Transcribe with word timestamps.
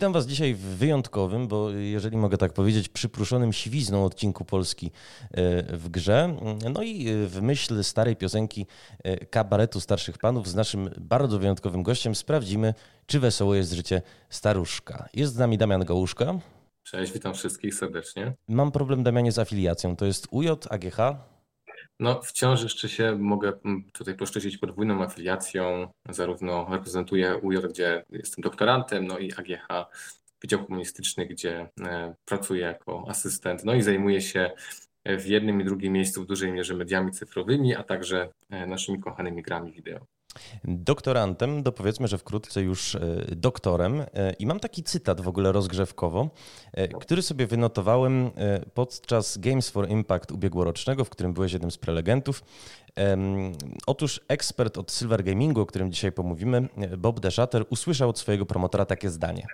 Witam 0.00 0.12
Was 0.12 0.26
dzisiaj 0.26 0.54
w 0.54 0.60
wyjątkowym, 0.60 1.48
bo 1.48 1.70
jeżeli 1.70 2.16
mogę 2.16 2.36
tak 2.38 2.52
powiedzieć, 2.52 2.88
przypruszonym 2.88 3.52
siwizną 3.52 4.04
odcinku 4.04 4.44
Polski 4.44 4.86
e, 4.86 5.76
w 5.76 5.88
grze. 5.88 6.36
No 6.72 6.82
i 6.82 7.08
e, 7.08 7.26
w 7.26 7.42
myśl 7.42 7.84
starej 7.84 8.16
piosenki 8.16 8.66
e, 9.04 9.26
kabaretu 9.26 9.80
starszych 9.80 10.18
panów 10.18 10.48
z 10.48 10.54
naszym 10.54 10.90
bardzo 11.00 11.38
wyjątkowym 11.38 11.82
gościem 11.82 12.14
sprawdzimy, 12.14 12.74
czy 13.06 13.20
wesoło 13.20 13.54
jest 13.54 13.72
życie 13.72 14.02
staruszka. 14.30 15.08
Jest 15.14 15.34
z 15.34 15.38
nami 15.38 15.58
Damian 15.58 15.84
Gołuszka. 15.84 16.38
Cześć, 16.82 17.12
witam 17.12 17.34
wszystkich 17.34 17.74
serdecznie. 17.74 18.32
Mam 18.48 18.72
problem, 18.72 19.02
Damianie, 19.02 19.32
z 19.32 19.38
afiliacją. 19.38 19.96
To 19.96 20.06
jest 20.06 20.26
UJ, 20.30 20.48
AGH? 20.70 20.96
No, 22.00 22.22
wciąż 22.22 22.62
jeszcze 22.62 22.88
się 22.88 23.16
mogę 23.16 23.52
mm, 23.64 23.84
tutaj 23.92 24.14
poszczycić 24.14 24.58
podwójną 24.58 25.02
afiliacją. 25.02 25.92
Zarówno 26.08 26.66
reprezentuję 26.70 27.36
UJ, 27.36 27.56
gdzie 27.70 28.04
jestem 28.10 28.42
doktorantem, 28.42 29.06
no 29.06 29.18
i 29.18 29.32
AGH, 29.32 29.90
Wydział 30.42 30.66
Komunistyczny, 30.66 31.26
gdzie 31.26 31.68
e, 31.80 32.14
pracuję 32.24 32.62
jako 32.62 33.04
asystent, 33.08 33.64
no 33.64 33.74
i 33.74 33.82
zajmuję 33.82 34.20
się 34.20 34.50
w 35.04 35.26
jednym 35.26 35.60
i 35.60 35.64
drugim 35.64 35.92
miejscu 35.92 36.22
w 36.22 36.26
dużej 36.26 36.52
mierze 36.52 36.74
mediami 36.74 37.12
cyfrowymi, 37.12 37.74
a 37.74 37.82
także 37.82 38.32
e, 38.50 38.66
naszymi 38.66 39.00
kochanymi 39.00 39.42
grami 39.42 39.72
wideo 39.72 40.06
doktorantem, 40.64 41.62
do 41.62 41.72
powiedzmy, 41.72 42.08
że 42.08 42.18
wkrótce 42.18 42.62
już 42.62 42.94
e, 42.94 43.00
doktorem. 43.36 44.00
E, 44.00 44.32
I 44.32 44.46
mam 44.46 44.60
taki 44.60 44.82
cytat 44.82 45.20
w 45.20 45.28
ogóle 45.28 45.52
rozgrzewkowo, 45.52 46.30
e, 46.72 46.88
który 46.88 47.22
sobie 47.22 47.46
wynotowałem 47.46 48.30
podczas 48.74 49.38
Games 49.38 49.70
for 49.70 49.88
Impact 49.88 50.32
ubiegłorocznego, 50.32 51.04
w 51.04 51.10
którym 51.10 51.34
byłeś 51.34 51.52
jednym 51.52 51.70
z 51.70 51.78
prelegentów. 51.78 52.44
Otóż 53.86 54.20
ekspert 54.28 54.78
od 54.78 54.92
Silver 54.92 55.24
Gamingu, 55.24 55.60
o 55.60 55.66
którym 55.66 55.92
dzisiaj 55.92 56.12
pomówimy, 56.12 56.68
Bob 56.98 57.20
Deschater, 57.20 57.64
usłyszał 57.70 58.08
od 58.08 58.18
swojego 58.18 58.46
promotora 58.46 58.84
takie 58.84 59.10
zdanie. 59.10 59.46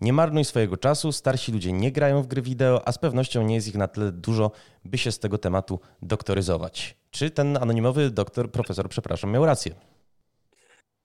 Nie 0.00 0.12
marnuj 0.12 0.44
swojego 0.44 0.76
czasu, 0.76 1.12
starsi 1.12 1.52
ludzie 1.52 1.72
nie 1.72 1.92
grają 1.92 2.22
w 2.22 2.26
gry 2.26 2.42
wideo, 2.42 2.88
a 2.88 2.92
z 2.92 2.98
pewnością 2.98 3.42
nie 3.42 3.54
jest 3.54 3.68
ich 3.68 3.74
na 3.74 3.88
tyle 3.88 4.12
dużo, 4.12 4.50
by 4.84 4.98
się 4.98 5.12
z 5.12 5.18
tego 5.18 5.38
tematu 5.38 5.80
doktoryzować. 6.02 6.96
Czy 7.10 7.30
ten 7.30 7.56
anonimowy 7.56 8.10
doktor, 8.10 8.50
profesor, 8.50 8.88
przepraszam, 8.88 9.30
miał 9.30 9.46
rację? 9.46 9.74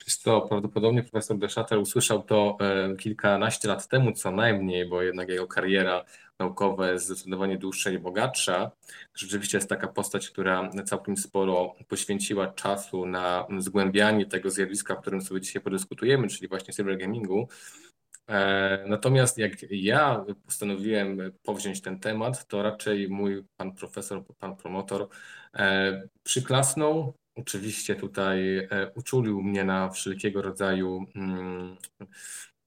Co, 0.08 0.42
prawdopodobnie 0.42 1.04
profesor 1.04 1.38
Deschater 1.38 1.80
usłyszał 1.80 2.24
to 2.24 2.58
e, 2.60 2.96
kilkanaście 2.96 3.68
lat 3.68 3.88
temu 3.88 4.12
co 4.12 4.32
najmniej, 4.32 4.90
bo 4.90 5.02
jednak 5.02 5.30
jego 5.30 5.48
kariera 5.48 6.06
naukowa 6.40 6.92
jest 6.92 7.06
zdecydowanie 7.06 7.58
dłuższa 7.58 7.90
i 7.90 8.00
bogatsza. 8.00 8.72
Rzeczywiście 9.16 9.58
jest 9.58 9.70
taka 9.70 9.88
postać, 9.88 10.30
która 10.30 10.70
całkiem 10.86 11.18
sporo 11.18 11.76
poświęciła 11.88 12.48
czasu 12.48 13.06
na 13.06 13.48
zgłębianie 13.58 14.26
tego 14.26 14.50
zjawiska, 14.50 14.94
o 14.94 15.02
którym 15.02 15.22
sobie 15.22 15.42
dzisiaj 15.42 15.62
podyskutujemy, 15.62 16.28
czyli 16.28 16.48
właśnie 16.48 16.74
cyber 16.74 16.98
gamingu. 16.98 17.48
E, 18.28 18.84
natomiast 18.88 19.38
jak 19.38 19.52
ja 19.70 20.26
postanowiłem 20.46 21.32
powziąć 21.44 21.82
ten 21.82 22.00
temat, 22.00 22.48
to 22.48 22.64
raczej 22.64 23.10
mój 23.10 23.44
pan 23.58 23.76
profesor, 23.76 24.24
pan 24.40 24.56
promotor 24.56 25.08
e, 25.54 26.02
przyklasnął, 26.24 27.14
Oczywiście 27.38 27.96
tutaj 27.96 28.58
e, 28.58 28.92
uczulił 28.96 29.42
mnie 29.42 29.64
na 29.64 29.90
wszelkiego 29.90 30.42
rodzaju 30.42 31.06
mm, 31.16 31.78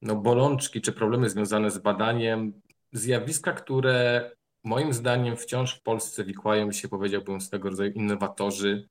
no, 0.01 0.15
bolączki 0.15 0.81
czy 0.81 0.91
problemy 0.91 1.29
związane 1.29 1.71
z 1.71 1.77
badaniem 1.77 2.61
zjawiska, 2.91 3.53
które 3.53 4.31
moim 4.63 4.93
zdaniem 4.93 5.37
wciąż 5.37 5.75
w 5.75 5.81
Polsce 5.81 6.23
wikłają 6.23 6.71
się, 6.71 6.87
powiedziałbym, 6.89 7.41
swego 7.41 7.69
rodzaju 7.69 7.91
innowatorzy, 7.91 8.89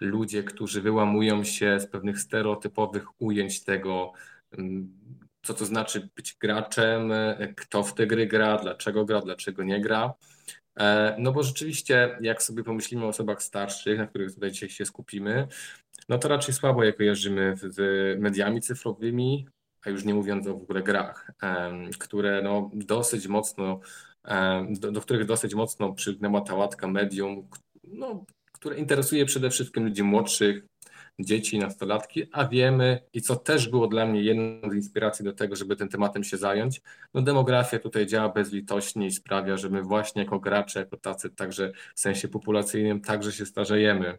ludzie, 0.00 0.42
którzy 0.42 0.82
wyłamują 0.82 1.44
się 1.44 1.80
z 1.80 1.86
pewnych 1.86 2.18
stereotypowych 2.18 3.22
ujęć 3.22 3.64
tego, 3.64 4.12
mm, 4.52 4.98
co 5.42 5.54
to 5.54 5.64
znaczy 5.64 6.08
być 6.16 6.36
graczem, 6.40 7.12
e, 7.12 7.54
kto 7.56 7.82
w 7.82 7.94
te 7.94 8.06
gry 8.06 8.26
gra, 8.26 8.58
dlaczego 8.58 9.04
gra, 9.04 9.20
dlaczego 9.20 9.64
nie 9.64 9.80
gra. 9.80 10.14
E, 10.78 11.16
no 11.18 11.32
bo 11.32 11.42
rzeczywiście, 11.42 12.18
jak 12.20 12.42
sobie 12.42 12.64
pomyślimy 12.64 13.04
o 13.04 13.08
osobach 13.08 13.42
starszych, 13.42 13.98
na 13.98 14.06
których 14.06 14.34
tutaj 14.34 14.52
dzisiaj 14.52 14.68
się 14.68 14.84
skupimy, 14.86 15.48
no 16.08 16.18
to 16.18 16.28
raczej 16.28 16.54
słabo 16.54 16.84
je 16.84 16.92
kojarzymy 16.92 17.54
z 17.56 18.20
mediami 18.20 18.60
cyfrowymi, 18.60 19.46
a 19.84 19.90
już 19.90 20.04
nie 20.04 20.14
mówiąc 20.14 20.46
o 20.46 20.54
w 20.54 20.62
ogóle 20.62 20.82
grach, 20.82 21.30
które 21.98 22.42
no 22.42 22.70
dosyć 22.74 23.26
mocno, 23.28 23.80
do, 24.70 24.92
do 24.92 25.00
których 25.00 25.26
dosyć 25.26 25.54
mocno 25.54 25.92
przygnęła 25.92 26.40
ta 26.40 26.54
łatka 26.54 26.88
medium, 26.88 27.48
no, 27.84 28.24
które 28.52 28.76
interesuje 28.76 29.24
przede 29.24 29.50
wszystkim 29.50 29.84
ludzi 29.84 30.02
młodszych, 30.02 30.64
dzieci, 31.20 31.58
nastolatki, 31.58 32.22
a 32.32 32.48
wiemy 32.48 33.00
i 33.12 33.22
co 33.22 33.36
też 33.36 33.68
było 33.68 33.86
dla 33.86 34.06
mnie 34.06 34.22
jedną 34.22 34.70
z 34.70 34.74
inspiracji 34.74 35.24
do 35.24 35.32
tego, 35.32 35.56
żeby 35.56 35.76
tym 35.76 35.88
tematem 35.88 36.24
się 36.24 36.36
zająć, 36.36 36.82
no 37.14 37.22
demografia 37.22 37.78
tutaj 37.78 38.06
działa 38.06 38.28
bezlitośnie 38.28 39.06
i 39.06 39.10
sprawia, 39.10 39.56
że 39.56 39.68
my 39.68 39.82
właśnie 39.82 40.22
jako 40.22 40.40
gracze, 40.40 40.78
jako 40.78 40.96
tacy 40.96 41.30
także 41.30 41.72
w 41.94 42.00
sensie 42.00 42.28
populacyjnym 42.28 43.00
także 43.00 43.32
się 43.32 43.46
starzejemy. 43.46 44.18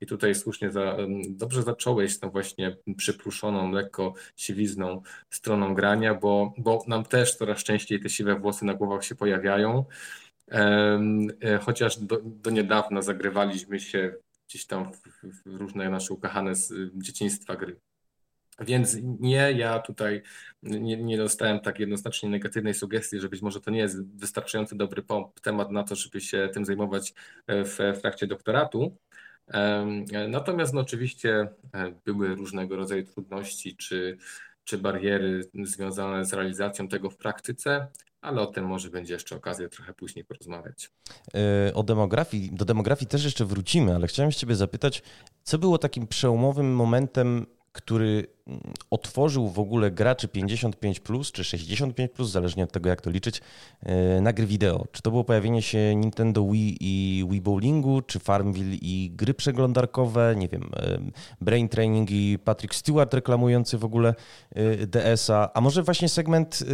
I 0.00 0.06
tutaj 0.06 0.34
słusznie 0.34 0.70
za, 0.70 0.96
dobrze 1.28 1.62
zacząłeś 1.62 2.18
tą 2.18 2.30
właśnie 2.30 2.76
przypluszoną, 2.96 3.72
lekko 3.72 4.14
siwizną 4.36 5.02
stroną 5.30 5.74
grania, 5.74 6.14
bo, 6.14 6.54
bo 6.58 6.84
nam 6.86 7.04
też 7.04 7.36
coraz 7.36 7.64
częściej 7.64 8.00
te 8.00 8.08
siwe 8.08 8.34
włosy 8.34 8.64
na 8.64 8.74
głowach 8.74 9.04
się 9.04 9.14
pojawiają. 9.14 9.84
E, 10.50 11.58
chociaż 11.62 11.98
do, 11.98 12.20
do 12.24 12.50
niedawna 12.50 13.02
zagrywaliśmy 13.02 13.80
się 13.80 14.14
gdzieś 14.50 14.66
tam 14.66 14.92
w, 14.92 14.98
w 15.22 15.46
różne 15.46 15.90
nasze 15.90 16.14
ukochane 16.14 16.54
z 16.54 16.72
dzieciństwa 16.94 17.56
gry. 17.56 17.80
Więc 18.60 18.96
nie, 19.20 19.52
ja 19.52 19.78
tutaj 19.78 20.22
nie, 20.62 20.96
nie, 20.96 21.16
dostałem 21.16 21.60
tak 21.60 21.78
jednoznacznie 21.78 22.28
negatywnej 22.28 22.74
sugestii, 22.74 23.20
że 23.20 23.28
być 23.28 23.42
może 23.42 23.60
to 23.60 23.70
nie 23.70 23.78
jest 23.78 24.16
wystarczająco 24.16 24.76
dobry 24.76 25.02
temat 25.42 25.70
na 25.70 25.84
to, 25.84 25.94
żeby 25.94 26.20
się 26.20 26.48
tym 26.54 26.64
zajmować 26.64 27.14
e, 27.46 27.64
w, 27.64 27.78
w 27.78 28.00
trakcie 28.00 28.26
doktoratu. 28.26 28.96
Natomiast 30.28 30.74
no, 30.74 30.80
oczywiście 30.80 31.48
e, 31.74 31.92
były 32.04 32.34
różnego 32.34 32.76
rodzaju 32.76 33.04
trudności 33.04 33.76
czy, 33.76 34.18
czy 34.64 34.78
bariery 34.78 35.50
związane 35.62 36.24
z 36.24 36.32
realizacją 36.32 36.88
tego 36.88 37.10
w 37.10 37.16
praktyce 37.16 37.86
ale 38.20 38.40
o 38.40 38.46
tym 38.46 38.66
może 38.66 38.90
będzie 38.90 39.14
jeszcze 39.14 39.36
okazja 39.36 39.68
trochę 39.68 39.94
później 39.94 40.24
porozmawiać. 40.24 40.90
E, 41.34 41.74
o 41.74 41.82
demografii, 41.82 42.50
do 42.52 42.64
demografii 42.64 43.08
też 43.08 43.24
jeszcze 43.24 43.44
wrócimy, 43.44 43.94
ale 43.94 44.06
chciałem 44.06 44.32
się 44.32 44.38
Ciebie 44.38 44.56
zapytać, 44.56 45.02
co 45.42 45.58
było 45.58 45.78
takim 45.78 46.06
przełomowym 46.06 46.74
momentem 46.74 47.46
który 47.72 48.26
mm, 48.46 48.60
otworzył 48.90 49.48
w 49.48 49.58
ogóle 49.58 49.90
graczy 49.90 50.28
55 50.28 51.00
plus 51.00 51.32
czy 51.32 51.44
65 51.44 52.10
plus, 52.12 52.30
zależnie 52.30 52.64
od 52.64 52.72
tego 52.72 52.88
jak 52.88 53.00
to 53.00 53.10
liczyć, 53.10 53.40
e, 53.82 54.20
na 54.20 54.32
gry 54.32 54.46
wideo. 54.46 54.86
Czy 54.92 55.02
to 55.02 55.10
było 55.10 55.24
pojawienie 55.24 55.62
się 55.62 55.94
Nintendo 55.96 56.46
Wii 56.46 56.76
i 56.80 57.24
Wii 57.30 57.40
Bowlingu, 57.40 58.02
czy 58.02 58.18
Farmville 58.18 58.76
i 58.82 59.10
gry 59.14 59.34
przeglądarkowe, 59.34 60.34
nie 60.36 60.48
wiem, 60.48 60.70
e, 60.76 60.98
Brain 61.40 61.68
Training 61.68 62.10
i 62.10 62.38
Patrick 62.44 62.74
Stewart 62.74 63.14
reklamujący 63.14 63.78
w 63.78 63.84
ogóle 63.84 64.14
e, 64.50 64.86
DS-a, 64.86 65.52
a 65.54 65.60
może 65.60 65.82
właśnie 65.82 66.08
segment 66.08 66.64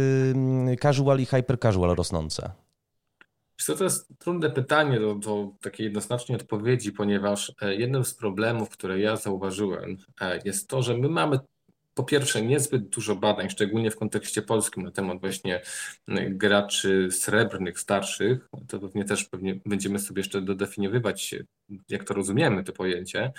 casual 0.81 1.19
i 1.19 1.25
hyper 1.25 1.59
casual 1.59 1.95
rosnące? 1.95 2.66
Co 3.61 3.75
to 3.75 3.83
jest 3.83 4.07
trudne 4.19 4.49
pytanie 4.49 4.99
do, 4.99 5.15
do 5.15 5.51
takiej 5.61 5.83
jednoznacznej 5.83 6.37
odpowiedzi, 6.37 6.91
ponieważ 6.91 7.53
e, 7.61 7.75
jednym 7.75 8.05
z 8.05 8.13
problemów, 8.13 8.69
które 8.69 8.99
ja 8.99 9.15
zauważyłem, 9.15 9.97
e, 10.21 10.39
jest 10.45 10.69
to, 10.69 10.81
że 10.81 10.97
my 10.97 11.09
mamy 11.09 11.39
po 11.93 12.03
pierwsze 12.03 12.41
niezbyt 12.41 12.89
dużo 12.89 13.15
badań, 13.15 13.49
szczególnie 13.49 13.91
w 13.91 13.97
kontekście 13.97 14.41
polskim, 14.41 14.83
na 14.83 14.91
temat 14.91 15.19
właśnie 15.19 15.61
graczy 16.29 17.07
srebrnych, 17.11 17.79
starszych. 17.79 18.49
To 18.67 18.79
pewnie 18.79 19.05
też 19.05 19.25
pewnie 19.25 19.59
będziemy 19.65 19.99
sobie 19.99 20.19
jeszcze 20.19 20.41
dodefiniowywać, 20.41 21.35
jak 21.89 22.03
to 22.03 22.13
rozumiemy, 22.13 22.63
to 22.63 22.73
pojęcie. 22.73 23.33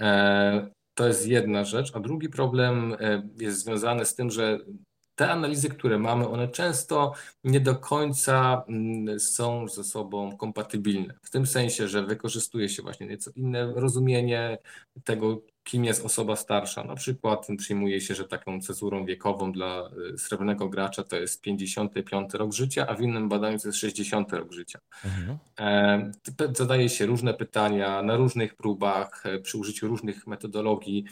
E, 0.00 0.70
to 0.94 1.06
jest 1.06 1.26
jedna 1.26 1.64
rzecz. 1.64 1.90
A 1.94 2.00
drugi 2.00 2.28
problem 2.28 2.96
jest 3.38 3.64
związany 3.64 4.04
z 4.04 4.14
tym, 4.14 4.30
że 4.30 4.58
te 5.18 5.30
analizy, 5.30 5.68
które 5.68 5.98
mamy, 5.98 6.28
one 6.28 6.48
często 6.48 7.12
nie 7.44 7.60
do 7.60 7.76
końca 7.76 8.62
mm, 8.68 9.20
są 9.20 9.68
ze 9.68 9.84
sobą 9.84 10.36
kompatybilne. 10.36 11.14
W 11.22 11.30
tym 11.30 11.46
sensie, 11.46 11.88
że 11.88 12.02
wykorzystuje 12.02 12.68
się 12.68 12.82
właśnie 12.82 13.06
nieco 13.06 13.30
inne 13.36 13.72
rozumienie 13.74 14.58
tego, 15.04 15.42
kim 15.64 15.84
jest 15.84 16.04
osoba 16.04 16.36
starsza. 16.36 16.84
Na 16.84 16.94
przykład 16.94 17.46
przyjmuje 17.58 18.00
się, 18.00 18.14
że 18.14 18.24
taką 18.24 18.60
cezurą 18.60 19.04
wiekową 19.04 19.52
dla 19.52 19.90
y, 20.14 20.18
srebrnego 20.18 20.68
gracza 20.68 21.04
to 21.04 21.16
jest 21.16 21.40
55 21.40 22.34
rok 22.34 22.52
życia, 22.52 22.86
a 22.86 22.94
w 22.94 23.00
innym 23.00 23.28
badaniu 23.28 23.58
to 23.58 23.68
jest 23.68 23.78
60 23.78 24.32
rok 24.32 24.52
życia. 24.52 24.78
Mhm. 25.04 25.38
E, 25.60 26.12
zadaje 26.56 26.88
się 26.88 27.06
różne 27.06 27.34
pytania 27.34 28.02
na 28.02 28.16
różnych 28.16 28.54
próbach, 28.54 29.26
e, 29.26 29.38
przy 29.38 29.58
użyciu 29.58 29.88
różnych 29.88 30.26
metodologii 30.26 31.04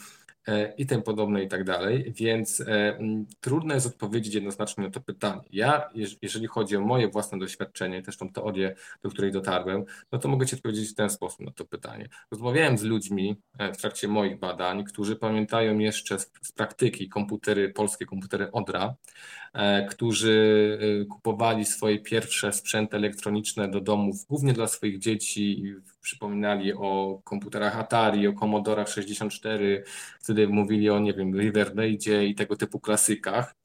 i 0.77 0.85
tym 0.85 1.03
podobne 1.03 1.43
i 1.43 1.47
tak 1.47 1.63
dalej, 1.63 2.13
więc 2.15 2.61
e, 2.61 2.99
trudno 3.41 3.73
jest 3.73 3.87
odpowiedzieć 3.87 4.33
jednoznacznie 4.33 4.83
na 4.83 4.89
to 4.89 5.01
pytanie. 5.01 5.41
Ja, 5.51 5.89
jeżeli 6.21 6.47
chodzi 6.47 6.77
o 6.77 6.81
moje 6.81 7.07
własne 7.07 7.39
doświadczenie, 7.39 8.01
też 8.01 8.17
tą 8.17 8.29
teorię, 8.29 8.75
do 9.03 9.09
której 9.09 9.31
dotarłem, 9.31 9.85
no 10.11 10.19
to 10.19 10.27
mogę 10.29 10.45
Ci 10.45 10.55
odpowiedzieć 10.55 10.89
w 10.91 10.95
ten 10.95 11.09
sposób 11.09 11.39
na 11.39 11.51
to 11.51 11.65
pytanie. 11.65 12.09
Rozmawiałem 12.31 12.77
z 12.77 12.83
ludźmi 12.83 13.35
e, 13.59 13.73
w 13.73 13.77
trakcie 13.77 14.07
moich 14.07 14.39
badań, 14.39 14.83
którzy 14.83 15.15
pamiętają 15.15 15.77
jeszcze 15.77 16.19
z, 16.19 16.31
z 16.41 16.51
praktyki 16.51 17.09
komputery, 17.09 17.69
polskie 17.69 18.05
komputery 18.05 18.51
Odra, 18.51 18.85
e, 18.85 19.46
którzy 19.89 20.79
e, 21.01 21.05
kupowali 21.05 21.65
swoje 21.65 21.99
pierwsze 21.99 22.53
sprzęty 22.53 22.97
elektroniczne 22.97 23.67
do 23.67 23.81
domów, 23.81 24.25
głównie 24.25 24.53
dla 24.53 24.67
swoich 24.67 24.99
dzieci 24.99 25.63
przypominali 26.01 26.73
o 26.73 27.21
komputerach 27.23 27.79
Atari, 27.79 28.27
o 28.27 28.33
Commodore 28.33 28.87
64, 28.87 29.83
wtedy 30.19 30.47
mówili 30.47 30.89
o, 30.89 30.99
nie 30.99 31.13
wiem, 31.13 31.39
Riverdale 31.39 31.89
i 32.25 32.35
tego 32.35 32.55
typu 32.55 32.79
klasykach 32.79 33.55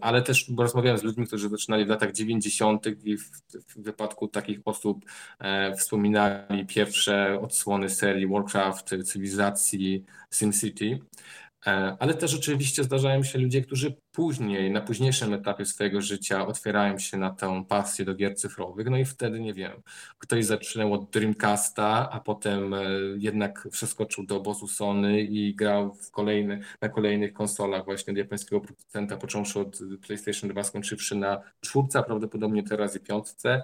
ale 0.00 0.22
też 0.22 0.50
rozmawiałem 0.58 0.98
z 0.98 1.02
ludźmi, 1.02 1.26
którzy 1.26 1.48
zaczynali 1.48 1.84
w 1.84 1.88
latach 1.88 2.12
90. 2.12 2.86
i 3.04 3.16
w, 3.16 3.30
w 3.68 3.82
wypadku 3.82 4.28
takich 4.28 4.60
osób 4.64 5.04
e, 5.38 5.74
wspominali 5.74 6.66
pierwsze 6.66 7.40
odsłony 7.40 7.90
serii 7.90 8.26
Warcraft, 8.26 8.94
cywilizacji 9.04 10.04
SimCity. 10.34 10.98
E, 11.66 11.96
ale 12.00 12.14
też 12.14 12.34
oczywiście 12.34 12.84
zdarzają 12.84 13.22
się 13.22 13.38
ludzie, 13.38 13.62
którzy 13.62 13.94
później, 14.12 14.70
na 14.70 14.80
późniejszym 14.80 15.34
etapie 15.34 15.64
swojego 15.64 16.00
życia 16.00 16.46
otwierają 16.46 16.98
się 16.98 17.16
na 17.16 17.30
tę 17.30 17.64
pasję 17.68 18.04
do 18.04 18.14
gier 18.14 18.36
cyfrowych. 18.36 18.90
No 18.90 18.96
i 18.96 19.04
wtedy, 19.04 19.40
nie 19.40 19.54
wiem, 19.54 19.72
ktoś 20.18 20.44
zaczynał 20.44 20.92
od 20.92 21.10
Dreamcasta, 21.10 22.10
a 22.10 22.20
potem 22.20 22.74
e, 22.74 22.84
jednak 23.16 23.68
przeskoczył 23.70 24.26
do 24.26 24.36
obozu 24.36 24.68
Sony 24.68 25.20
i 25.20 25.54
grał 25.54 25.94
w 25.94 26.10
kolejny, 26.10 26.60
na 26.80 26.88
kolejnych 26.88 27.32
konsolach 27.32 27.84
właśnie 27.84 28.10
od 28.10 28.16
japońskiego 28.16 28.60
producenta, 28.60 29.16
począwszy 29.16 29.60
od 29.60 29.78
PlayStation 30.06 30.50
2, 30.50 30.64
skończywszy 30.64 31.14
na 31.14 31.42
czwórce, 31.60 31.98
a 31.98 32.02
prawdopodobnie 32.02 32.62
teraz 32.62 32.96
i 32.96 33.00
piątce. 33.00 33.62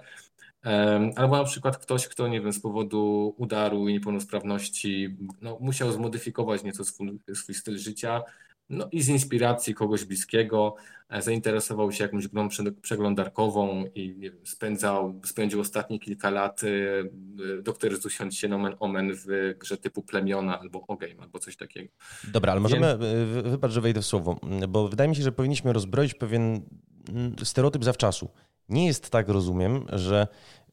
Albo 1.15 1.37
na 1.37 1.43
przykład 1.43 1.77
ktoś, 1.77 2.07
kto 2.07 2.27
nie 2.27 2.41
wiem, 2.41 2.53
z 2.53 2.59
powodu 2.59 3.33
udaru 3.37 3.89
i 3.89 3.93
niepełnosprawności 3.93 5.17
no, 5.41 5.57
musiał 5.61 5.91
zmodyfikować 5.91 6.63
nieco 6.63 6.85
swój, 6.85 7.19
swój 7.33 7.55
styl 7.55 7.77
życia, 7.77 8.23
no 8.69 8.87
i 8.91 9.01
z 9.01 9.09
inspiracji 9.09 9.73
kogoś 9.73 10.05
bliskiego 10.05 10.75
e, 11.09 11.21
zainteresował 11.21 11.91
się 11.91 12.03
jakąś 12.03 12.27
grą 12.27 12.49
przeglądarkową 12.81 13.85
i 13.95 14.15
nie 14.17 14.31
wiem, 14.31 14.45
spędzał, 14.45 15.21
spędził 15.25 15.59
ostatnie 15.59 15.99
kilka 15.99 16.29
lat 16.29 16.61
e, 16.63 17.61
doktor 17.61 17.97
zusiąc 18.01 18.35
się 18.35 18.47
nomen 18.47 18.75
omen 18.79 19.11
w 19.13 19.55
grze 19.59 19.77
typu 19.77 20.01
Plemiona 20.01 20.59
albo 20.59 20.81
Ogame 20.87 21.21
albo 21.21 21.39
coś 21.39 21.55
takiego. 21.57 21.89
Dobra, 22.23 22.51
ale 22.51 22.61
możemy, 22.61 22.97
Więc... 22.97 23.47
wybacz, 23.47 23.71
że 23.71 23.81
wejdę 23.81 24.01
w 24.01 24.05
słowo, 24.05 24.39
bo 24.69 24.87
wydaje 24.87 25.09
mi 25.09 25.15
się, 25.15 25.23
że 25.23 25.31
powinniśmy 25.31 25.73
rozbroić 25.73 26.13
pewien 26.13 26.61
mm, 27.09 27.35
stereotyp 27.43 27.83
zawczasu. 27.83 28.29
Nie 28.69 28.85
jest 28.85 29.09
tak, 29.09 29.29
rozumiem, 29.29 29.85
że 29.93 30.27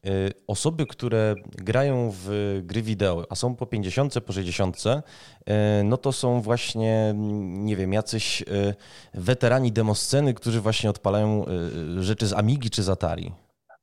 y, 0.05 0.09
osoby, 0.47 0.85
które 0.85 1.35
grają 1.45 2.11
w 2.13 2.59
gry 2.63 2.81
wideo, 2.81 3.25
a 3.29 3.35
są 3.35 3.55
po 3.55 3.65
50, 3.65 4.13
po 4.25 4.33
60, 4.33 4.77
y, 4.77 5.83
no 5.83 5.97
to 5.97 6.11
są 6.11 6.41
właśnie, 6.41 7.13
nie 7.43 7.75
wiem, 7.75 7.93
jacyś 7.93 8.41
y, 8.41 8.45
weterani 9.13 9.71
demosceny, 9.71 10.33
którzy 10.33 10.61
właśnie 10.61 10.89
odpalają 10.89 11.45
rzeczy 11.99 12.27
z 12.27 12.33
Amigi 12.33 12.69
czy 12.69 12.83
z 12.83 12.89
Atari. 12.89 13.31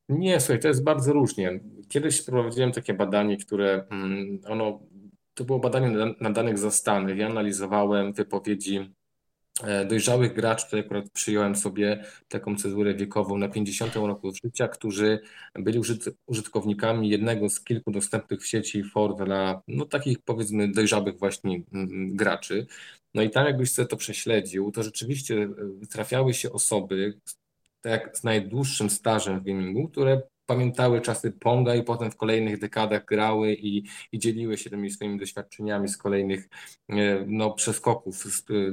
Nie, 0.08 0.40
słuchaj, 0.40 0.60
to 0.60 0.68
jest 0.68 0.84
bardzo 0.84 1.12
różnie. 1.12 1.60
Kiedyś 1.88 2.22
prowadziłem 2.22 2.72
takie 2.72 2.94
badanie, 2.94 3.36
które 3.36 3.86
mm, 3.90 4.40
ono, 4.48 4.80
to 5.34 5.44
było 5.44 5.58
badanie 5.58 6.14
na 6.20 6.30
danych 6.30 6.58
zastanych. 6.58 7.18
Ja 7.18 7.26
analizowałem 7.26 8.12
wypowiedzi 8.12 8.94
dojrzałych 9.88 10.34
graczy, 10.34 10.64
tutaj 10.64 10.80
akurat 10.80 11.10
przyjąłem 11.10 11.56
sobie 11.56 12.04
taką 12.28 12.56
cezurę 12.56 12.94
wiekową 12.94 13.38
na 13.38 13.48
50 13.48 13.94
roku 13.96 14.32
życia, 14.44 14.68
którzy 14.68 15.20
byli 15.54 15.80
użytkownikami 16.26 17.08
jednego 17.08 17.48
z 17.48 17.60
kilku 17.64 17.90
dostępnych 17.90 18.40
w 18.40 18.46
sieci 18.46 18.84
for 18.84 19.16
dla 19.16 19.62
no, 19.68 19.84
takich 19.84 20.18
powiedzmy 20.18 20.72
dojrzałych 20.72 21.18
właśnie 21.18 21.62
mm, 21.72 22.16
graczy. 22.16 22.66
No 23.14 23.22
i 23.22 23.30
tam 23.30 23.46
jakbyś 23.46 23.72
sobie 23.72 23.88
to 23.88 23.96
prześledził, 23.96 24.72
to 24.72 24.82
rzeczywiście 24.82 25.48
e, 25.82 25.86
trafiały 25.86 26.34
się 26.34 26.52
osoby 26.52 27.18
tak 27.80 28.18
z 28.18 28.24
najdłuższym 28.24 28.90
stażem 28.90 29.40
w 29.40 29.44
gamingu, 29.44 29.88
które 29.88 30.22
pamiętały 30.50 31.00
czasy 31.00 31.32
Ponga 31.32 31.74
i 31.74 31.82
potem 31.82 32.10
w 32.10 32.16
kolejnych 32.16 32.58
dekadach 32.58 33.04
grały 33.04 33.54
i, 33.54 33.84
i 34.12 34.18
dzieliły 34.18 34.58
się 34.58 34.70
tymi 34.70 34.90
swoimi 34.90 35.18
doświadczeniami 35.18 35.88
z 35.88 35.96
kolejnych 35.96 36.48
e, 36.88 37.24
no, 37.26 37.50
przeskoków, 37.50 38.24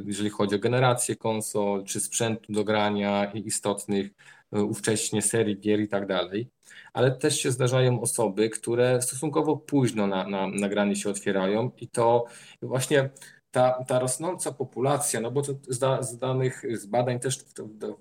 jeżeli 0.06 0.30
chodzi 0.30 0.56
o 0.56 0.60
generację 0.60 1.16
konsol, 1.16 1.84
czy 1.84 2.00
sprzętu 2.00 2.54
do 2.54 2.64
grania 2.64 3.32
i 3.34 3.48
istotnych 3.48 4.12
e, 4.54 4.64
ówcześnie 4.64 5.22
serii 5.22 5.60
gier 5.60 5.80
i 5.80 5.88
tak 5.88 6.08
dalej. 6.08 6.50
Ale 6.94 7.12
też 7.12 7.40
się 7.40 7.52
zdarzają 7.52 8.02
osoby, 8.02 8.50
które 8.50 9.02
stosunkowo 9.02 9.58
późno 9.58 10.08
na, 10.08 10.28
na, 10.28 10.48
na 10.48 10.70
granie 10.70 10.96
się 10.96 11.10
otwierają 11.10 11.72
i 11.78 11.88
to 11.88 12.26
właśnie 12.62 13.10
ta, 13.52 13.84
ta 13.88 14.00
rosnąca 14.00 14.52
populacja, 14.52 15.22
no 15.22 15.32
bo 15.32 15.42
to 15.42 15.54
z, 15.68 16.06
z 16.06 16.18
danych, 16.18 16.64
z 16.74 16.86
badań 16.86 17.20
też, 17.20 17.46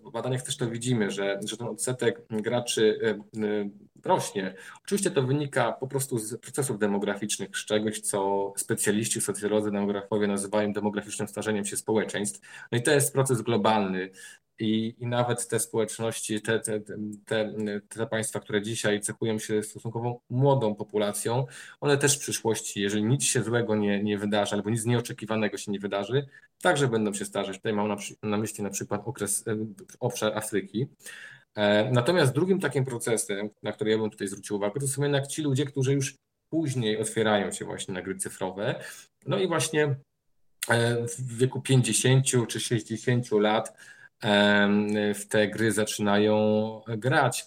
w 0.04 0.10
badaniach 0.10 0.42
też 0.42 0.56
to 0.56 0.70
widzimy, 0.70 1.10
że, 1.10 1.40
że 1.44 1.56
ten 1.56 1.66
odsetek 1.66 2.22
graczy 2.30 2.98
e, 3.02 3.08
e, 3.42 3.68
rośnie. 4.04 4.54
Oczywiście 4.84 5.10
to 5.10 5.22
wynika 5.22 5.72
po 5.72 5.86
prostu 5.86 6.18
z 6.18 6.36
procesów 6.40 6.78
demograficznych, 6.78 7.56
z 7.56 7.64
czegoś, 7.64 8.00
co 8.00 8.52
specjaliści, 8.56 9.20
socjolodzy, 9.20 9.70
demografowie 9.70 10.26
nazywają 10.26 10.72
demograficznym 10.72 11.28
starzeniem 11.28 11.64
się 11.64 11.76
społeczeństw. 11.76 12.40
No 12.72 12.78
i 12.78 12.82
to 12.82 12.90
jest 12.90 13.12
proces 13.12 13.42
globalny. 13.42 14.10
I, 14.58 14.94
I 14.98 15.06
nawet 15.06 15.48
te 15.48 15.60
społeczności, 15.60 16.40
te, 16.40 16.60
te, 16.60 16.80
te, 17.24 17.54
te 17.88 18.06
państwa, 18.06 18.40
które 18.40 18.62
dzisiaj 18.62 19.00
cechują 19.00 19.38
się 19.38 19.62
stosunkowo 19.62 20.20
młodą 20.30 20.74
populacją, 20.74 21.46
one 21.80 21.98
też 21.98 22.16
w 22.16 22.20
przyszłości, 22.20 22.80
jeżeli 22.80 23.04
nic 23.04 23.24
się 23.24 23.42
złego 23.42 23.76
nie, 23.76 24.02
nie 24.02 24.18
wydarzy, 24.18 24.54
albo 24.54 24.70
nic 24.70 24.84
nieoczekiwanego 24.84 25.58
się 25.58 25.72
nie 25.72 25.78
wydarzy, 25.78 26.26
także 26.62 26.88
będą 26.88 27.14
się 27.14 27.24
starzeć. 27.24 27.56
Tutaj 27.56 27.72
mam 27.72 27.88
na, 27.88 27.96
na 28.22 28.36
myśli 28.36 28.64
na 28.64 28.70
przykład 28.70 29.02
okres, 29.04 29.48
e, 29.48 29.56
obszar 30.00 30.38
Afryki. 30.38 30.86
E, 31.56 31.90
natomiast 31.92 32.34
drugim 32.34 32.60
takim 32.60 32.84
procesem, 32.84 33.50
na 33.62 33.72
który 33.72 33.90
ja 33.90 33.98
bym 33.98 34.10
tutaj 34.10 34.28
zwrócił 34.28 34.56
uwagę, 34.56 34.80
to 34.80 34.88
są 34.88 35.02
jednak 35.02 35.26
ci 35.26 35.42
ludzie, 35.42 35.64
którzy 35.64 35.92
już 35.92 36.14
później 36.50 36.98
otwierają 36.98 37.52
się 37.52 37.64
właśnie 37.64 37.94
na 37.94 38.02
gry 38.02 38.16
cyfrowe. 38.16 38.80
No 39.26 39.38
i 39.38 39.48
właśnie 39.48 39.96
e, 40.68 41.06
w 41.08 41.38
wieku 41.38 41.60
50 41.60 42.26
czy 42.48 42.60
60 42.60 43.30
lat 43.30 43.72
w 45.14 45.26
te 45.28 45.48
gry 45.48 45.72
zaczynają 45.72 46.36
grać. 46.88 47.46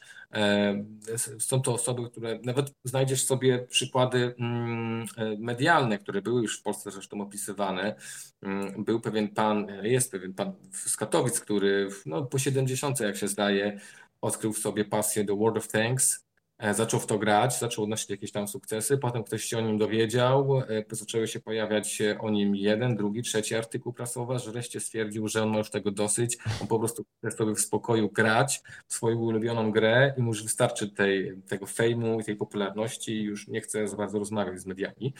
Są 1.39 1.61
to 1.61 1.73
osoby, 1.73 2.09
które 2.09 2.39
nawet 2.43 2.73
znajdziesz 2.83 3.25
sobie 3.25 3.59
przykłady 3.59 4.35
mm, 4.39 5.05
medialne, 5.39 5.97
które 5.97 6.21
były 6.21 6.41
już 6.41 6.59
w 6.59 6.63
Polsce 6.63 6.91
zresztą 6.91 7.21
opisywane. 7.21 7.95
Mm, 8.41 8.83
był 8.83 9.01
pewien 9.01 9.27
pan, 9.27 9.67
jest 9.83 10.11
pewien 10.11 10.33
pan 10.33 10.53
z 10.71 10.95
Katowic, 10.95 11.39
który 11.39 11.89
no, 12.05 12.25
po 12.25 12.39
70, 12.39 12.99
jak 12.99 13.17
się 13.17 13.27
zdaje, 13.27 13.79
odkrył 14.21 14.53
w 14.53 14.59
sobie 14.59 14.85
pasję 14.85 15.23
do 15.23 15.35
World 15.35 15.57
of 15.57 15.67
Tanks 15.67 16.28
E, 16.28 16.28
zaczął 16.71 16.99
w 16.99 17.05
to 17.05 17.19
grać, 17.19 17.59
zaczął 17.59 17.83
odnosić 17.83 18.09
jakieś 18.09 18.31
tam 18.31 18.47
sukcesy, 18.47 18.97
potem 18.97 19.23
ktoś 19.23 19.43
się 19.43 19.57
o 19.57 19.61
nim 19.61 19.77
dowiedział, 19.77 20.59
e, 20.59 20.83
zaczęły 20.91 21.27
się 21.27 21.39
pojawiać 21.39 22.01
o 22.19 22.29
nim 22.29 22.55
jeden, 22.55 22.95
drugi, 22.95 23.21
trzeci 23.21 23.55
artykuł 23.55 23.93
prasowy, 23.93 24.39
że 24.39 24.51
wreszcie 24.51 24.79
stwierdził, 24.79 25.27
że 25.27 25.43
on 25.43 25.49
ma 25.49 25.57
już 25.57 25.69
tego 25.69 25.91
dosyć, 25.91 26.37
on 26.61 26.67
po 26.67 26.79
prostu 26.79 27.05
chce 27.17 27.31
sobie 27.31 27.55
w 27.55 27.59
spokoju 27.59 28.09
grać 28.09 28.61
w 28.87 28.93
swoją 28.93 29.17
ulubioną 29.17 29.71
grę 29.71 30.13
i 30.17 30.21
mu 30.21 30.27
już 30.27 30.43
wystarczy 30.43 30.89
tej, 30.89 31.41
tego 31.47 31.65
fejmu 31.65 32.19
i 32.19 32.23
tej 32.23 32.35
popularności 32.35 33.21
już 33.21 33.47
nie 33.47 33.61
chce 33.61 33.87
za 33.87 33.97
bardzo 33.97 34.19
rozmawiać 34.19 34.59
z 34.59 34.65
mediami. 34.65 35.13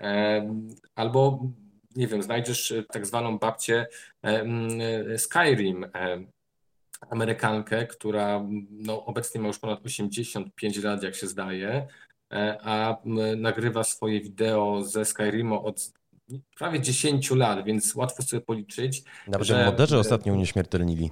E, 0.00 0.54
albo, 0.94 1.46
nie 1.96 2.06
wiem, 2.06 2.22
znajdziesz 2.22 2.74
tak 2.92 3.06
zwaną 3.06 3.38
babcię 3.38 3.86
Skyrim, 5.16 5.86
Amerykankę, 7.10 7.86
która 7.86 8.44
no, 8.70 9.04
obecnie 9.04 9.40
ma 9.40 9.46
już 9.48 9.58
ponad 9.58 9.86
85 9.86 10.82
lat, 10.82 11.02
jak 11.02 11.14
się 11.14 11.26
zdaje, 11.26 11.86
e, 12.32 12.58
a 12.62 12.96
nagrywa 13.36 13.84
swoje 13.84 14.20
wideo 14.20 14.84
ze 14.84 15.04
Skyrimu 15.04 15.66
od 15.66 15.92
prawie 16.58 16.80
10 16.80 17.30
lat, 17.30 17.64
więc 17.64 17.94
łatwo 17.94 18.22
sobie 18.22 18.42
policzyć. 18.42 19.02
Nawet 19.28 19.46
że 19.46 19.66
moderzy 19.66 19.98
ostatnio 19.98 20.32
unieśmiertelnili. 20.32 21.10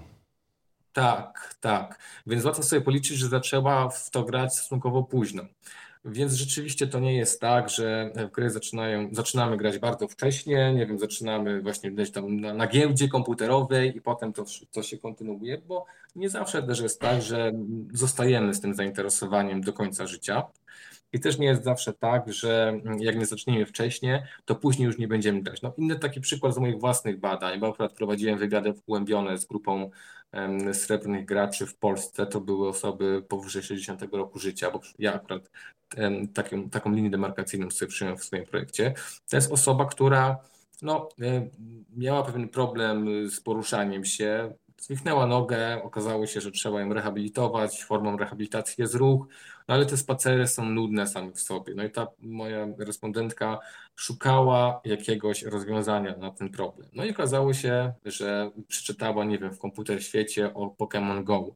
Tak, 0.92 1.54
tak. 1.60 1.98
Więc 2.26 2.44
łatwo 2.44 2.62
sobie 2.62 2.82
policzyć, 2.82 3.18
że 3.18 3.28
zaczęła 3.28 3.88
w 3.88 4.10
to 4.10 4.24
grać 4.24 4.54
stosunkowo 4.54 5.02
późno. 5.02 5.42
Więc 6.04 6.32
rzeczywiście 6.32 6.86
to 6.86 7.00
nie 7.00 7.16
jest 7.16 7.40
tak, 7.40 7.68
że 7.68 8.12
w 8.16 8.30
gry 8.30 8.50
zaczynają, 8.50 9.08
zaczynamy 9.12 9.56
grać 9.56 9.78
bardzo 9.78 10.08
wcześnie, 10.08 10.74
nie 10.74 10.86
wiem, 10.86 10.98
zaczynamy 10.98 11.62
właśnie 11.62 11.90
gdzieś 11.90 12.10
tam 12.10 12.40
na, 12.40 12.54
na 12.54 12.66
giełdzie 12.66 13.08
komputerowej 13.08 13.96
i 13.96 14.00
potem 14.00 14.32
to, 14.32 14.44
to 14.72 14.82
się 14.82 14.98
kontynuuje, 14.98 15.58
bo 15.58 15.86
nie 16.16 16.28
zawsze 16.28 16.62
też 16.62 16.80
jest 16.80 17.00
tak, 17.00 17.22
że 17.22 17.52
zostajemy 17.92 18.54
z 18.54 18.60
tym 18.60 18.74
zainteresowaniem 18.74 19.60
do 19.60 19.72
końca 19.72 20.06
życia. 20.06 20.42
i 21.12 21.20
też 21.20 21.38
nie 21.38 21.46
jest 21.46 21.64
zawsze 21.64 21.92
tak, 21.92 22.32
że 22.32 22.80
jak 22.98 23.16
nie 23.18 23.26
zaczniemy 23.26 23.66
wcześniej, 23.66 24.22
to 24.44 24.54
później 24.54 24.86
już 24.86 24.98
nie 24.98 25.08
będziemy 25.08 25.42
grać. 25.42 25.62
No, 25.62 25.74
inny 25.76 25.98
taki 25.98 26.20
przykład 26.20 26.54
z 26.54 26.58
moich 26.58 26.80
własnych 26.80 27.20
badań, 27.20 27.60
bo 27.60 27.68
akurat 27.68 27.92
prowadziłem 27.92 28.38
wywiady 28.38 28.72
wgłębione 28.72 29.38
z 29.38 29.46
grupą 29.46 29.90
srebrnych 30.72 31.24
graczy 31.24 31.66
w 31.66 31.76
Polsce, 31.76 32.26
to 32.26 32.40
były 32.40 32.68
osoby 32.68 33.22
powyżej 33.28 33.62
60 33.62 34.02
roku 34.12 34.38
życia, 34.38 34.70
bo 34.70 34.80
ja 34.98 35.14
akurat 35.14 35.50
taką, 36.34 36.70
taką 36.70 36.92
linię 36.92 37.10
demarkacyjną 37.10 37.70
sobie 37.70 37.88
przyjąłem 37.88 38.18
w 38.18 38.24
swoim 38.24 38.46
projekcie. 38.46 38.94
To 39.30 39.36
jest 39.36 39.52
osoba, 39.52 39.84
która 39.84 40.38
no, 40.82 41.08
miała 41.96 42.22
pewien 42.22 42.48
problem 42.48 43.28
z 43.30 43.40
poruszaniem 43.40 44.04
się, 44.04 44.54
zwichnęła 44.80 45.26
nogę, 45.26 45.82
okazało 45.82 46.26
się, 46.26 46.40
że 46.40 46.50
trzeba 46.50 46.80
ją 46.80 46.92
rehabilitować, 46.92 47.84
formą 47.84 48.16
rehabilitacji 48.16 48.74
jest 48.78 48.94
ruch, 48.94 49.26
no 49.70 49.76
ale 49.76 49.86
te 49.86 49.96
spacery 49.96 50.46
są 50.48 50.64
nudne 50.64 51.06
same 51.06 51.32
w 51.32 51.40
sobie. 51.40 51.74
No 51.74 51.84
i 51.84 51.90
ta 51.90 52.06
moja 52.18 52.66
respondentka 52.78 53.58
szukała 53.96 54.80
jakiegoś 54.84 55.42
rozwiązania 55.42 56.16
na 56.16 56.30
ten 56.30 56.48
problem. 56.48 56.88
No 56.92 57.04
i 57.04 57.10
okazało 57.10 57.54
się, 57.54 57.92
że 58.04 58.50
przeczytała, 58.68 59.24
nie 59.24 59.38
wiem, 59.38 59.54
w 59.54 59.58
komputer 59.58 60.04
świecie 60.04 60.54
o 60.54 60.66
Pokémon 60.66 61.24
Go 61.24 61.54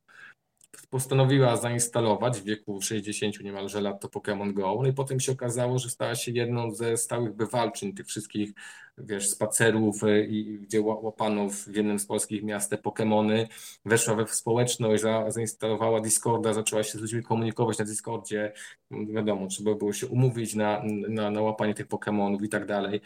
postanowiła 0.94 1.56
zainstalować 1.56 2.40
w 2.40 2.44
wieku 2.44 2.82
60 2.82 3.40
niemalże 3.40 3.80
lat 3.80 4.00
to 4.00 4.08
Pokémon 4.08 4.52
Go, 4.52 4.78
no 4.82 4.88
i 4.88 4.92
potem 4.92 5.20
się 5.20 5.32
okazało, 5.32 5.78
że 5.78 5.90
stała 5.90 6.14
się 6.14 6.32
jedną 6.32 6.70
ze 6.70 6.96
stałych 6.96 7.32
bywalczyń 7.32 7.94
tych 7.94 8.06
wszystkich 8.06 8.52
wiesz, 8.98 9.30
spacerów, 9.30 10.04
e, 10.04 10.24
i, 10.24 10.58
gdzie 10.58 10.80
łapano 10.80 11.48
w 11.50 11.76
jednym 11.76 11.98
z 11.98 12.06
polskich 12.06 12.42
miast 12.42 12.70
te 12.70 12.76
Pokémony, 12.76 13.46
weszła 13.84 14.14
we 14.14 14.26
społeczność, 14.26 15.02
za, 15.02 15.30
zainstalowała 15.30 16.00
Discorda, 16.00 16.52
zaczęła 16.52 16.82
się 16.82 16.98
z 16.98 17.00
ludźmi 17.00 17.22
komunikować 17.22 17.78
na 17.78 17.84
Discordzie, 17.84 18.52
wiadomo, 18.90 19.46
trzeba 19.46 19.74
było 19.74 19.92
się 19.92 20.06
umówić 20.06 20.54
na, 20.54 20.82
na, 21.08 21.30
na 21.30 21.42
łapanie 21.42 21.74
tych 21.74 21.88
Pokémonów 21.88 22.44
i 22.44 22.48
tak 22.48 22.66
dalej. 22.66 23.00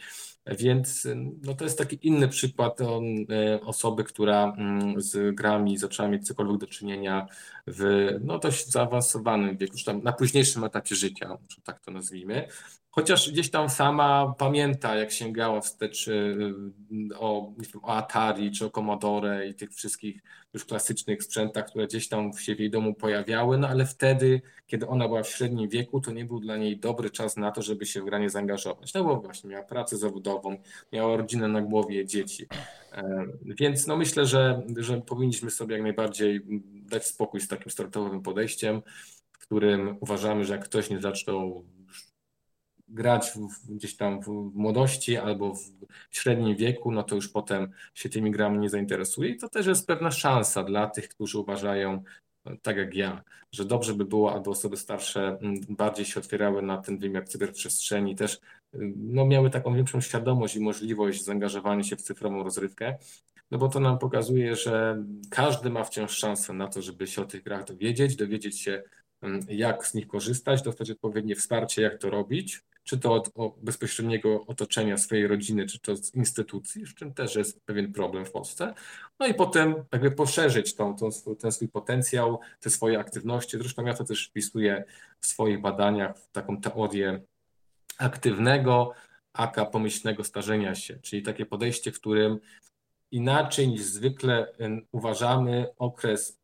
Więc 0.47 1.07
no 1.41 1.53
to 1.53 1.63
jest 1.63 1.77
taki 1.77 2.07
inny 2.07 2.27
przykład 2.27 2.81
e, 2.81 3.61
osoby, 3.61 4.03
która 4.03 4.53
mm, 4.57 5.01
z 5.01 5.35
grami 5.35 5.77
zaczęła 5.77 6.09
mieć 6.09 6.27
cokolwiek 6.27 6.57
do 6.57 6.67
czynienia 6.67 7.27
w 7.67 7.78
no, 8.21 8.39
dość 8.39 8.67
zaawansowanym 8.67 9.57
wieku, 9.57 9.77
czy 9.77 9.85
tam 9.85 10.03
na 10.03 10.13
późniejszym 10.13 10.63
etapie 10.63 10.95
życia, 10.95 11.27
może 11.27 11.61
tak 11.63 11.79
to 11.79 11.91
nazwijmy. 11.91 12.47
Chociaż 12.91 13.31
gdzieś 13.31 13.51
tam 13.51 13.69
sama 13.69 14.33
pamięta, 14.37 14.95
jak 14.95 15.11
sięgała 15.11 15.61
wstecz 15.61 16.07
y, 16.07 16.35
o, 17.19 17.53
o 17.81 17.95
Atari 17.95 18.51
czy 18.51 18.65
o 18.65 18.69
Commodore 18.69 19.47
i 19.47 19.53
tych 19.53 19.73
wszystkich 19.73 20.21
już 20.53 20.65
klasycznych 20.65 21.23
sprzętach, 21.23 21.65
które 21.65 21.87
gdzieś 21.87 22.07
tam 22.09 22.33
się 22.33 22.55
w 22.55 22.59
jej 22.59 22.69
domu 22.69 22.93
pojawiały, 22.93 23.57
no 23.57 23.67
ale 23.67 23.85
wtedy, 23.85 24.41
kiedy 24.67 24.87
ona 24.87 25.07
była 25.07 25.23
w 25.23 25.29
średnim 25.29 25.69
wieku, 25.69 26.01
to 26.01 26.11
nie 26.11 26.25
był 26.25 26.39
dla 26.39 26.57
niej 26.57 26.79
dobry 26.79 27.09
czas 27.09 27.37
na 27.37 27.51
to, 27.51 27.61
żeby 27.61 27.85
się 27.85 28.01
w 28.01 28.05
granie 28.05 28.29
zaangażować. 28.29 28.93
No 28.93 29.03
bo 29.03 29.21
właśnie 29.21 29.49
miała 29.49 29.63
pracę 29.63 29.97
zawodową, 29.97 30.57
miała 30.93 31.17
rodzinę 31.17 31.47
na 31.47 31.61
głowie, 31.61 32.05
dzieci. 32.05 32.47
E, 32.91 33.25
więc 33.43 33.87
no 33.87 33.97
myślę, 33.97 34.25
że, 34.25 34.61
że 34.77 35.01
powinniśmy 35.01 35.51
sobie 35.51 35.73
jak 35.73 35.83
najbardziej 35.83 36.41
dać 36.73 37.05
spokój 37.05 37.41
z 37.41 37.47
takim 37.47 37.71
startowym 37.71 38.21
podejściem, 38.21 38.81
w 39.31 39.37
którym 39.37 39.97
uważamy, 39.99 40.45
że 40.45 40.53
jak 40.53 40.65
ktoś 40.65 40.89
nie 40.89 41.01
zaczął 41.01 41.65
grać 42.89 43.31
w, 43.31 43.75
gdzieś 43.75 43.95
tam 43.95 44.21
w 44.21 44.27
młodości 44.53 45.17
albo 45.17 45.55
w 45.55 46.17
średnim 46.17 46.55
wieku, 46.55 46.91
no 46.91 47.03
to 47.03 47.15
już 47.15 47.29
potem 47.29 47.71
się 47.93 48.09
tymi 48.09 48.31
grami 48.31 48.59
nie 48.59 48.69
zainteresuje. 48.69 49.29
I 49.29 49.37
to 49.37 49.49
też 49.49 49.65
jest 49.65 49.87
pewna 49.87 50.11
szansa 50.11 50.63
dla 50.63 50.87
tych, 50.87 51.09
którzy 51.09 51.39
uważają, 51.39 52.03
tak 52.61 52.77
jak 52.77 52.95
ja, 52.95 53.23
że 53.51 53.65
dobrze 53.65 53.93
by 53.93 54.05
było, 54.05 54.33
aby 54.33 54.49
osoby 54.49 54.77
starsze 54.77 55.37
mm, 55.41 55.61
bardziej 55.69 56.05
się 56.05 56.19
otwierały 56.19 56.61
na 56.61 56.77
ten 56.77 56.97
wymiar 56.97 57.27
cyberprzestrzeni, 57.27 58.15
też 58.15 58.33
y, 58.33 58.39
no, 58.95 59.25
miały 59.25 59.49
taką 59.49 59.73
większą 59.73 60.01
świadomość 60.01 60.55
i 60.55 60.59
możliwość 60.59 61.23
zaangażowania 61.23 61.83
się 61.83 61.95
w 61.95 62.01
cyfrową 62.01 62.43
rozrywkę, 62.43 62.97
no 63.51 63.57
bo 63.57 63.69
to 63.69 63.79
nam 63.79 63.99
pokazuje, 63.99 64.55
że 64.55 65.03
każdy 65.29 65.69
ma 65.69 65.83
wciąż 65.83 66.11
szansę 66.11 66.53
na 66.53 66.67
to, 66.67 66.81
żeby 66.81 67.07
się 67.07 67.21
o 67.21 67.25
tych 67.25 67.43
grach 67.43 67.63
dowiedzieć, 67.63 68.15
dowiedzieć 68.15 68.59
się, 68.59 68.83
mm, 69.21 69.39
jak 69.49 69.87
z 69.87 69.93
nich 69.93 70.07
korzystać, 70.07 70.61
dostać 70.61 70.91
odpowiednie 70.91 71.35
wsparcie, 71.35 71.81
jak 71.81 71.97
to 71.97 72.09
robić, 72.09 72.63
czy 72.89 72.97
to 72.97 73.13
od, 73.13 73.31
bezpośredniego 73.61 74.45
otoczenia 74.45 74.97
swojej 74.97 75.27
rodziny, 75.27 75.65
czy 75.65 75.79
to 75.79 75.95
z 75.95 76.15
instytucji, 76.15 76.85
z 76.85 76.95
czym 76.95 77.13
też 77.13 77.35
jest 77.35 77.65
pewien 77.65 77.93
problem 77.93 78.25
w 78.25 78.31
Polsce. 78.31 78.73
No 79.19 79.27
i 79.27 79.33
potem 79.33 79.75
jakby 79.91 80.11
poszerzyć 80.11 80.75
tą, 80.75 80.95
tą, 80.95 81.09
ten 81.35 81.51
swój 81.51 81.67
potencjał, 81.67 82.39
te 82.59 82.69
swoje 82.69 82.99
aktywności. 82.99 83.57
Zresztą 83.57 83.85
ja 83.85 83.93
to 83.93 84.03
też 84.03 84.27
wpisuję 84.27 84.83
w 85.19 85.25
swoich 85.25 85.61
badaniach 85.61 86.17
w 86.17 86.31
taką 86.31 86.61
teorię 86.61 87.21
aktywnego, 87.97 88.91
aka 89.33 89.65
pomyślnego 89.65 90.23
starzenia 90.23 90.75
się, 90.75 90.99
czyli 90.99 91.23
takie 91.23 91.45
podejście, 91.45 91.91
w 91.91 91.99
którym 91.99 92.39
inaczej 93.11 93.67
niż 93.67 93.81
zwykle 93.81 94.53
uważamy 94.91 95.67
okres 95.77 96.38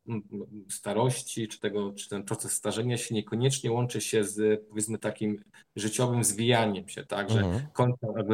starości, 0.68 1.48
czy, 1.48 1.60
tego, 1.60 1.92
czy 1.92 2.08
ten 2.08 2.22
proces 2.22 2.52
starzenia 2.52 2.96
się 2.96 3.14
niekoniecznie 3.14 3.72
łączy 3.72 4.00
się 4.00 4.24
z 4.24 4.66
powiedzmy 4.68 4.98
takim 4.98 5.44
życiowym 5.76 6.24
zwijaniem 6.24 6.88
się, 6.88 7.04
tak, 7.04 7.30
że 7.30 7.38
mhm. 7.38 7.66
kontakt, 7.72 8.28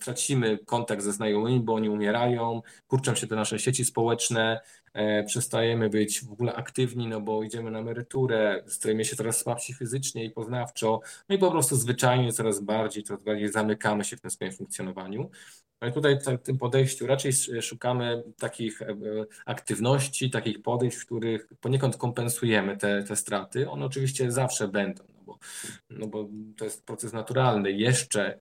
tracimy 0.00 0.58
kontakt 0.66 1.02
ze 1.02 1.12
znajomymi, 1.12 1.60
bo 1.60 1.74
oni 1.74 1.88
umierają, 1.88 2.62
kurczą 2.88 3.14
się 3.14 3.26
te 3.26 3.36
nasze 3.36 3.58
sieci 3.58 3.84
społeczne, 3.84 4.60
e, 4.92 5.24
przestajemy 5.24 5.90
być 5.90 6.24
w 6.24 6.32
ogóle 6.32 6.54
aktywni, 6.54 7.08
no 7.08 7.20
bo 7.20 7.42
idziemy 7.42 7.70
na 7.70 7.78
emeryturę, 7.78 8.62
stajemy 8.66 9.04
się 9.04 9.16
coraz 9.16 9.38
słabsi 9.38 9.74
fizycznie 9.74 10.24
i 10.24 10.30
poznawczo, 10.30 11.00
no 11.28 11.36
i 11.36 11.38
po 11.38 11.50
prostu 11.50 11.76
zwyczajnie 11.76 12.32
coraz 12.32 12.60
bardziej, 12.60 13.02
coraz 13.02 13.22
bardziej 13.22 13.52
zamykamy 13.52 14.04
się 14.04 14.16
w 14.16 14.20
tym 14.20 14.30
swoim 14.30 14.52
funkcjonowaniu. 14.52 15.30
Ale 15.80 15.92
tutaj 15.92 16.18
w 16.20 16.42
tym 16.42 16.58
podejściu 16.58 17.06
raczej 17.06 17.32
szukamy 17.60 18.22
takich 18.38 18.82
e, 18.82 18.96
aktywności, 19.46 20.30
takich 20.30 20.57
podejść, 20.58 20.96
w 20.96 21.06
których 21.06 21.48
poniekąd 21.60 21.96
kompensujemy 21.96 22.76
te, 22.76 23.02
te 23.02 23.16
straty. 23.16 23.70
One 23.70 23.86
oczywiście 23.86 24.32
zawsze 24.32 24.68
będą, 24.68 25.04
no 25.16 25.22
bo, 25.26 25.38
no 25.90 26.06
bo 26.06 26.28
to 26.56 26.64
jest 26.64 26.86
proces 26.86 27.12
naturalny. 27.12 27.72
Jeszcze 27.72 28.38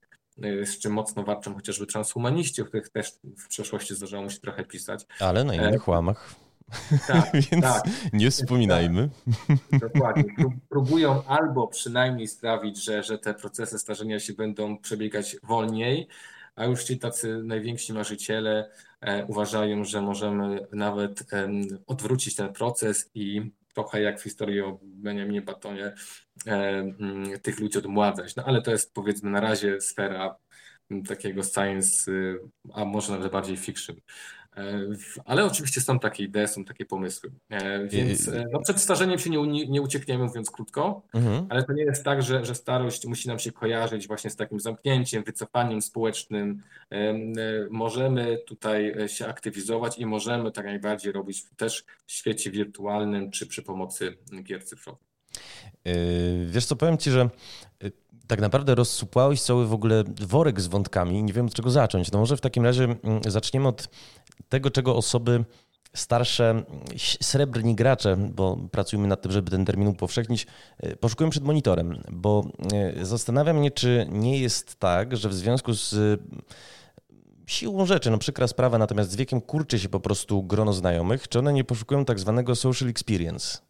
z 0.63 0.79
czym 0.79 0.93
mocno 0.93 1.24
walczą 1.24 1.55
chociażby 1.55 1.86
transhumaniści, 1.86 2.62
o 2.62 2.65
których 2.65 2.89
też 2.89 3.12
w 3.38 3.47
przeszłości 3.47 3.95
zdarzało 3.95 4.24
mi 4.24 4.31
się 4.31 4.39
trochę 4.39 4.65
pisać. 4.65 5.05
Ale 5.19 5.43
na 5.43 5.55
innych 5.55 5.88
e... 5.88 5.91
łamach. 5.91 6.36
Tak, 7.07 7.31
Więc 7.51 7.63
tak. 7.63 7.83
nie 8.13 8.31
wspominajmy. 8.31 9.09
Tak, 9.71 9.79
dokładnie. 9.79 10.24
Próbują 10.69 11.24
albo 11.24 11.67
przynajmniej 11.67 12.27
sprawić, 12.27 12.83
że, 12.83 13.03
że 13.03 13.19
te 13.19 13.33
procesy 13.33 13.79
starzenia 13.79 14.19
się 14.19 14.33
będą 14.33 14.77
przebiegać 14.77 15.38
wolniej, 15.43 16.07
a 16.58 16.66
już 16.66 16.84
ci 16.84 17.00
tacy 17.00 17.44
najwięksi 17.44 17.94
marzyciele 17.94 18.70
e, 19.02 19.26
uważają, 19.26 19.84
że 19.84 20.02
możemy 20.02 20.68
nawet 20.72 21.24
odwrócić 21.88 22.36
ten 22.36 22.54
proces 22.54 23.10
i 23.14 23.52
trochę 23.74 24.02
jak 24.02 24.20
w 24.20 24.24
historii 24.24 24.62
o 24.62 24.80
Benjaminie 24.82 25.42
Batonie 25.42 25.94
e, 26.48 26.52
mm, 26.80 27.40
tych 27.40 27.60
ludzi 27.60 27.78
odmładzać. 27.78 28.36
No 28.36 28.44
ale 28.46 28.62
to 28.62 28.72
jest 28.72 28.94
powiedzmy 28.94 29.30
na 29.30 29.40
razie 29.40 29.82
sfera 29.82 30.38
takiego 31.08 31.44
science, 31.44 32.12
y, 32.12 32.40
a 32.74 32.86
może 32.86 33.14
nawet 33.14 33.32
bardziej 33.32 33.58
fiction. 33.58 33.96
E, 34.58 34.88
ale 35.26 35.46
oczywiście 35.46 35.82
są 35.82 36.00
takie 36.00 36.24
idee, 36.24 36.48
są 36.48 36.66
takie 36.66 36.86
pomysły. 36.86 37.32
E, 37.50 37.88
więc 37.88 38.28
e, 38.28 38.46
no, 38.52 38.60
przed 38.60 38.82
starzeniem 38.82 39.20
się 39.20 39.30
nie, 39.30 39.68
nie 39.68 39.82
uciekniemy, 39.82 40.24
mówiąc 40.24 40.52
krótko, 40.52 41.02
mhm. 41.14 41.46
ale 41.50 41.64
to 41.64 41.74
nie 41.74 41.84
jest 41.84 42.04
tak, 42.04 42.24
że, 42.24 42.46
że 42.46 42.56
starość 42.56 43.06
musi 43.06 43.28
nam 43.28 43.40
się 43.40 43.52
kojarzyć 43.52 44.08
właśnie 44.08 44.30
z 44.30 44.36
takim 44.36 44.60
zamknięciem, 44.60 45.24
wycofaniem 45.24 45.82
społecznym. 45.82 46.62
Możemy 47.70 48.38
tutaj 48.48 48.96
się 49.08 49.28
aktywizować 49.28 50.00
i 50.00 50.06
możemy 50.06 50.52
tak 50.52 50.66
najbardziej 50.66 51.12
robić 51.12 51.46
też 51.58 51.86
w 52.06 52.12
świecie 52.12 52.52
wirtualnym 52.52 53.32
czy 53.32 53.48
przy 53.48 53.64
pomocy 53.64 54.18
gier 54.44 54.66
cyfrowych. 54.66 55.08
Wiesz 56.48 56.66
co, 56.66 56.76
powiem 56.76 56.98
Ci, 56.98 57.12
że 57.12 57.30
tak 58.27 58.41
naprawdę 58.41 58.75
rozsupłałeś 58.75 59.41
cały 59.41 59.67
w 59.67 59.74
ogóle 59.74 60.03
worek 60.22 60.62
z 60.62 60.67
wątkami. 60.67 61.24
Nie 61.24 61.34
wiem 61.34 61.46
od 61.46 61.53
czego 61.53 61.69
zacząć. 61.69 62.12
No 62.12 62.19
może 62.19 62.38
w 62.38 62.41
takim 62.41 62.63
razie 62.63 62.84
mm, 62.84 63.22
zaczniemy 63.27 63.67
od 63.67 63.89
tego, 64.50 64.72
czego 64.72 64.96
osoby 64.96 65.46
starsze, 65.93 66.63
srebrni 67.22 67.75
gracze, 67.75 68.17
bo 68.17 68.57
pracujemy 68.72 69.07
nad 69.07 69.22
tym, 69.22 69.31
żeby 69.31 69.51
ten 69.51 69.65
termin 69.65 69.88
upowszechnić, 69.88 70.48
e, 70.77 70.96
poszukują 70.96 71.29
przed 71.29 71.43
monitorem, 71.43 72.03
bo 72.12 72.48
e, 72.74 73.05
zastanawiam 73.05 73.57
mnie, 73.57 73.72
czy 73.72 74.07
nie 74.12 74.39
jest 74.39 74.79
tak, 74.79 75.17
że 75.17 75.29
w 75.29 75.34
związku 75.34 75.74
z 75.74 75.93
e, 75.93 76.17
siłą 77.48 77.86
rzeczy, 77.86 78.12
no 78.12 78.17
przykra 78.17 78.48
sprawa, 78.48 78.77
natomiast 78.77 79.12
z 79.12 79.15
wiekiem 79.15 79.41
kurczy 79.41 79.79
się 79.79 79.89
po 79.89 80.00
prostu 80.00 80.43
grono 80.43 80.74
znajomych, 80.74 81.27
czy 81.27 81.39
one 81.39 81.53
nie 81.53 81.63
poszukują 81.63 82.05
tak 82.05 82.19
zwanego 82.19 82.55
social 82.55 82.89
experience? 82.89 83.66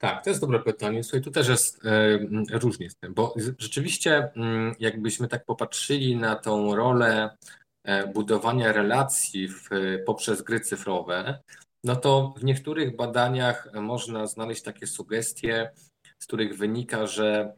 Tak, 0.00 0.24
to 0.24 0.30
jest 0.30 0.40
dobre 0.40 0.60
pytanie. 0.60 1.04
Słuchaj, 1.04 1.20
tu 1.20 1.30
też 1.30 1.48
jest 1.48 1.86
e, 1.86 2.18
różnie 2.58 2.90
z 2.90 2.96
tym, 2.96 3.14
bo 3.14 3.34
rzeczywiście, 3.58 4.32
mm, 4.36 4.74
jakbyśmy 4.78 5.28
tak 5.28 5.44
popatrzyli 5.44 6.16
na 6.16 6.36
tą 6.36 6.76
rolę 6.76 7.36
e, 7.84 8.06
budowania 8.06 8.72
relacji 8.72 9.48
w, 9.48 9.68
poprzez 10.06 10.42
gry 10.42 10.60
cyfrowe, 10.60 11.38
no 11.84 11.96
to 11.96 12.34
w 12.36 12.44
niektórych 12.44 12.96
badaniach 12.96 13.68
można 13.74 14.26
znaleźć 14.26 14.62
takie 14.62 14.86
sugestie, 14.86 15.70
z 16.18 16.26
których 16.26 16.56
wynika, 16.56 17.06
że 17.06 17.52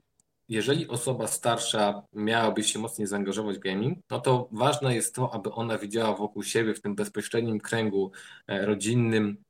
jeżeli 0.48 0.88
osoba 0.88 1.26
starsza 1.26 2.02
miałaby 2.12 2.64
się 2.64 2.78
mocniej 2.78 3.06
zaangażować 3.08 3.56
w 3.56 3.60
gaming, 3.60 3.98
no 4.10 4.20
to 4.20 4.48
ważne 4.52 4.94
jest 4.94 5.14
to, 5.14 5.34
aby 5.34 5.52
ona 5.52 5.78
widziała 5.78 6.16
wokół 6.16 6.42
siebie 6.42 6.74
w 6.74 6.82
tym 6.82 6.94
bezpośrednim 6.94 7.60
kręgu 7.60 8.12
e, 8.46 8.66
rodzinnym 8.66 9.44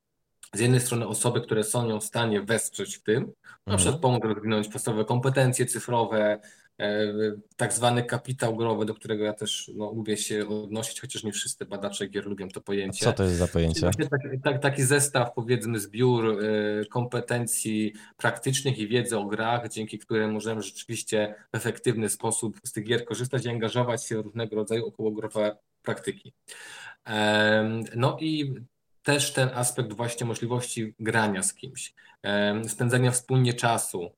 z 0.55 0.61
jednej 0.61 0.81
strony 0.81 1.07
osoby, 1.07 1.41
które 1.41 1.65
są 1.65 1.89
ją 1.89 2.01
w 2.01 2.05
stanie 2.05 2.43
wesprzeć 2.43 2.97
w 2.97 3.03
tym, 3.03 3.33
na 3.67 3.77
przykład 3.77 3.95
mhm. 3.95 4.01
pomóc 4.01 4.35
rozwinąć 4.35 4.69
podstawowe 4.69 5.05
kompetencje 5.05 5.67
cyfrowe, 5.67 6.41
E, 6.83 7.13
tak 7.57 7.73
zwany 7.73 8.03
kapitał 8.03 8.57
growy, 8.57 8.87
do 8.87 8.95
którego 8.95 9.25
ja 9.25 9.33
też 9.33 9.71
no, 9.75 9.93
lubię 9.93 10.17
się 10.17 10.49
odnosić, 10.49 11.01
chociaż 11.01 11.25
nie 11.25 11.33
wszyscy 11.33 11.67
badacze 11.67 12.09
gier 12.09 12.27
lubią 12.27 12.49
to 12.49 12.61
pojęcie. 12.61 13.05
Co 13.05 13.13
to 13.13 13.23
jest 13.23 13.37
za 13.37 13.49
pojęcie? 13.49 13.81
Tak, 13.81 14.11
tak, 14.45 14.63
taki 14.63 14.83
zestaw, 14.83 15.35
powiedzmy, 15.35 15.81
zbiór 15.81 16.25
e, 16.27 16.85
kompetencji 16.85 17.93
praktycznych 18.17 18.79
i 18.79 18.89
wiedzy 18.89 19.19
o 19.19 19.25
grach, 19.25 19.69
dzięki 19.69 19.99
którym 19.99 20.33
możemy 20.33 20.63
rzeczywiście 20.63 21.35
w 21.53 21.57
efektywny 21.57 22.09
sposób 22.09 22.61
z 22.65 22.73
tych 22.73 22.85
gier 22.85 23.05
korzystać 23.05 23.45
i 23.45 23.49
angażować 23.49 24.05
się 24.05 24.17
w 24.17 24.25
różnego 24.25 24.57
rodzaju 24.57 24.87
okołogrowe 24.87 25.57
praktyki. 25.83 26.33
No 27.97 28.17
i 28.21 28.55
też 29.03 29.33
ten 29.33 29.49
aspekt 29.55 29.93
właśnie 29.93 30.27
możliwości 30.27 30.95
grania 31.01 31.43
z 31.43 31.55
kimś, 31.55 31.95
spędzania 32.69 33.11
wspólnie 33.11 33.55
czasu, 33.55 34.11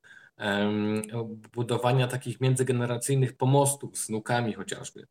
budowania 1.52 2.08
takich 2.08 2.40
międzygeneracyjnych 2.40 3.36
pomostów 3.36 3.98
z 3.98 4.08
nukami 4.08 4.52
chociażby. 4.52 5.06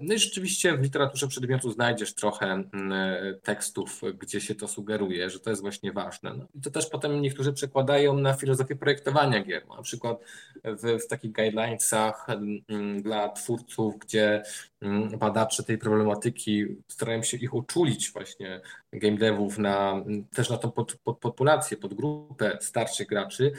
No 0.00 0.14
i 0.14 0.18
rzeczywiście 0.18 0.76
w 0.76 0.82
literaturze 0.82 1.28
przedmiotu 1.28 1.70
znajdziesz 1.70 2.14
trochę 2.14 2.46
mm, 2.46 2.92
e, 2.92 3.34
tekstów, 3.34 4.00
gdzie 4.18 4.40
się 4.40 4.54
to 4.54 4.68
sugeruje, 4.68 5.30
że 5.30 5.40
to 5.40 5.50
jest 5.50 5.62
właśnie 5.62 5.92
ważne. 5.92 6.34
No 6.34 6.46
I 6.54 6.60
to 6.60 6.70
też 6.70 6.86
potem 6.86 7.22
niektórzy 7.22 7.52
przekładają 7.52 8.16
na 8.16 8.34
filozofię 8.34 8.76
projektowania 8.76 9.44
gier. 9.44 9.68
Na 9.76 9.82
przykład 9.82 10.18
w, 10.64 11.04
w 11.04 11.06
takich 11.06 11.32
guidelinesach 11.32 12.26
mm, 12.28 13.02
dla 13.02 13.28
twórców, 13.28 13.98
gdzie 13.98 14.42
mm, 14.80 15.18
badacze 15.18 15.62
tej 15.62 15.78
problematyki 15.78 16.66
starają 16.88 17.22
się 17.22 17.36
ich 17.36 17.54
uczulić 17.54 18.10
właśnie 18.10 18.60
game 18.92 19.16
devów 19.16 19.58
na, 19.58 20.04
też 20.34 20.50
na 20.50 20.56
tą 20.56 20.70
pod, 20.70 20.94
pod, 20.94 21.18
populację, 21.18 21.76
pod 21.76 21.94
grupę 21.94 22.58
starszych 22.60 23.06
graczy, 23.06 23.52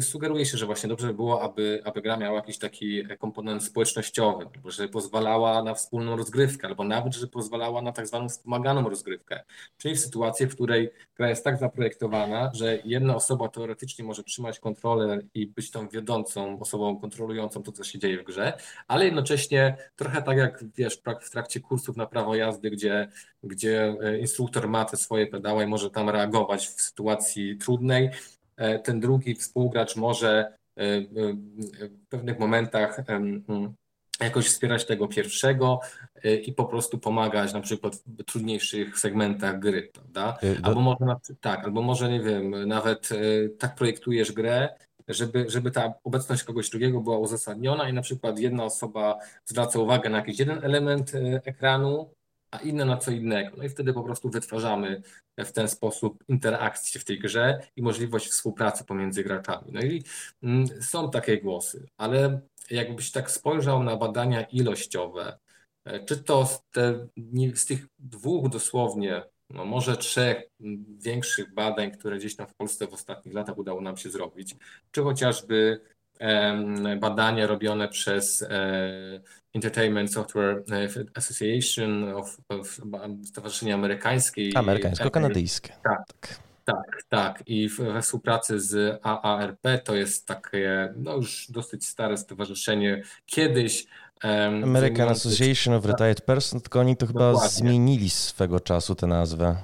sugeruje 0.00 0.46
się, 0.46 0.58
że 0.58 0.66
właśnie 0.66 0.88
dobrze 0.88 1.06
by 1.06 1.14
było, 1.14 1.42
aby, 1.42 1.82
aby 1.84 2.02
gra 2.02 2.16
miała 2.16 2.36
jakiś 2.36 2.58
taki 2.58 3.04
komponent 3.18 3.64
społecznościowy, 3.64 4.46
albo 4.54 4.70
że 4.70 4.88
pozwalała 4.88 5.62
na 5.62 5.74
wspólną 5.74 6.16
rozgrywkę, 6.16 6.68
albo 6.68 6.84
nawet, 6.84 7.14
że 7.14 7.26
pozwalała 7.26 7.82
na 7.82 7.92
tak 7.92 8.06
zwaną 8.06 8.28
wspomaganą 8.28 8.88
rozgrywkę. 8.88 9.40
Czyli 9.78 9.94
w 9.94 10.00
sytuacji, 10.00 10.46
w 10.46 10.54
której 10.54 10.90
gra 11.16 11.28
jest 11.28 11.44
tak 11.44 11.58
zaprojektowana, 11.58 12.50
że 12.54 12.78
jedna 12.84 13.16
osoba 13.16 13.48
teoretycznie 13.48 14.04
może 14.04 14.24
trzymać 14.24 14.60
kontrolę 14.60 15.20
i 15.34 15.46
być 15.46 15.70
tą 15.70 15.88
wiodącą 15.88 16.60
osobą 16.60 17.00
kontrolującą 17.00 17.62
to, 17.62 17.72
co 17.72 17.84
się 17.84 17.98
dzieje 17.98 18.22
w 18.22 18.24
grze, 18.24 18.52
ale 18.88 19.04
jednocześnie 19.04 19.76
trochę 19.96 20.22
tak 20.22 20.38
jak 20.38 20.64
wiesz, 20.76 21.02
w 21.22 21.30
trakcie 21.30 21.60
kursów 21.60 21.96
na 21.96 22.06
prawo 22.06 22.34
jazdy, 22.34 22.70
gdzie, 22.70 23.08
gdzie 23.42 23.96
e, 24.02 24.18
instruktor 24.18 24.68
ma 24.68 24.84
te 24.84 24.96
swoje 24.96 25.26
pedały 25.26 25.64
i 25.64 25.66
może 25.66 25.90
tam 25.90 26.10
reagować 26.10 26.66
w 26.66 26.80
sytuacji 26.80 27.56
trudnej, 27.56 28.10
E, 28.10 28.37
ten 28.84 29.00
drugi 29.00 29.34
współgracz 29.34 29.96
może 29.96 30.52
e, 30.76 30.82
e, 30.82 31.04
w 31.88 32.06
pewnych 32.08 32.38
momentach 32.38 33.00
jakoś 34.20 34.46
wspierać 34.46 34.84
tego 34.84 35.08
pierwszego 35.08 35.80
i 36.46 36.52
po 36.52 36.64
prostu 36.64 36.98
pomagać 36.98 37.52
na 37.52 37.60
przykład 37.60 37.96
w 38.06 38.24
trudniejszych 38.24 38.98
segmentach 38.98 39.58
gry, 39.58 39.90
prawda? 39.92 40.38
Albo 40.62 40.80
może, 40.80 41.16
tak, 41.40 41.64
albo 41.64 41.82
może 41.82 42.10
nie 42.10 42.20
wiem, 42.20 42.68
nawet 42.68 43.08
tak 43.58 43.74
projektujesz 43.74 44.32
grę, 44.32 44.68
żeby, 45.08 45.44
żeby 45.48 45.70
ta 45.70 45.94
obecność 46.04 46.44
kogoś 46.44 46.70
drugiego 46.70 47.00
była 47.00 47.18
uzasadniona 47.18 47.88
i 47.88 47.92
na 47.92 48.02
przykład 48.02 48.38
jedna 48.38 48.64
osoba 48.64 49.18
zwraca 49.44 49.78
uwagę 49.78 50.10
na 50.10 50.16
jakiś 50.16 50.38
jeden 50.38 50.64
element 50.64 51.12
ekranu, 51.44 52.10
a 52.50 52.58
inne 52.58 52.84
na 52.84 52.96
co 52.96 53.10
innego. 53.10 53.56
No 53.56 53.64
i 53.64 53.68
wtedy 53.68 53.92
po 53.92 54.02
prostu 54.02 54.30
wytwarzamy 54.30 55.02
w 55.38 55.52
ten 55.52 55.68
sposób 55.68 56.24
interakcję 56.28 57.00
w 57.00 57.04
tej 57.04 57.18
grze 57.18 57.60
i 57.76 57.82
możliwość 57.82 58.28
współpracy 58.28 58.84
pomiędzy 58.84 59.24
graczami. 59.24 59.72
No 59.72 59.80
i 59.80 60.04
mm, 60.42 60.66
są 60.82 61.10
takie 61.10 61.40
głosy, 61.40 61.88
ale 61.96 62.40
jakbyś 62.70 63.10
tak 63.10 63.30
spojrzał 63.30 63.82
na 63.82 63.96
badania 63.96 64.42
ilościowe, 64.42 65.38
e, 65.84 66.04
czy 66.04 66.16
to 66.16 66.46
z, 66.46 66.62
te, 66.70 67.06
z 67.54 67.66
tych 67.66 67.86
dwóch 67.98 68.48
dosłownie, 68.48 69.22
no 69.50 69.64
może 69.64 69.96
trzech 69.96 70.42
większych 70.98 71.54
badań, 71.54 71.90
które 71.90 72.18
gdzieś 72.18 72.36
tam 72.36 72.46
w 72.46 72.54
Polsce 72.54 72.86
w 72.86 72.94
ostatnich 72.94 73.34
latach 73.34 73.58
udało 73.58 73.80
nam 73.80 73.96
się 73.96 74.10
zrobić, 74.10 74.56
czy 74.90 75.02
chociażby 75.02 75.80
badania 77.00 77.46
robione 77.46 77.88
przez 77.88 78.42
e, 78.42 79.20
Entertainment 79.54 80.12
Software 80.12 80.62
e, 80.72 80.88
Association 81.14 82.14
of, 82.14 82.38
of 82.48 82.80
Stowarzyszenie 83.24 83.74
Amerykańskie. 83.74 84.50
Amerykańsko-kanadyjskie. 84.54 85.72
Tak, 85.82 86.04
tak, 86.18 86.38
tak, 86.64 87.02
tak. 87.08 87.42
I 87.46 87.68
we 87.68 88.02
współpracy 88.02 88.60
z 88.60 89.00
AARP 89.02 89.66
to 89.84 89.96
jest 89.96 90.26
takie 90.26 90.94
no 90.96 91.16
już 91.16 91.50
dosyć 91.50 91.86
stare 91.86 92.16
stowarzyszenie. 92.16 93.02
Kiedyś 93.26 93.86
American 94.62 95.08
Association 95.08 95.74
of 95.74 95.84
Retired 95.84 96.20
Persons, 96.20 96.62
tylko 96.62 96.80
oni 96.80 96.96
to 96.96 97.06
chyba 97.06 97.32
Dokładnie. 97.32 97.50
zmienili 97.50 98.10
swego 98.10 98.60
czasu 98.60 98.94
tę 98.94 99.06
nazwę. 99.06 99.56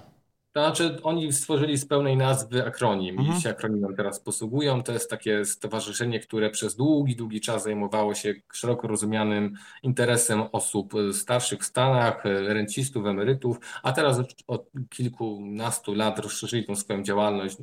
To 0.55 0.61
znaczy, 0.61 1.03
oni 1.03 1.33
stworzyli 1.33 1.77
z 1.77 1.87
pełnej 1.87 2.17
nazwy 2.17 2.67
akronim 2.67 3.19
mhm. 3.19 3.39
i 3.39 3.41
się 3.41 3.51
akronimem 3.51 3.97
teraz 3.97 4.21
posługują. 4.21 4.83
To 4.83 4.93
jest 4.93 5.11
takie 5.11 5.45
stowarzyszenie, 5.45 6.21
które 6.21 6.51
przez 6.51 6.77
długi, 6.77 7.17
długi 7.17 7.41
czas 7.41 7.63
zajmowało 7.63 8.15
się 8.15 8.35
szeroko 8.53 8.89
rozumianym 8.89 9.55
interesem 9.83 10.43
osób 10.53 10.93
starszych 11.13 11.61
w 11.61 11.65
Stanach, 11.65 12.25
rencistów, 12.25 13.07
emerytów, 13.07 13.59
a 13.83 13.93
teraz 13.93 14.21
od 14.47 14.71
kilkunastu 14.91 15.95
lat 15.95 16.19
rozszerzyli 16.19 16.65
tą 16.65 16.77
swoją 16.77 17.03
działalność. 17.03 17.57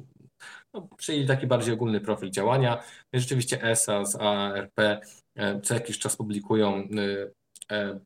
No, 0.73 0.87
przyjęli 0.97 1.27
taki 1.27 1.47
bardziej 1.47 1.73
ogólny 1.73 2.01
profil 2.01 2.31
działania. 2.31 2.83
Rzeczywiście 3.13 3.63
ESA 3.63 4.05
z 4.05 4.15
ARP 4.15 4.79
e, 5.35 5.61
co 5.61 5.73
jakiś 5.73 5.99
czas 5.99 6.15
publikują 6.15 6.75
e, 6.75 6.87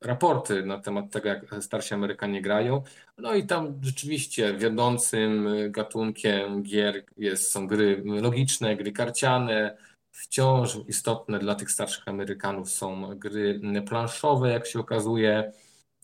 raporty 0.01 0.65
na 0.65 0.80
temat 0.80 1.12
tego, 1.12 1.30
jak 1.30 1.45
starsi 1.62 1.93
Amerykanie 1.93 2.41
grają. 2.41 2.84
No 3.17 3.34
i 3.34 3.45
tam 3.47 3.80
rzeczywiście 3.82 4.54
wiodącym 4.54 5.47
gatunkiem 5.69 6.63
gier 6.63 7.04
jest, 7.17 7.51
są 7.51 7.67
gry 7.67 8.04
logiczne, 8.06 8.75
gry 8.75 8.91
karciane. 8.91 9.78
Wciąż 10.12 10.78
istotne 10.88 11.39
dla 11.39 11.56
tych 11.56 11.71
starszych 11.71 12.08
Amerykanów 12.08 12.69
są 12.69 13.15
gry 13.15 13.62
planszowe, 13.88 14.49
jak 14.49 14.67
się 14.67 14.80
okazuje. 14.80 15.51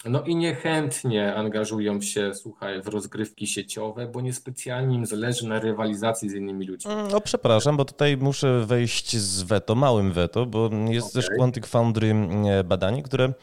No 0.05 0.23
i 0.23 0.35
niechętnie 0.35 1.35
angażują 1.35 2.01
się, 2.01 2.33
słuchaj, 2.33 2.81
w 2.81 2.87
rozgrywki 2.87 3.47
sieciowe, 3.47 4.07
bo 4.07 4.21
niespecjalnie 4.21 4.95
im 4.95 5.05
zależy 5.05 5.47
na 5.47 5.59
rywalizacji 5.59 6.29
z 6.29 6.33
innymi 6.33 6.65
ludźmi. 6.65 6.91
No 7.11 7.21
przepraszam, 7.21 7.77
bo 7.77 7.85
tutaj 7.85 8.17
muszę 8.17 8.65
wejść 8.65 9.17
z 9.17 9.43
weto, 9.43 9.75
małym 9.75 10.11
weto, 10.11 10.45
bo 10.45 10.69
jest 10.89 11.07
okay. 11.07 11.21
też 11.21 11.31
Quantic 11.37 11.67
Foundry 11.67 12.15
e, 12.45 12.63
badanie, 12.63 13.03
które 13.03 13.33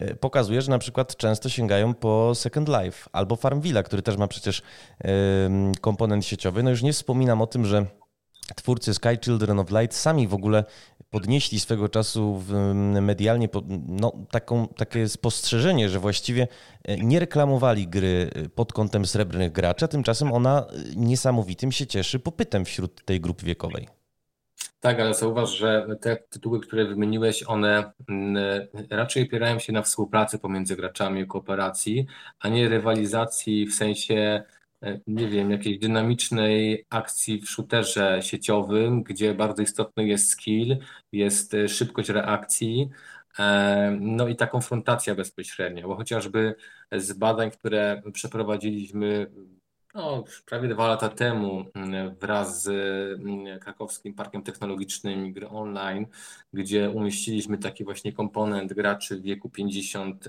e, 0.00 0.14
pokazuje, 0.14 0.62
że 0.62 0.70
na 0.70 0.78
przykład 0.78 1.16
często 1.16 1.48
sięgają 1.48 1.94
po 1.94 2.34
Second 2.34 2.68
Life 2.68 3.08
albo 3.12 3.36
Farmville, 3.36 3.82
który 3.82 4.02
też 4.02 4.16
ma 4.16 4.28
przecież 4.28 4.62
komponent 5.80 6.26
sieciowy. 6.26 6.62
No 6.62 6.70
już 6.70 6.82
nie 6.82 6.92
wspominam 6.92 7.42
o 7.42 7.46
tym, 7.46 7.64
że 7.64 7.86
twórcy 8.56 8.94
Sky 8.94 9.18
Children 9.24 9.58
of 9.58 9.70
Light 9.70 9.96
sami 9.96 10.28
w 10.28 10.34
ogóle 10.34 10.64
podnieśli 11.12 11.60
swego 11.60 11.88
czasu 11.88 12.42
medialnie 13.02 13.48
no, 13.88 14.12
taką, 14.30 14.68
takie 14.68 15.08
spostrzeżenie, 15.08 15.88
że 15.88 15.98
właściwie 15.98 16.48
e, 16.84 16.96
nie 16.96 17.20
reklamowali 17.20 17.88
gry 17.88 18.30
e, 18.34 18.48
pod 18.48 18.72
kątem 18.72 19.06
srebrnych 19.06 19.52
graczy, 19.52 19.84
a 19.84 19.88
tymczasem 19.88 20.32
ona 20.32 20.60
e, 20.60 20.64
niesamowitym 20.96 21.72
się 21.72 21.86
cieszy 21.86 22.18
popytem 22.18 22.64
wśród 22.64 23.04
tej 23.04 23.20
grupy 23.20 23.46
wiekowej. 23.46 23.88
Tak, 24.80 25.00
ale 25.00 25.14
zauważ, 25.14 25.58
że 25.58 25.86
te 26.00 26.16
tytuły, 26.16 26.60
które 26.60 26.84
wymieniłeś, 26.84 27.44
one 27.46 27.92
raczej 28.90 29.22
opierają 29.22 29.58
się 29.58 29.72
na 29.72 29.82
współpracy 29.82 30.38
pomiędzy 30.38 30.76
graczami, 30.76 31.26
kooperacji, 31.26 32.06
a 32.40 32.48
nie 32.48 32.68
rywalizacji 32.68 33.66
w 33.66 33.74
sensie 33.74 34.42
nie 35.06 35.28
wiem, 35.28 35.50
jakiejś 35.50 35.78
dynamicznej 35.78 36.86
akcji 36.90 37.40
w 37.40 37.50
shooterze 37.50 38.20
sieciowym, 38.22 39.02
gdzie 39.02 39.34
bardzo 39.34 39.62
istotny 39.62 40.06
jest 40.06 40.30
skill, 40.30 40.76
jest 41.12 41.54
e, 41.54 41.68
szybkość 41.68 42.08
reakcji, 42.08 42.88
e, 43.38 43.96
no 44.00 44.28
i 44.28 44.36
ta 44.36 44.46
konfrontacja 44.46 45.14
bezpośrednia, 45.14 45.88
bo 45.88 45.96
chociażby 45.96 46.54
z 46.92 47.12
badań, 47.12 47.50
które 47.50 48.02
przeprowadziliśmy 48.12 49.26
no, 49.94 50.24
prawie 50.46 50.68
dwa 50.68 50.88
lata 50.88 51.08
temu 51.08 51.64
wraz 52.20 52.62
z 52.62 53.62
Krakowskim 53.62 54.14
Parkiem 54.14 54.42
Technologicznym 54.42 55.32
Gry 55.32 55.48
Online, 55.48 56.06
gdzie 56.52 56.90
umieściliśmy 56.90 57.58
taki 57.58 57.84
właśnie 57.84 58.12
komponent 58.12 58.72
graczy 58.72 59.16
w 59.16 59.22
wieku 59.22 59.50
50 59.50 60.28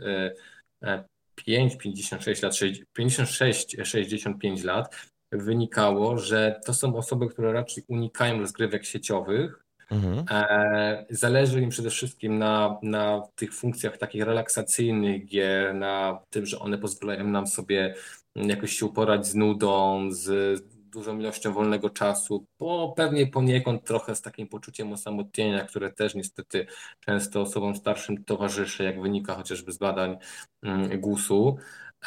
5, 1.35 1.77
56 1.77 2.41
lat, 2.41 2.53
56, 2.93 3.77
65 3.83 4.63
lat, 4.63 4.95
wynikało, 5.31 6.17
że 6.17 6.59
to 6.65 6.73
są 6.73 6.95
osoby, 6.95 7.27
które 7.27 7.53
raczej 7.53 7.83
unikają 7.87 8.39
rozgrywek 8.39 8.85
sieciowych. 8.85 9.63
Mhm. 9.91 10.25
E, 10.29 11.05
zależy 11.09 11.61
im 11.61 11.69
przede 11.69 11.89
wszystkim 11.89 12.37
na, 12.37 12.77
na 12.83 13.21
tych 13.35 13.53
funkcjach 13.53 13.97
takich 13.97 14.23
relaksacyjnych 14.23 15.25
gier, 15.25 15.75
na 15.75 16.19
tym, 16.29 16.45
że 16.45 16.59
one 16.59 16.77
pozwalają 16.77 17.27
nam 17.27 17.47
sobie 17.47 17.95
jakoś 18.35 18.77
się 18.77 18.85
uporać 18.85 19.27
z 19.27 19.35
nudą, 19.35 20.07
z 20.11 20.61
dużą 20.93 21.19
ilością 21.19 21.53
wolnego 21.53 21.89
czasu, 21.89 22.45
bo 22.59 22.93
pewnie 22.97 23.27
poniekąd 23.27 23.85
trochę 23.85 24.15
z 24.15 24.21
takim 24.21 24.47
poczuciem 24.47 24.93
osamotnienia, 24.93 25.65
które 25.65 25.91
też 25.91 26.15
niestety 26.15 26.67
często 26.99 27.41
osobom 27.41 27.75
starszym 27.75 28.23
towarzyszy, 28.23 28.83
jak 28.83 29.01
wynika 29.01 29.35
chociażby 29.35 29.71
z 29.71 29.77
badań 29.77 30.17
mm, 30.63 31.01
GUS-u. 31.01 31.57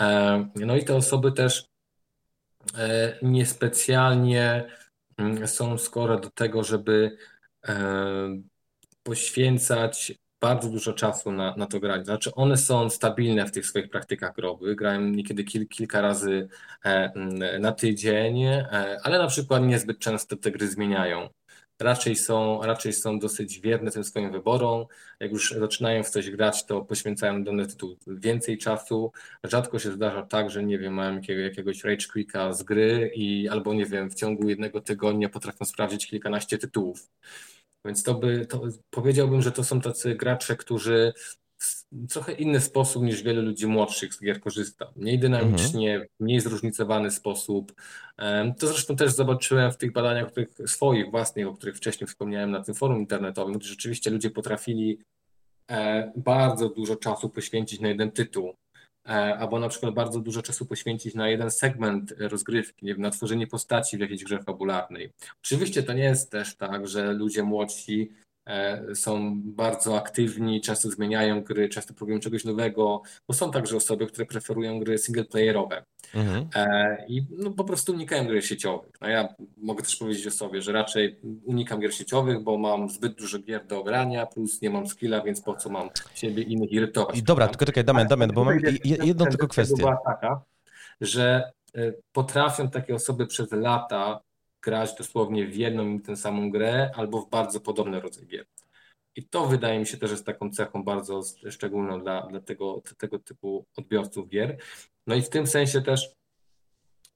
E, 0.01 0.49
no 0.57 0.77
i 0.77 0.85
te 0.85 0.96
osoby 0.96 1.33
też 1.33 1.64
e, 2.79 3.18
niespecjalnie 3.22 4.64
mm, 5.16 5.49
są 5.49 5.79
skore 5.79 6.20
do 6.20 6.31
tego, 6.31 6.64
żeby 6.64 7.16
e, 7.68 7.77
poświęcać 9.03 10.12
bardzo 10.40 10.68
dużo 10.68 10.92
czasu 10.92 11.33
na, 11.33 11.55
na 11.57 11.66
to 11.66 11.81
granie. 11.81 12.05
Znaczy 12.05 12.35
one 12.35 12.57
są 12.57 12.90
stabilne 12.90 13.46
w 13.46 13.53
tych 13.53 13.66
swoich 13.66 13.90
praktykach 13.90 14.35
growych, 14.35 14.77
grają 14.77 15.01
niekiedy 15.01 15.44
kil, 15.44 15.68
kilka 15.68 16.01
razy 16.01 16.49
na 17.61 17.72
tydzień, 17.72 18.44
ale 19.03 19.18
na 19.18 19.27
przykład 19.27 19.62
niezbyt 19.62 19.99
często 19.99 20.37
te 20.37 20.51
gry 20.51 20.68
zmieniają 20.68 21.29
raczej 21.79 22.16
są, 22.16 22.62
raczej 22.62 22.92
są 22.92 23.18
dosyć 23.18 23.61
wierne 23.61 23.90
tym 23.90 24.05
swoim 24.05 24.33
wyborom. 24.33 24.87
Jak 25.20 25.33
już 25.33 25.51
zaczynają 25.51 26.03
w 26.03 26.11
coś 26.11 26.31
grać, 26.31 26.66
to 26.66 26.83
poświęcają 26.83 27.44
dany 27.44 27.66
tytuł 27.66 27.96
więcej 28.07 28.59
czasu. 28.59 29.12
Rzadko 29.44 29.79
się 29.79 29.92
zdarza 29.92 30.22
tak, 30.22 30.51
że 30.51 30.64
nie 30.64 30.79
wiem, 30.79 30.94
mają 30.94 31.14
jakiego, 31.14 31.40
jakiegoś 31.40 31.85
rage 31.85 32.07
quicka 32.12 32.53
z 32.53 32.62
gry 32.62 33.11
i 33.14 33.49
albo 33.49 33.75
nie 33.75 33.87
wiem, 33.87 34.11
w 34.11 34.14
ciągu 34.14 34.49
jednego 34.49 34.81
tygodnia 34.81 35.29
potrafią 35.29 35.64
sprawdzić 35.64 36.07
kilkanaście 36.07 36.59
tytułów. 36.59 37.11
Więc 37.87 38.03
to 38.03 38.14
by, 38.14 38.46
to 38.46 38.62
powiedziałbym, 38.90 39.42
że 39.42 39.53
to 39.53 39.64
są 39.64 39.81
tacy 39.81 40.14
gracze, 40.14 40.57
którzy 40.57 41.12
w 41.59 42.07
trochę 42.09 42.33
inny 42.33 42.61
sposób 42.61 43.03
niż 43.03 43.22
wiele 43.22 43.42
ludzi 43.42 43.66
młodszych 43.66 44.14
z 44.14 44.20
gier 44.20 44.40
korzysta. 44.40 44.92
Mniej 44.96 45.18
dynamicznie, 45.18 45.92
mhm. 45.92 46.09
mniej 46.20 46.40
zróżnicowany 46.40 47.11
sposób. 47.11 47.72
To 48.59 48.66
zresztą 48.66 48.96
też 48.96 49.12
zobaczyłem 49.12 49.72
w 49.72 49.77
tych 49.77 49.92
badaniach 49.92 50.31
których, 50.31 50.49
swoich, 50.66 51.11
własnych, 51.11 51.46
o 51.46 51.55
których 51.55 51.77
wcześniej 51.77 52.09
wspomniałem 52.09 52.51
na 52.51 52.62
tym 52.62 52.75
forum 52.75 52.99
internetowym, 52.99 53.59
gdzie 53.59 53.68
rzeczywiście 53.68 54.11
ludzie 54.11 54.31
potrafili 54.31 54.99
e, 55.70 56.12
bardzo 56.16 56.68
dużo 56.68 56.96
czasu 56.96 57.31
poświęcić 57.31 57.81
na 57.81 57.88
jeden 57.88 58.11
tytuł. 58.11 58.55
E, 59.09 59.38
albo 59.38 59.59
na 59.59 59.69
przykład 59.69 59.95
bardzo 59.95 60.21
dużo 60.21 60.42
czasu 60.42 60.66
poświęcić 60.66 61.14
na 61.14 61.29
jeden 61.29 61.51
segment 61.51 62.14
rozgrywki, 62.19 62.87
nie 62.87 62.92
wiem, 62.95 63.03
na 63.03 63.11
tworzenie 63.11 63.47
postaci 63.47 63.97
w 63.97 64.01
jakiejś 64.01 64.25
grze 64.25 64.42
fabularnej. 64.42 65.12
Oczywiście 65.42 65.83
to 65.83 65.92
nie 65.92 66.05
jest 66.05 66.31
też 66.31 66.57
tak, 66.57 66.88
że 66.88 67.12
ludzie 67.12 67.42
młodsi 67.42 68.12
są 68.94 69.40
bardzo 69.44 69.96
aktywni, 69.96 70.61
często 70.61 70.90
zmieniają 70.90 71.42
gry, 71.42 71.68
często 71.68 71.94
próbują 71.94 72.20
czegoś 72.20 72.44
nowego, 72.44 73.02
bo 73.28 73.35
są 73.35 73.50
także 73.50 73.76
osoby, 73.76 74.06
które 74.06 74.26
preferują 74.26 74.80
gry 74.80 74.98
singleplayerowe 74.98 75.85
mhm. 76.14 76.48
E, 76.54 76.96
i 77.09 77.26
no, 77.30 77.50
po 77.50 77.64
prostu 77.64 77.92
unikają 77.92 78.26
gry 78.26 78.42
sieciowych. 78.42 78.92
No 79.00 79.09
ja 79.09 79.28
mogę 79.56 79.82
też 79.82 79.96
powiedzieć 79.96 80.26
o 80.26 80.30
sobie, 80.30 80.62
że 80.62 80.72
raczej 80.72 81.20
unikam 81.44 81.80
gier 81.80 81.94
sieciowych, 81.94 82.42
bo 82.42 82.59
mam 82.59 82.90
zbyt 82.90 83.14
dużo 83.14 83.38
gier 83.38 83.66
do 83.66 83.85
grania, 83.85 84.26
plus 84.26 84.62
nie 84.62 84.70
mam 84.70 84.87
skilla, 84.87 85.22
więc 85.22 85.40
po 85.40 85.56
co 85.56 85.70
mam 85.70 85.88
siebie 86.14 86.42
innych 86.42 86.72
irytować. 86.72 87.18
I 87.18 87.22
dobra, 87.22 87.48
tylko 87.48 87.66
czekaj, 87.66 87.85
Damian, 87.85 88.06
Damian, 88.09 88.30
bo 88.35 88.44
mam 88.44 88.59
jedną 88.85 89.26
tylko 89.26 89.48
kwestię. 89.48 89.76
była 89.76 89.98
taka, 90.04 90.40
że 91.00 91.52
e, 91.74 91.92
potrafią 92.12 92.70
takie 92.70 92.94
osoby 92.94 93.26
przez 93.26 93.52
lata 93.52 94.20
grać 94.66 94.94
dosłownie 94.94 95.46
w 95.46 95.57
jedną 95.57 95.94
i 95.94 96.00
tę 96.00 96.16
samą 96.16 96.50
grę 96.50 96.90
albo 96.94 97.22
w 97.22 97.31
bardzo 97.31 97.61
podobny 97.61 98.00
rodzaj 98.00 98.26
gier. 98.26 98.46
I 99.16 99.22
to 99.22 99.46
wydaje 99.46 99.79
mi 99.79 99.87
się 99.87 99.96
też 99.96 100.11
jest 100.11 100.26
taką 100.26 100.50
cechą 100.50 100.85
bardzo 100.85 101.22
szczególną 101.50 102.00
dla, 102.00 102.26
dla 102.26 102.40
tego, 102.40 102.83
tego 102.98 103.18
typu 103.18 103.64
odbiorców 103.76 104.29
gier. 104.29 104.57
No 105.07 105.14
i 105.14 105.22
w 105.22 105.29
tym 105.29 105.46
sensie 105.46 105.83
też 105.83 106.11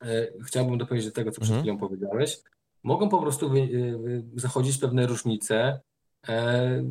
e, 0.02 0.26
chciałbym 0.46 0.78
dopowiedzieć 0.78 1.08
do 1.08 1.14
tego, 1.14 1.30
co 1.30 1.40
przed 1.40 1.56
mhm. 1.56 1.62
chwilą 1.62 1.78
powiedziałeś. 1.78 2.38
Mogą 2.82 3.08
po 3.08 3.18
prostu 3.18 3.50
wy, 3.50 3.68
wy, 3.98 4.22
zachodzić 4.34 4.78
pewne 4.78 5.06
różnice 5.06 5.80
e, 6.28 6.84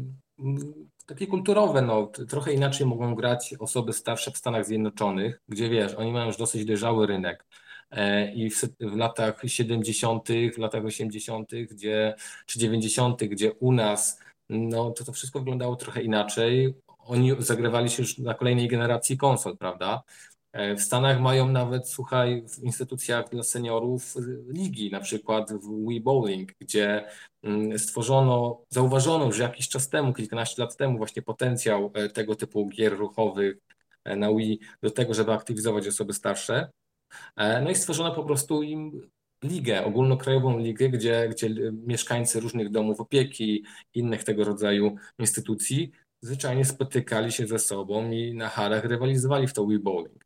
takie 1.05 1.27
kulturowe, 1.27 1.81
no, 1.81 2.07
trochę 2.07 2.53
inaczej 2.53 2.87
mogą 2.87 3.15
grać 3.15 3.55
osoby 3.59 3.93
starsze 3.93 4.31
w 4.31 4.37
Stanach 4.37 4.65
Zjednoczonych, 4.65 5.41
gdzie 5.47 5.69
wiesz, 5.69 5.93
oni 5.93 6.11
mają 6.11 6.27
już 6.27 6.37
dosyć 6.37 6.65
dojrzały 6.65 7.07
rynek. 7.07 7.45
E, 7.91 8.33
i 8.33 8.49
w, 8.49 8.61
w 8.79 8.95
latach 8.95 9.41
70., 9.47 10.27
w 10.55 10.57
latach 10.57 10.85
80., 10.85 11.51
gdzie, 11.71 12.15
czy 12.45 12.59
90., 12.59 13.23
gdzie 13.23 13.53
u 13.53 13.71
nas 13.71 14.19
no, 14.49 14.91
to 14.91 15.03
to 15.03 15.13
wszystko 15.13 15.39
wyglądało 15.39 15.75
trochę 15.75 16.03
inaczej. 16.03 16.73
Oni 16.99 17.31
zagrywali 17.39 17.89
się 17.89 18.03
już 18.03 18.17
na 18.17 18.33
kolejnej 18.33 18.67
generacji 18.67 19.17
konsol, 19.17 19.57
prawda? 19.57 20.03
E, 20.51 20.75
w 20.75 20.81
Stanach 20.81 21.21
mają 21.21 21.49
nawet, 21.49 21.89
słuchaj, 21.89 22.43
w 22.49 22.63
instytucjach 22.63 23.29
dla 23.29 23.43
seniorów 23.43 24.15
ligi, 24.47 24.91
na 24.91 24.99
przykład 24.99 25.53
w 25.53 25.87
Wii 25.87 26.01
Bowling, 26.01 26.51
gdzie 26.59 27.05
mm, 27.43 27.79
stworzono, 27.79 28.61
zauważono 28.69 29.25
już 29.25 29.37
jakiś 29.39 29.69
czas 29.69 29.89
temu, 29.89 30.13
kilkanaście 30.13 30.61
lat 30.61 30.77
temu, 30.77 30.97
właśnie 30.97 31.21
potencjał 31.21 31.91
e, 31.93 32.09
tego 32.09 32.35
typu 32.35 32.69
gier 32.69 32.97
ruchowych 32.97 33.57
na 34.05 34.33
Wii 34.33 34.59
do 34.83 34.91
tego, 34.91 35.13
żeby 35.13 35.31
aktywizować 35.31 35.87
osoby 35.87 36.13
starsze. 36.13 36.69
E, 37.35 37.61
no 37.61 37.69
i 37.69 37.75
stworzono 37.75 38.15
po 38.15 38.23
prostu 38.23 38.63
im 38.63 39.09
ligę, 39.43 39.85
ogólnokrajową 39.85 40.59
ligę, 40.59 40.89
gdzie, 40.89 41.29
gdzie 41.29 41.49
mieszkańcy 41.71 42.39
różnych 42.39 42.69
domów 42.69 42.99
opieki, 42.99 43.63
innych 43.93 44.23
tego 44.23 44.43
rodzaju 44.43 44.95
instytucji 45.19 45.91
zwyczajnie 46.21 46.65
spotykali 46.65 47.31
się 47.31 47.47
ze 47.47 47.59
sobą 47.59 48.11
i 48.11 48.33
na 48.33 48.49
halach 48.49 48.83
rywalizowali 48.83 49.47
w 49.47 49.53
to 49.53 49.67
Wii 49.67 49.79
Bowling. 49.79 50.25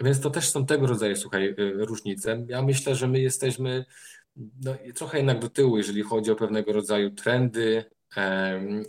Więc 0.00 0.20
to 0.20 0.30
też 0.30 0.48
są 0.48 0.66
tego 0.66 0.86
rodzaju, 0.86 1.16
słuchaj, 1.16 1.46
y, 1.46 1.72
różnice. 1.86 2.44
Ja 2.48 2.62
myślę, 2.62 2.94
że 2.94 3.08
my 3.08 3.20
jesteśmy 3.20 3.84
no, 4.36 4.74
trochę 4.94 5.16
jednak 5.16 5.38
do 5.38 5.50
tyłu, 5.50 5.76
jeżeli 5.76 6.02
chodzi 6.02 6.30
o 6.30 6.36
pewnego 6.36 6.72
rodzaju 6.72 7.10
trendy 7.10 7.84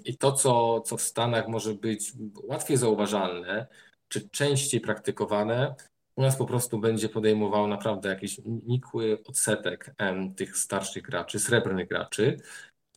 i 0.05 0.17
to, 0.17 0.31
co, 0.31 0.81
co 0.81 0.97
w 0.97 1.01
Stanach 1.01 1.47
może 1.47 1.73
być 1.73 2.13
łatwiej 2.43 2.77
zauważalne, 2.77 3.67
czy 4.07 4.29
częściej 4.29 4.81
praktykowane, 4.81 5.75
u 6.17 6.21
nas 6.21 6.35
po 6.35 6.45
prostu 6.45 6.79
będzie 6.79 7.09
podejmował 7.09 7.67
naprawdę 7.67 8.09
jakiś 8.09 8.41
nikły 8.45 9.23
odsetek 9.27 9.95
tych 10.35 10.57
starszych 10.57 11.03
graczy, 11.03 11.39
srebrnych 11.39 11.87
graczy. 11.87 12.37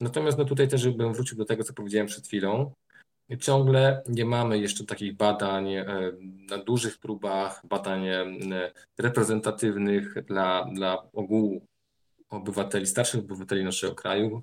Natomiast 0.00 0.38
no 0.38 0.44
tutaj 0.44 0.68
też 0.68 0.88
bym 0.88 1.12
wrócił 1.12 1.38
do 1.38 1.44
tego, 1.44 1.64
co 1.64 1.72
powiedziałem 1.72 2.06
przed 2.06 2.26
chwilą. 2.26 2.72
Ciągle 3.40 4.02
nie 4.08 4.24
mamy 4.24 4.58
jeszcze 4.58 4.86
takich 4.86 5.16
badań 5.16 5.68
na 6.50 6.58
dużych 6.58 6.98
próbach, 6.98 7.66
badań 7.66 8.06
reprezentatywnych 8.98 10.14
dla, 10.24 10.66
dla 10.74 11.10
ogółu 11.12 11.66
obywateli, 12.28 12.86
starszych 12.86 13.20
obywateli 13.20 13.64
naszego 13.64 13.94
kraju, 13.94 14.42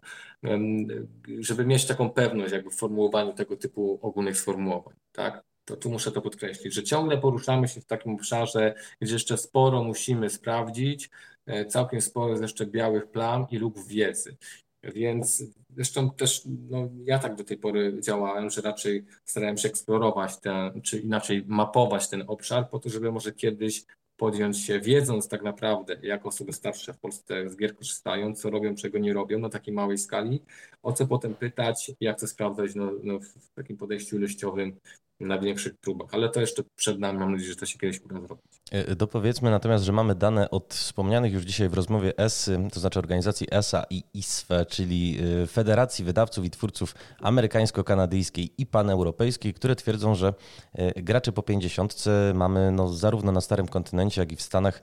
żeby 1.39 1.65
mieć 1.65 1.85
taką 1.85 2.09
pewność 2.09 2.53
jakby 2.53 2.69
w 2.69 2.75
formułowaniu 2.75 3.33
tego 3.33 3.57
typu 3.57 3.99
ogólnych 4.01 4.37
sformułowań. 4.37 4.93
Tak? 5.11 5.46
To 5.67 5.77
tu 5.77 5.89
muszę 5.89 6.11
to 6.11 6.21
podkreślić, 6.21 6.73
że 6.73 6.83
ciągle 6.83 7.17
poruszamy 7.17 7.67
się 7.67 7.81
w 7.81 7.85
takim 7.85 8.13
obszarze, 8.13 8.75
gdzie 9.01 9.13
jeszcze 9.13 9.37
sporo 9.37 9.83
musimy 9.83 10.29
sprawdzić, 10.29 11.09
e, 11.45 11.65
całkiem 11.65 12.01
sporo 12.01 12.29
jest 12.29 12.41
jeszcze 12.41 12.65
białych 12.65 13.07
plam 13.07 13.45
i 13.51 13.57
lub 13.57 13.87
wiedzy. 13.87 14.37
Więc 14.83 15.43
zresztą 15.75 16.11
też 16.11 16.41
no, 16.69 16.89
ja 17.03 17.19
tak 17.19 17.35
do 17.35 17.43
tej 17.43 17.57
pory 17.57 17.97
działałem, 17.99 18.49
że 18.49 18.61
raczej 18.61 19.05
starałem 19.25 19.57
się 19.57 19.69
eksplorować 19.69 20.39
ten, 20.39 20.81
czy 20.81 20.99
inaczej 20.99 21.43
mapować 21.47 22.09
ten 22.09 22.23
obszar, 22.27 22.69
po 22.69 22.79
to, 22.79 22.89
żeby 22.89 23.11
może 23.11 23.31
kiedyś 23.31 23.85
podjąć 24.17 24.65
się, 24.65 24.79
wiedząc 24.79 25.27
tak 25.27 25.43
naprawdę, 25.43 25.97
jak 26.01 26.25
osoby 26.25 26.53
starsze 26.53 26.93
w 26.93 26.99
Polsce 26.99 27.49
z 27.49 27.57
gier 27.57 27.75
korzystają, 27.75 28.35
co 28.35 28.49
robią, 28.49 28.75
czego 28.75 28.97
nie 28.97 29.13
robią 29.13 29.39
na 29.39 29.49
takiej 29.49 29.73
małej 29.73 29.97
skali, 29.97 30.43
o 30.83 30.93
co 30.93 31.07
potem 31.07 31.35
pytać, 31.35 31.91
jak 31.99 32.19
to 32.19 32.27
sprawdzać 32.27 32.75
no, 32.75 32.91
no 33.03 33.19
w 33.19 33.53
takim 33.55 33.77
podejściu 33.77 34.17
ilościowym 34.17 34.79
na 35.19 35.39
większych 35.39 35.77
próbach, 35.77 36.09
ale 36.13 36.29
to 36.29 36.39
jeszcze 36.41 36.63
przed 36.75 36.99
nami, 36.99 37.19
mam 37.19 37.31
nadzieję, 37.31 37.49
że 37.49 37.55
to 37.55 37.65
się 37.65 37.79
kiedyś 37.79 38.01
uda 38.01 38.21
zrobić. 38.21 38.61
E, 38.71 38.95
dopowiedzmy 38.95 39.51
natomiast, 39.51 39.83
że 39.83 39.91
mamy 39.91 40.15
dane 40.15 40.49
od 40.49 40.73
wspomnianych 40.73 41.33
już 41.33 41.43
dzisiaj 41.43 41.69
w 41.69 41.73
rozmowie 41.73 42.17
ESY, 42.17 42.59
to 42.73 42.79
znaczy 42.79 42.99
organizacji 42.99 43.47
ESA 43.51 43.85
i 43.89 44.03
ISFE, 44.13 44.65
czyli 44.65 45.19
e, 45.43 45.47
Federacji 45.47 46.05
Wydawców 46.05 46.45
i 46.45 46.49
Twórców 46.49 46.95
Amerykańsko-Kanadyjskiej 47.21 48.49
i 48.57 48.65
Paneuropejskiej, 48.65 49.53
które 49.53 49.75
twierdzą, 49.75 50.15
że 50.15 50.33
e, 50.73 51.01
graczy 51.01 51.31
po 51.31 51.43
50 51.43 52.03
mamy 52.33 52.71
no, 52.71 52.87
zarówno 52.93 53.31
na 53.31 53.41
Starym 53.41 53.67
Kontynencie, 53.67 54.21
jak 54.21 54.31
i 54.31 54.35
w 54.35 54.41
Stanach 54.41 54.81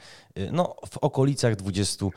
no, 0.53 0.77
w 0.87 0.99
okolicach 0.99 1.57
20%. 1.57 2.11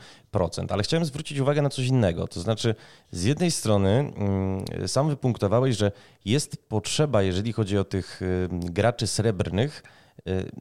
Ale 0.68 0.82
chciałem 0.82 1.04
zwrócić 1.04 1.38
uwagę 1.38 1.62
na 1.62 1.70
coś 1.70 1.86
innego, 1.86 2.28
to 2.28 2.40
znaczy 2.40 2.74
z 3.10 3.24
jednej 3.24 3.50
strony 3.50 4.12
mm, 4.16 4.88
sam 4.88 5.08
wypunktowałeś, 5.08 5.76
że 5.76 5.92
jest 6.24 6.68
potrzeba, 6.68 7.22
jeżeli 7.22 7.52
chodzi 7.52 7.78
o 7.78 7.84
tych 7.84 8.20
graczy 8.50 9.06
srebrnych, 9.06 9.82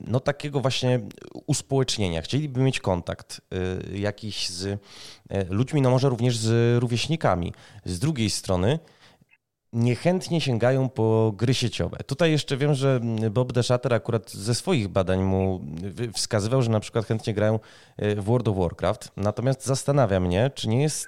no 0.01 0.19
takiego 0.19 0.59
właśnie 0.59 0.99
uspołecznienia. 1.47 2.21
Chcieliby 2.21 2.61
mieć 2.61 2.79
kontakt 2.79 3.41
jakiś 3.93 4.49
z 4.49 4.79
ludźmi, 5.49 5.81
no 5.81 5.89
może 5.89 6.09
również 6.09 6.37
z 6.37 6.79
rówieśnikami. 6.79 7.53
Z 7.85 7.99
drugiej 7.99 8.29
strony 8.29 8.79
niechętnie 9.73 10.41
sięgają 10.41 10.89
po 10.89 11.33
gry 11.35 11.53
sieciowe. 11.53 11.97
Tutaj 12.05 12.31
jeszcze 12.31 12.57
wiem, 12.57 12.73
że 12.73 12.99
Bob 13.31 13.53
Deschater 13.53 13.93
akurat 13.93 14.31
ze 14.31 14.55
swoich 14.55 14.87
badań 14.87 15.23
mu 15.23 15.61
wskazywał, 16.13 16.61
że 16.61 16.71
na 16.71 16.79
przykład 16.79 17.05
chętnie 17.05 17.33
grają 17.33 17.59
w 17.97 18.23
World 18.23 18.47
of 18.47 18.57
Warcraft. 18.57 19.11
Natomiast 19.17 19.65
zastanawia 19.65 20.19
mnie, 20.19 20.51
czy 20.55 20.67
nie 20.67 20.81
jest 20.81 21.07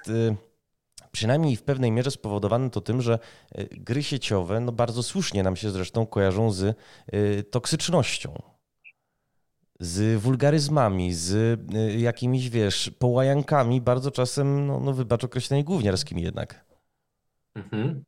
przynajmniej 1.12 1.56
w 1.56 1.62
pewnej 1.62 1.92
mierze 1.92 2.10
spowodowane 2.10 2.70
to 2.70 2.80
tym, 2.80 3.02
że 3.02 3.18
e, 3.52 3.64
gry 3.64 4.02
sieciowe 4.02 4.60
no 4.60 4.72
bardzo 4.72 5.02
słusznie 5.02 5.42
nam 5.42 5.56
się 5.56 5.70
zresztą 5.70 6.06
kojarzą 6.06 6.50
z 6.52 6.62
e, 6.62 7.42
toksycznością. 7.42 8.42
Z 9.80 10.20
wulgaryzmami, 10.20 11.14
z 11.14 11.60
e, 11.74 11.98
jakimiś, 11.98 12.50
wiesz, 12.50 12.90
połajankami, 12.98 13.80
bardzo 13.80 14.10
czasem, 14.10 14.66
no, 14.66 14.80
no 14.80 14.92
wybacz 14.92 15.24
określenie 15.24 15.64
gówniarskimi 15.64 16.22
jednak. 16.22 16.64
Mhm. 17.54 18.04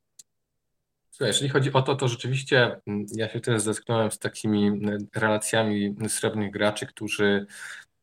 Słuchaj, 1.10 1.28
jeżeli 1.28 1.50
chodzi 1.50 1.72
o 1.72 1.82
to, 1.82 1.96
to 1.96 2.08
rzeczywiście 2.08 2.80
mm, 2.86 3.06
ja 3.16 3.28
się 3.28 3.40
też 3.40 3.62
zetknąłem 3.62 4.10
z 4.10 4.18
takimi 4.18 4.80
relacjami 5.14 5.96
srebrnych 6.08 6.50
graczy, 6.50 6.86
którzy 6.86 7.46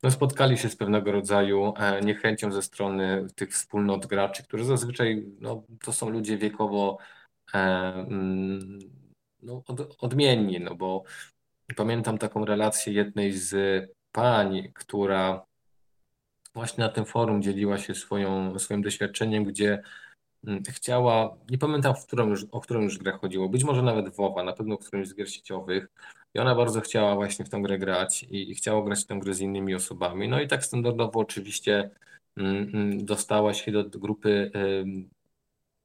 no, 0.04 0.12
spotkali 0.12 0.58
się 0.58 0.70
z 0.70 0.76
pewnego 0.76 1.12
rodzaju 1.12 1.74
e, 1.78 2.02
niechęcią 2.02 2.52
ze 2.52 2.62
strony 2.62 3.28
tych 3.36 3.50
wspólnot 3.50 4.06
graczy, 4.06 4.44
którzy 4.44 4.66
zazwyczaj 4.66 5.26
no, 5.40 5.64
to 5.84 5.94
są 5.94 6.10
ludzie 6.10 6.38
wiekowo 6.38 6.98
e, 7.54 7.58
mm, 7.58 8.80
no, 9.42 9.64
od, 9.68 10.04
odmienni, 10.04 10.60
no 10.60 10.76
bo 10.76 11.04
pamiętam 11.76 12.18
taką 12.18 12.46
relację 12.46 12.94
jednej 12.94 13.34
z 13.34 13.56
pań, 14.12 14.72
która 14.74 15.46
właśnie 16.54 16.84
na 16.84 16.90
tym 16.90 17.06
forum 17.06 17.42
dzieliła 17.42 17.78
się 17.78 17.96
swoją, 17.96 18.60
swoim 18.60 18.82
doświadczeniem, 18.82 19.44
gdzie 19.44 19.82
chciała, 20.70 21.38
nie 21.50 21.58
pamiętam 21.58 21.96
w 21.96 22.08
o 22.52 22.60
którą 22.60 22.82
już 22.82 22.98
grę 22.98 23.12
chodziło, 23.12 23.50
być 23.50 23.64
może 23.64 23.82
nawet 23.82 24.16
WoWa, 24.16 24.44
na 24.44 24.54
pewno 24.54 24.78
w 24.78 24.80
którymś 24.80 25.08
z 25.08 25.16
gier 25.16 25.32
sieciowych, 25.32 25.88
i 26.34 26.40
ona 26.40 26.56
bardzo 26.56 26.82
chciała 26.82 27.16
właśnie 27.16 27.46
w 27.46 27.50
tę 27.50 27.62
grę 27.62 27.80
grać 27.80 28.24
i, 28.24 28.52
i 28.52 28.56
chciała 28.56 28.84
grać 28.86 29.04
w 29.04 29.06
tę 29.06 29.20
grę 29.20 29.34
z 29.34 29.42
innymi 29.42 29.76
osobami. 29.76 30.28
No 30.28 30.42
i 30.42 30.48
tak 30.48 30.66
standardowo 30.66 31.20
oczywiście 31.20 31.90
mm, 32.38 32.72
mm, 32.74 33.06
dostała 33.06 33.54
się 33.54 33.72
do 33.72 34.00
grupy 34.00 34.52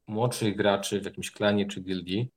młodszych 0.07 0.57
graczy 0.57 1.01
w 1.01 1.05
jakimś 1.05 1.31
klanie 1.31 1.67
czy 1.67 1.81
gildii. 1.81 2.29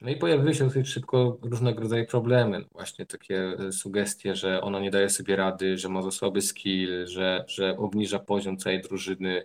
No 0.00 0.10
i 0.10 0.16
pojawiły 0.16 0.54
się 0.54 0.64
dosyć 0.64 0.88
szybko 0.88 1.38
różnego 1.42 1.80
rodzaju 1.80 2.06
problemy. 2.06 2.58
No 2.58 2.66
właśnie 2.72 3.06
takie 3.06 3.56
e, 3.58 3.72
sugestie, 3.72 4.36
że 4.36 4.60
ona 4.60 4.80
nie 4.80 4.90
daje 4.90 5.10
sobie 5.10 5.36
rady, 5.36 5.78
że 5.78 5.88
ma 5.88 6.02
za 6.02 6.10
słaby 6.10 6.42
skill, 6.42 7.06
że, 7.06 7.44
że 7.48 7.76
obniża 7.76 8.18
poziom 8.18 8.56
całej 8.56 8.80
drużyny, 8.80 9.44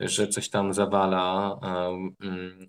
że 0.00 0.28
coś 0.28 0.48
tam 0.48 0.72
zawala. 0.72 1.58
Mm, 2.20 2.66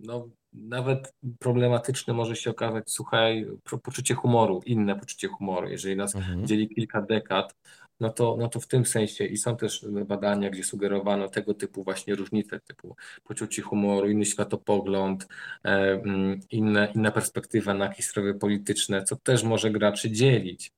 no, 0.00 0.28
nawet 0.52 1.14
problematyczne 1.38 2.14
może 2.14 2.36
się 2.36 2.50
okazać, 2.50 2.90
słuchaj, 2.90 3.46
poczucie 3.82 4.14
humoru, 4.14 4.60
inne 4.66 4.96
poczucie 4.96 5.28
humoru. 5.28 5.68
Jeżeli 5.68 5.96
nas 5.96 6.14
mhm. 6.14 6.46
dzieli 6.46 6.68
kilka 6.68 7.02
dekad, 7.02 7.54
no 8.00 8.10
to, 8.10 8.36
no 8.40 8.48
to 8.48 8.60
w 8.60 8.66
tym 8.66 8.86
sensie 8.86 9.24
i 9.24 9.36
są 9.36 9.56
też 9.56 9.86
badania, 10.06 10.50
gdzie 10.50 10.64
sugerowano 10.64 11.28
tego 11.28 11.54
typu 11.54 11.84
właśnie 11.84 12.14
różnice, 12.14 12.60
typu 12.60 12.96
poczucie 13.24 13.62
humoru, 13.62 14.10
inny 14.10 14.24
światopogląd, 14.24 15.28
e, 15.64 15.68
mm, 15.68 16.40
inne, 16.50 16.92
inna 16.94 17.10
perspektywa 17.10 17.74
na 17.74 17.92
historie 17.92 18.34
polityczne, 18.34 19.04
co 19.04 19.16
też 19.16 19.42
może 19.42 19.70
graczy 19.70 20.10
dzielić. 20.10 20.72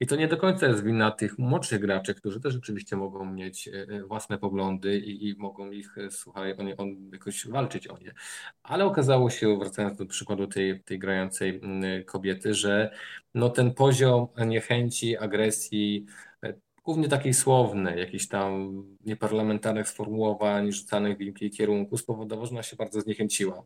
I 0.00 0.06
to 0.06 0.16
nie 0.16 0.28
do 0.28 0.36
końca 0.36 0.66
jest 0.66 0.84
wina 0.84 1.10
tych 1.10 1.38
młodszych 1.38 1.80
graczy, 1.80 2.14
którzy 2.14 2.40
też 2.40 2.52
rzeczywiście 2.52 2.96
mogą 2.96 3.24
mieć 3.24 3.68
e, 3.68 3.72
e, 3.72 4.02
własne 4.02 4.38
poglądy 4.38 4.98
i, 4.98 5.28
i 5.28 5.36
mogą 5.38 5.70
ich, 5.70 5.98
e, 5.98 6.10
słuchaj, 6.10 6.54
on, 6.58 6.68
on 6.76 7.10
jakoś 7.12 7.46
walczyć 7.46 7.88
o 7.88 7.98
nie. 7.98 8.14
Ale 8.62 8.84
okazało 8.84 9.30
się, 9.30 9.58
wracając 9.58 9.98
do 9.98 10.06
przykładu 10.06 10.46
tej, 10.46 10.82
tej 10.82 10.98
grającej 10.98 11.60
kobiety, 12.06 12.54
że 12.54 12.90
no 13.34 13.48
ten 13.50 13.74
poziom 13.74 14.26
niechęci, 14.46 15.16
agresji, 15.16 16.06
głównie 16.84 17.08
takiej 17.08 17.34
słownej, 17.34 17.98
jakichś 17.98 18.28
tam 18.28 18.82
nieparlamentarnych 19.04 19.88
sformułowań 19.88 20.72
rzucanych 20.72 21.18
w 21.18 21.40
jej 21.40 21.50
kierunku 21.50 21.96
spowodował, 21.96 22.46
że 22.46 22.52
ona 22.52 22.62
się 22.62 22.76
bardzo 22.76 23.00
zniechęciła 23.00 23.64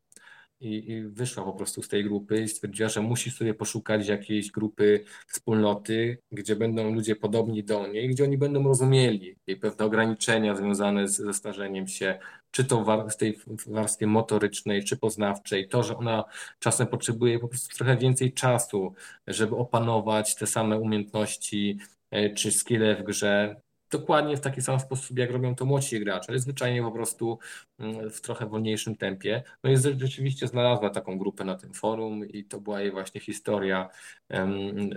i, 0.60 0.90
i 0.90 1.02
wyszła 1.02 1.44
po 1.44 1.52
prostu 1.52 1.82
z 1.82 1.88
tej 1.88 2.04
grupy 2.04 2.42
i 2.42 2.48
stwierdziła, 2.48 2.88
że 2.88 3.00
musi 3.00 3.30
sobie 3.30 3.54
poszukać 3.54 4.08
jakiejś 4.08 4.50
grupy 4.50 5.04
wspólnoty, 5.26 6.18
gdzie 6.32 6.56
będą 6.56 6.94
ludzie 6.94 7.16
podobni 7.16 7.64
do 7.64 7.86
niej, 7.86 8.08
gdzie 8.08 8.24
oni 8.24 8.38
będą 8.38 8.64
rozumieli 8.64 9.36
jej 9.46 9.56
pewne 9.56 9.84
ograniczenia 9.84 10.56
związane 10.56 11.08
z, 11.08 11.16
ze 11.16 11.34
starzeniem 11.34 11.86
się, 11.88 12.18
czy 12.50 12.64
to 12.64 13.06
w 13.10 13.16
tej 13.16 13.38
warstwie 13.66 14.06
motorycznej, 14.06 14.84
czy 14.84 14.96
poznawczej, 14.96 15.68
to, 15.68 15.82
że 15.82 15.96
ona 15.96 16.24
czasem 16.58 16.86
potrzebuje 16.86 17.38
po 17.38 17.48
prostu 17.48 17.76
trochę 17.76 17.96
więcej 17.96 18.32
czasu, 18.32 18.94
żeby 19.26 19.56
opanować 19.56 20.34
te 20.34 20.46
same 20.46 20.78
umiejętności 20.78 21.78
e, 22.10 22.30
czy 22.34 22.52
skille 22.52 22.96
w 22.96 23.02
grze, 23.02 23.60
dokładnie 23.90 24.36
w 24.36 24.40
taki 24.40 24.62
sam 24.62 24.80
sposób, 24.80 25.18
jak 25.18 25.30
robią 25.30 25.54
to 25.54 25.64
młodsi 25.64 26.00
gracze, 26.00 26.26
ale 26.28 26.38
zwyczajnie 26.38 26.82
po 26.82 26.92
prostu 26.92 27.38
mm, 27.78 28.10
w 28.10 28.20
trochę 28.20 28.46
wolniejszym 28.46 28.96
tempie. 28.96 29.42
No 29.64 29.70
i 29.70 29.76
rzeczywiście 29.76 30.46
znalazła 30.46 30.90
taką 30.90 31.18
grupę 31.18 31.44
na 31.44 31.54
tym 31.54 31.74
forum 31.74 32.28
i 32.28 32.44
to 32.44 32.60
była 32.60 32.80
jej 32.80 32.90
właśnie 32.90 33.20
historia 33.20 33.88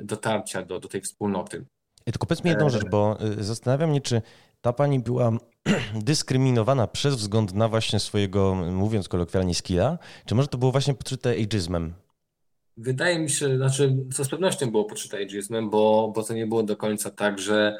dotarcia 0.04 0.66
do, 0.66 0.80
do 0.80 0.88
tej 0.88 1.02
wspólnoty. 1.02 1.66
I 2.06 2.12
tylko 2.12 2.28
powiedz 2.28 2.44
mi 2.44 2.50
jedną 2.50 2.70
rzecz, 2.70 2.86
bo 2.86 3.18
y, 3.40 3.44
zastanawiam 3.44 3.90
mnie, 3.90 4.02
czy 4.02 4.22
ta 4.62 4.74
pani 4.74 5.00
była 5.00 5.32
dyskryminowana 5.96 6.88
przez 6.88 7.16
wzgląd 7.16 7.54
na 7.54 7.68
właśnie 7.68 8.00
swojego, 8.00 8.56
mówiąc 8.56 9.08
kolokwialnie, 9.08 9.56
skilla, 9.56 9.98
czy 10.26 10.36
może 10.36 10.48
to 10.48 10.58
było 10.58 10.72
właśnie 10.72 10.94
podszyte 10.94 11.30
ageizmem? 11.30 11.94
Wydaje 12.78 13.20
mi 13.20 13.30
się, 13.30 13.58
znaczy, 13.58 13.98
co 14.14 14.24
z 14.24 14.30
pewnością 14.30 14.72
było 14.72 14.86
podszyte 14.86 15.18
ageizmem, 15.18 15.70
bo, 15.70 16.12
bo 16.16 16.24
to 16.24 16.34
nie 16.34 16.48
było 16.48 16.64
do 16.64 16.78
końca 16.78 17.12
tak, 17.12 17.40
że 17.40 17.78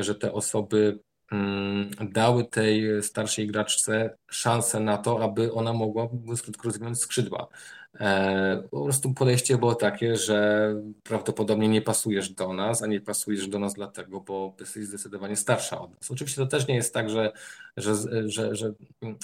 że 0.00 0.14
te 0.14 0.32
osoby 0.32 0.98
mm, 1.32 1.90
dały 2.10 2.44
tej 2.44 3.02
starszej 3.02 3.46
graczce 3.46 4.16
szansę 4.30 4.80
na 4.80 4.98
to, 4.98 5.24
aby 5.24 5.52
ona 5.52 5.72
mogła, 5.72 6.08
mówiąc 6.12 6.42
krótko, 6.42 6.68
rozwinąć 6.68 6.98
skrzydła. 6.98 7.48
E, 8.00 8.62
po 8.70 8.84
prostu 8.84 9.14
podejście 9.14 9.58
było 9.58 9.74
takie, 9.74 10.16
że 10.16 10.74
prawdopodobnie 11.02 11.68
nie 11.68 11.82
pasujesz 11.82 12.30
do 12.30 12.52
nas, 12.52 12.82
a 12.82 12.86
nie 12.86 13.00
pasujesz 13.00 13.48
do 13.48 13.58
nas 13.58 13.74
dlatego, 13.74 14.20
bo 14.20 14.54
jesteś 14.60 14.84
zdecydowanie 14.84 15.36
starsza 15.36 15.80
od 15.80 15.90
nas. 15.90 16.10
Oczywiście 16.10 16.42
to 16.42 16.46
też 16.46 16.68
nie 16.68 16.74
jest 16.74 16.94
tak, 16.94 17.10
że, 17.10 17.32
że, 17.76 17.94
że, 18.26 18.54
że, 18.54 18.72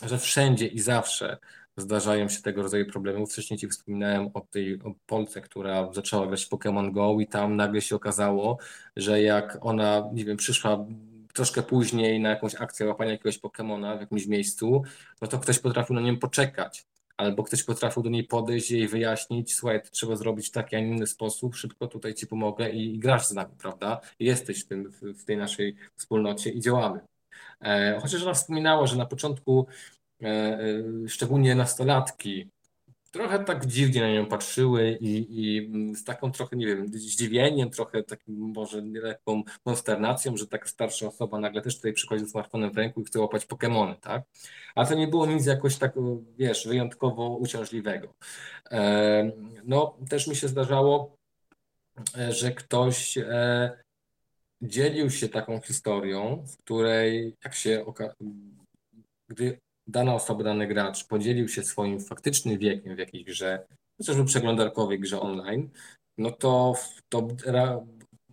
że 0.07 0.19
wszędzie 0.19 0.67
i 0.67 0.81
zawsze 0.81 1.39
zdarzają 1.77 2.29
się 2.29 2.43
tego 2.43 2.63
rodzaju 2.63 2.87
problemy. 2.87 3.27
Wcześniej 3.27 3.59
Ci 3.59 3.69
wspominałem 3.69 4.31
o 4.35 4.41
tej 4.41 4.83
o 4.83 4.95
Polce, 5.07 5.41
która 5.41 5.93
zaczęła 5.93 6.27
grać 6.27 6.49
Pokémon 6.49 6.93
Go 6.93 7.17
i 7.21 7.27
tam 7.27 7.57
nagle 7.57 7.81
się 7.81 7.97
okazało, 7.97 8.59
że 8.97 9.23
jak 9.23 9.59
ona, 9.61 10.11
nie 10.13 10.25
wiem, 10.25 10.37
przyszła 10.37 10.87
troszkę 11.35 11.63
później 11.63 12.21
na 12.21 12.31
jakąś 12.31 12.55
akcję 12.55 12.87
łapania 12.87 13.11
jakiegoś 13.11 13.41
Pokémona 13.41 13.97
w 13.97 14.01
jakimś 14.01 14.27
miejscu, 14.27 14.83
no 15.23 15.29
to 15.29 15.39
ktoś 15.39 15.59
potrafił 15.59 15.95
na 15.97 16.01
nią 16.01 16.19
poczekać. 16.19 16.87
Albo 17.17 17.43
ktoś 17.43 17.63
potrafił 17.63 18.03
do 18.03 18.11
niej 18.11 18.25
podejść 18.25 18.71
jej 18.71 18.89
wyjaśnić, 18.89 19.55
słuchaj, 19.55 19.83
to 19.83 19.91
trzeba 19.91 20.17
zrobić 20.17 20.49
w 20.49 20.51
taki, 20.51 20.77
a 20.77 20.81
nie 20.81 20.87
inny 20.87 21.07
sposób, 21.07 21.57
szybko 21.57 21.87
tutaj 21.87 22.15
ci 22.15 22.27
pomogę 22.27 22.71
i, 22.71 22.95
i 22.95 22.99
grasz 22.99 23.27
z 23.27 23.33
nami, 23.33 23.55
prawda? 23.59 24.01
Jesteś 24.21 24.65
w, 24.65 24.67
tym, 24.67 24.91
w, 24.91 25.25
tej 25.25 25.37
naszej 25.37 25.77
wspólnocie 25.97 26.51
i 26.51 26.61
działamy. 26.61 27.01
E, 27.61 27.99
chociaż 28.03 28.23
ona 28.23 28.35
wspominała, 28.35 28.87
że 28.87 28.97
na 28.97 29.07
początku 29.07 29.67
szczególnie 31.09 31.55
nastolatki, 31.55 32.51
trochę 33.17 33.45
tak 33.45 33.67
dziwnie 33.67 34.01
na 34.01 34.13
nią 34.13 34.27
patrzyły 34.27 34.99
i, 35.01 35.27
i 35.31 35.71
z 35.97 36.05
taką 36.05 36.33
trochę, 36.33 36.57
nie 36.57 36.67
wiem, 36.67 36.89
zdziwieniem, 36.89 37.71
trochę 37.71 38.03
takim 38.03 38.35
może 38.35 38.81
lekką 38.81 39.43
konsternacją, 39.65 40.37
że 40.37 40.47
taka 40.47 40.69
starsza 40.69 41.07
osoba 41.07 41.41
nagle 41.41 41.63
też 41.63 41.77
tutaj 41.77 41.93
przychodzi 41.93 42.25
z 42.25 42.31
smartfonem 42.31 42.71
w 42.73 42.77
ręku 42.77 43.01
i 43.01 43.05
chce 43.05 43.21
łapać 43.21 43.47
Pokémony, 43.47 43.97
tak? 44.01 44.23
Ale 44.75 44.87
to 44.87 44.95
nie 44.95 45.09
było 45.09 45.27
nic 45.27 45.47
jakoś 45.47 45.77
tak, 45.77 45.95
wiesz, 46.39 46.69
wyjątkowo 46.69 47.37
uciążliwego. 47.37 48.15
E, 48.71 49.33
no, 49.65 49.97
też 50.09 50.27
mi 50.27 50.37
się 50.37 50.49
zdarzało, 50.49 51.17
że 52.31 52.53
ktoś 52.53 53.19
dzielił 54.63 55.11
się 55.11 55.29
taką 55.29 55.61
historią, 55.61 56.45
w 56.47 56.57
której 56.57 57.37
jak 57.45 57.55
się 57.55 57.85
gdy 59.29 59.59
dana 59.87 60.15
osoba, 60.15 60.45
dany 60.45 60.67
gracz 60.67 61.05
podzielił 61.05 61.49
się 61.49 61.63
swoim 61.63 62.01
faktycznym 62.01 62.59
wiekiem 62.59 62.97
w 62.97 62.99
jakiejś 62.99 63.25
grze, 63.25 63.67
chociażby 63.99 64.25
przeglądarkowej 64.25 65.01
grze 65.01 65.21
online, 65.21 65.71
no 66.19 66.31
to, 66.31 66.75
to 67.09 67.29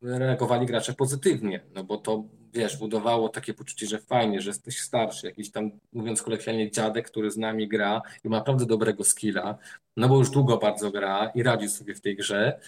reagowali 0.01 0.65
gracze 0.65 0.93
pozytywnie, 0.93 1.65
no 1.75 1.83
bo 1.83 1.97
to 1.97 2.23
wiesz, 2.53 2.77
budowało 2.77 3.29
takie 3.29 3.53
poczucie, 3.53 3.87
że 3.87 3.99
fajnie, 3.99 4.41
że 4.41 4.49
jesteś 4.49 4.79
starszy, 4.79 5.27
jakiś 5.27 5.51
tam, 5.51 5.71
mówiąc 5.93 6.21
kolokwialnie, 6.21 6.71
dziadek, 6.71 7.07
który 7.07 7.31
z 7.31 7.37
nami 7.37 7.67
gra 7.67 8.01
i 8.23 8.29
ma 8.29 8.37
naprawdę 8.37 8.65
dobrego 8.65 9.03
skilla, 9.03 9.57
no 9.97 10.09
bo 10.09 10.17
już 10.17 10.29
długo 10.29 10.57
bardzo 10.57 10.91
gra 10.91 11.31
i 11.35 11.43
radzi 11.43 11.69
sobie 11.69 11.95
w 11.95 12.01
tej 12.01 12.15
grze, 12.15 12.59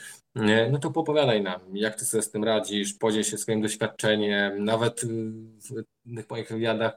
no 0.72 0.80
to 0.80 0.92
popowiadaj 0.92 1.42
nam, 1.42 1.62
jak 1.74 1.96
ty 1.96 2.06
sobie 2.06 2.24
z 2.24 2.32
tym 2.32 2.44
radzisz, 2.44 2.94
podziel 2.94 3.24
się 3.24 3.38
swoim 3.38 3.62
doświadczeniem. 3.62 4.66
Nawet 4.66 5.02
w 5.62 5.84
tych 6.16 6.30
moich 6.30 6.50
wywiadach 6.50 6.94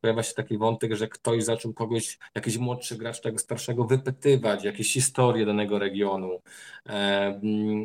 pojawia 0.00 0.22
się 0.22 0.34
taki 0.34 0.58
wątek, 0.58 0.94
że 0.94 1.08
ktoś 1.08 1.44
zaczął 1.44 1.72
kogoś, 1.72 2.18
jakiś 2.34 2.58
młodszy 2.58 2.96
gracz 2.96 3.20
tego 3.20 3.38
starszego 3.38 3.84
wypytywać, 3.84 4.64
jakieś 4.64 4.92
historie 4.92 5.46
danego 5.46 5.78
regionu 5.78 6.42
e, 6.88 7.40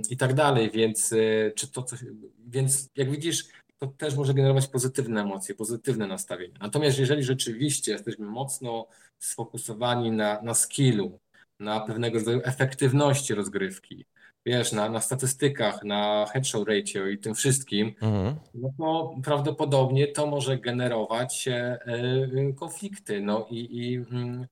i 0.09 0.17
tak 0.17 0.33
dalej, 0.33 0.71
więc 0.71 1.11
y, 1.11 1.53
czy 1.55 1.71
to 1.71 1.83
coś, 1.83 1.99
więc 2.47 2.89
jak 2.95 3.11
widzisz, 3.11 3.43
to 3.79 3.87
też 3.87 4.15
może 4.15 4.33
generować 4.33 4.67
pozytywne 4.67 5.21
emocje, 5.21 5.55
pozytywne 5.55 6.07
nastawienie. 6.07 6.53
Natomiast 6.61 6.99
jeżeli 6.99 7.23
rzeczywiście 7.23 7.91
jesteśmy 7.91 8.25
mocno 8.25 8.87
sfokusowani 9.19 10.11
na, 10.11 10.41
na 10.41 10.53
skillu, 10.53 11.19
na 11.59 11.79
pewnego 11.79 12.19
rodzaju 12.19 12.41
efektywności 12.43 13.33
rozgrywki, 13.33 14.05
wiesz, 14.45 14.71
na, 14.71 14.89
na 14.89 15.01
statystykach, 15.01 15.83
na 15.83 16.25
headshot 16.33 16.67
ratio 16.67 17.07
i 17.07 17.17
tym 17.17 17.35
wszystkim, 17.35 17.93
mhm. 18.01 18.35
no 18.53 18.73
to 18.77 19.15
prawdopodobnie 19.23 20.07
to 20.07 20.27
może 20.27 20.57
generować 20.57 21.47
e, 21.47 21.79
konflikty. 22.55 23.21
No 23.21 23.47
i, 23.49 23.77
i 23.77 23.95
mm, 23.95 24.47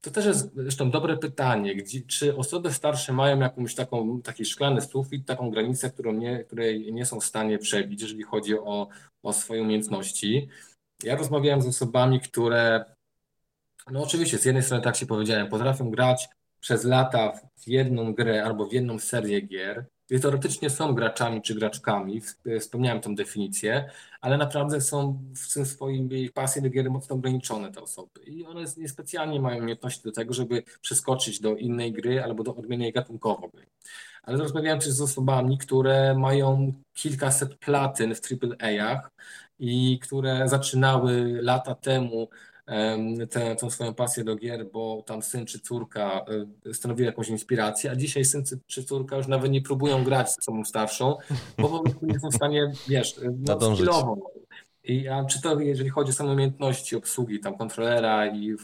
to 0.00 0.10
też 0.10 0.26
jest 0.26 0.54
zresztą 0.54 0.90
dobre 0.90 1.16
pytanie, 1.16 1.76
gdzie, 1.76 2.00
czy 2.00 2.36
osoby 2.36 2.72
starsze 2.72 3.12
mają 3.12 3.40
jakąś 3.40 3.74
taką, 3.74 4.22
taki 4.22 4.44
szklany 4.44 4.80
sufit, 4.80 5.26
taką 5.26 5.50
granicę, 5.50 5.90
którą 5.90 6.12
nie, 6.12 6.44
której 6.44 6.92
nie 6.92 7.06
są 7.06 7.20
w 7.20 7.24
stanie 7.24 7.58
przebić, 7.58 8.02
jeżeli 8.02 8.22
chodzi 8.22 8.58
o, 8.58 8.88
o 9.22 9.32
swoje 9.32 9.62
umiejętności. 9.62 10.48
Ja 11.02 11.16
rozmawiałem 11.16 11.62
z 11.62 11.66
osobami, 11.66 12.20
które, 12.20 12.84
no 13.90 14.02
oczywiście, 14.02 14.38
z 14.38 14.44
jednej 14.44 14.62
strony, 14.62 14.84
tak 14.84 14.96
się 14.96 15.06
powiedziałem, 15.06 15.48
potrafią 15.48 15.90
grać 15.90 16.28
przez 16.60 16.84
lata 16.84 17.32
w 17.56 17.68
jedną 17.68 18.14
grę 18.14 18.44
albo 18.44 18.66
w 18.66 18.72
jedną 18.72 18.98
serię 18.98 19.40
gier, 19.40 19.86
teoretycznie 20.18 20.70
są 20.70 20.94
graczami 20.94 21.42
czy 21.42 21.54
graczkami, 21.54 22.20
wspomniałem 22.60 23.00
tę 23.00 23.14
definicję, 23.14 23.90
ale 24.20 24.36
naprawdę 24.36 24.80
są 24.80 25.18
w 25.36 25.54
tym 25.54 25.66
swoim 25.66 26.08
pasji 26.34 26.62
do 26.62 26.70
gier 26.70 26.90
mocno 26.90 27.16
ograniczone 27.16 27.72
te 27.72 27.82
osoby 27.82 28.20
i 28.26 28.46
one 28.46 28.64
niespecjalnie 28.76 29.40
mają 29.40 29.58
umiejętności 29.58 30.02
do 30.04 30.12
tego, 30.12 30.34
żeby 30.34 30.62
przeskoczyć 30.80 31.40
do 31.40 31.56
innej 31.56 31.92
gry 31.92 32.22
albo 32.22 32.42
do 32.42 32.56
odmiennej 32.56 32.92
gatunkowo. 32.92 33.50
Ale 34.22 34.38
rozmawiałem 34.38 34.80
też 34.80 34.90
z 34.90 35.00
osobami, 35.00 35.58
które 35.58 36.14
mają 36.14 36.72
kilkaset 36.94 37.54
platyn 37.54 38.14
w 38.14 38.20
AAA-ach 38.20 39.10
i 39.58 39.98
które 40.02 40.48
zaczynały 40.48 41.38
lata 41.42 41.74
temu 41.74 42.28
tę, 43.30 43.56
tę 43.56 43.70
swoją 43.70 43.94
pasję 43.94 44.24
do 44.24 44.36
gier, 44.36 44.70
bo 44.72 45.02
tam 45.06 45.22
syn 45.22 45.46
czy 45.46 45.60
córka 45.60 46.24
e, 46.66 46.74
stanowiły 46.74 47.06
jakąś 47.06 47.28
inspirację, 47.28 47.90
a 47.90 47.96
dzisiaj 47.96 48.24
syn 48.24 48.44
czy 48.66 48.84
córka 48.84 49.16
już 49.16 49.26
nawet 49.26 49.52
nie 49.52 49.62
próbują 49.62 50.04
grać 50.04 50.32
z 50.32 50.38
osobą 50.38 50.64
starszą, 50.64 51.16
bo 51.58 51.68
po 51.68 51.80
prostu 51.80 52.06
nie 52.06 52.20
są 52.20 52.30
w 52.30 52.34
stanie, 52.34 52.72
wiesz, 52.88 53.18
e, 53.18 53.36
no, 53.38 53.74
skillowo. 53.74 54.30
I, 54.84 55.08
a 55.08 55.24
czy 55.24 55.42
to 55.42 55.60
jeżeli 55.60 55.90
chodzi 55.90 56.10
o 56.10 56.12
same 56.12 56.32
umiejętności 56.32 56.96
obsługi 56.96 57.40
tam 57.40 57.58
kontrolera 57.58 58.26
i 58.26 58.52
e, 58.52 58.56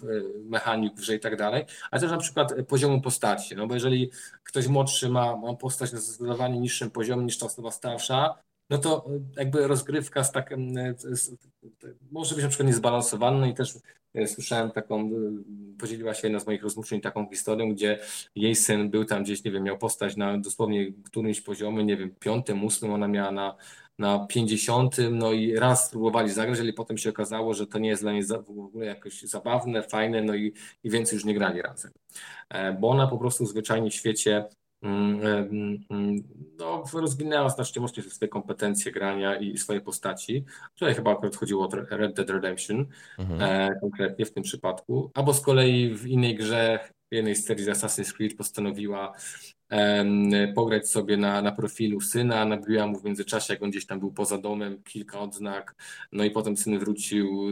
mechanik 0.45 0.95
w 0.95 0.97
grze 0.97 1.15
i 1.15 1.21
tak 1.21 1.37
dalej, 1.37 1.65
ale 1.91 2.01
też 2.01 2.11
na 2.11 2.19
przykład 2.19 2.55
poziomu 2.69 3.01
postaci, 3.01 3.57
no 3.57 3.67
bo 3.67 3.75
jeżeli 3.75 4.11
ktoś 4.43 4.67
młodszy 4.67 5.09
ma, 5.09 5.37
ma 5.37 5.55
postać 5.55 5.93
na 5.93 5.99
zdecydowanie 5.99 6.61
niższym 6.61 6.91
poziomie 6.91 7.25
niż 7.25 7.39
ta 7.39 7.47
osoba 7.47 7.71
starsza, 7.71 8.35
no 8.71 8.79
to 8.79 9.05
jakby 9.37 9.67
rozgrywka 9.67 10.25
z 10.25 10.33
takim, 10.33 10.75
może 12.13 12.35
być 12.35 12.45
na 12.45 12.51
przykład 12.51 12.67
niezbalansowana 12.67 13.47
i 13.47 13.55
też 13.55 13.75
e, 14.15 14.27
słyszałem 14.27 14.71
taką, 14.71 15.01
e, 15.01 15.11
podzieliła 15.79 16.15
się 16.15 16.27
jedna 16.27 16.41
z 16.41 16.47
moich 16.47 16.63
rozmówczyń 16.63 17.01
taką 17.01 17.29
historią, 17.31 17.75
gdzie 17.75 17.99
jej 18.35 18.57
syn 18.57 18.91
był 18.91 19.05
tam 19.05 19.23
gdzieś, 19.23 19.45
nie 19.45 19.51
wiem, 19.51 19.63
miał 19.63 19.79
postać 19.79 20.17
na 20.17 20.39
dosłownie 20.39 20.93
którymś 21.05 21.41
poziomie, 21.41 21.85
nie 21.85 21.97
wiem, 21.97 22.15
piątym, 22.21 22.65
ósmym, 22.65 22.93
ona 22.93 23.09
miała 23.09 23.33
na, 23.33 23.57
na 23.99 24.27
50, 24.27 24.97
no 25.11 25.33
i 25.33 25.55
raz 25.55 25.87
spróbowali 25.87 26.31
zagrać, 26.31 26.61
ale 26.61 26.73
potem 26.73 26.99
się 26.99 27.11
okazało, 27.11 27.55
że 27.55 27.67
to 27.67 27.79
nie 27.79 27.89
jest 27.89 28.03
dla 28.03 28.13
niej 28.13 28.25
w 28.25 28.61
ogóle 28.61 28.87
jakoś 28.87 29.23
zabawne, 29.23 29.83
fajne, 29.83 30.23
no 30.23 30.35
i, 30.35 30.53
i 30.85 30.91
więcej 30.91 31.17
już 31.17 31.25
nie 31.25 31.35
grali 31.35 31.63
razem. 31.63 31.93
E, 32.49 32.73
bo 32.73 32.89
ona 32.89 33.07
po 33.07 33.19
prostu 33.19 33.47
zwyczajnie 33.47 33.91
w 33.91 33.95
świecie 33.95 34.45
no, 36.59 36.85
rozwinęła 36.95 37.49
znacznie 37.49 37.83
mocniej 37.83 38.11
swoje 38.11 38.29
kompetencje 38.29 38.93
grania 38.93 39.37
i 39.37 39.59
swoje 39.59 39.81
postaci. 39.81 40.45
Tutaj 40.75 40.95
chyba 40.95 41.13
akurat 41.13 41.37
chodziło 41.37 41.69
o 41.69 41.71
Red 41.91 42.17
Dead 42.17 42.31
Redemption 42.31 42.87
mhm. 43.19 43.43
e, 43.43 43.81
konkretnie 43.81 44.27
w 44.27 44.33
tym 44.33 44.43
przypadku, 44.43 45.11
albo 45.15 45.35
z 45.35 45.41
kolei 45.41 45.95
w 45.95 46.07
innej 46.07 46.35
grze, 46.35 46.79
w 47.11 47.15
jednej 47.15 47.37
z 47.37 47.47
serii 47.47 47.67
Assassin's 47.67 48.13
Creed 48.13 48.37
postanowiła 48.37 49.13
pograć 50.55 50.91
sobie 50.91 51.17
na, 51.17 51.43
na 51.43 51.53
profilu 51.53 52.01
syna, 52.01 52.45
nabiła 52.45 52.87
mu 52.87 52.99
w 52.99 53.05
międzyczasie, 53.05 53.55
jak 53.55 53.63
on 53.63 53.71
gdzieś 53.71 53.87
tam 53.87 54.01
był 54.01 54.13
poza 54.13 54.39
domem, 54.39 54.83
kilka 54.83 55.21
odznak, 55.21 55.75
no 56.13 56.25
i 56.25 56.31
potem 56.31 56.57
syn 56.57 56.79
wrócił 56.79 57.49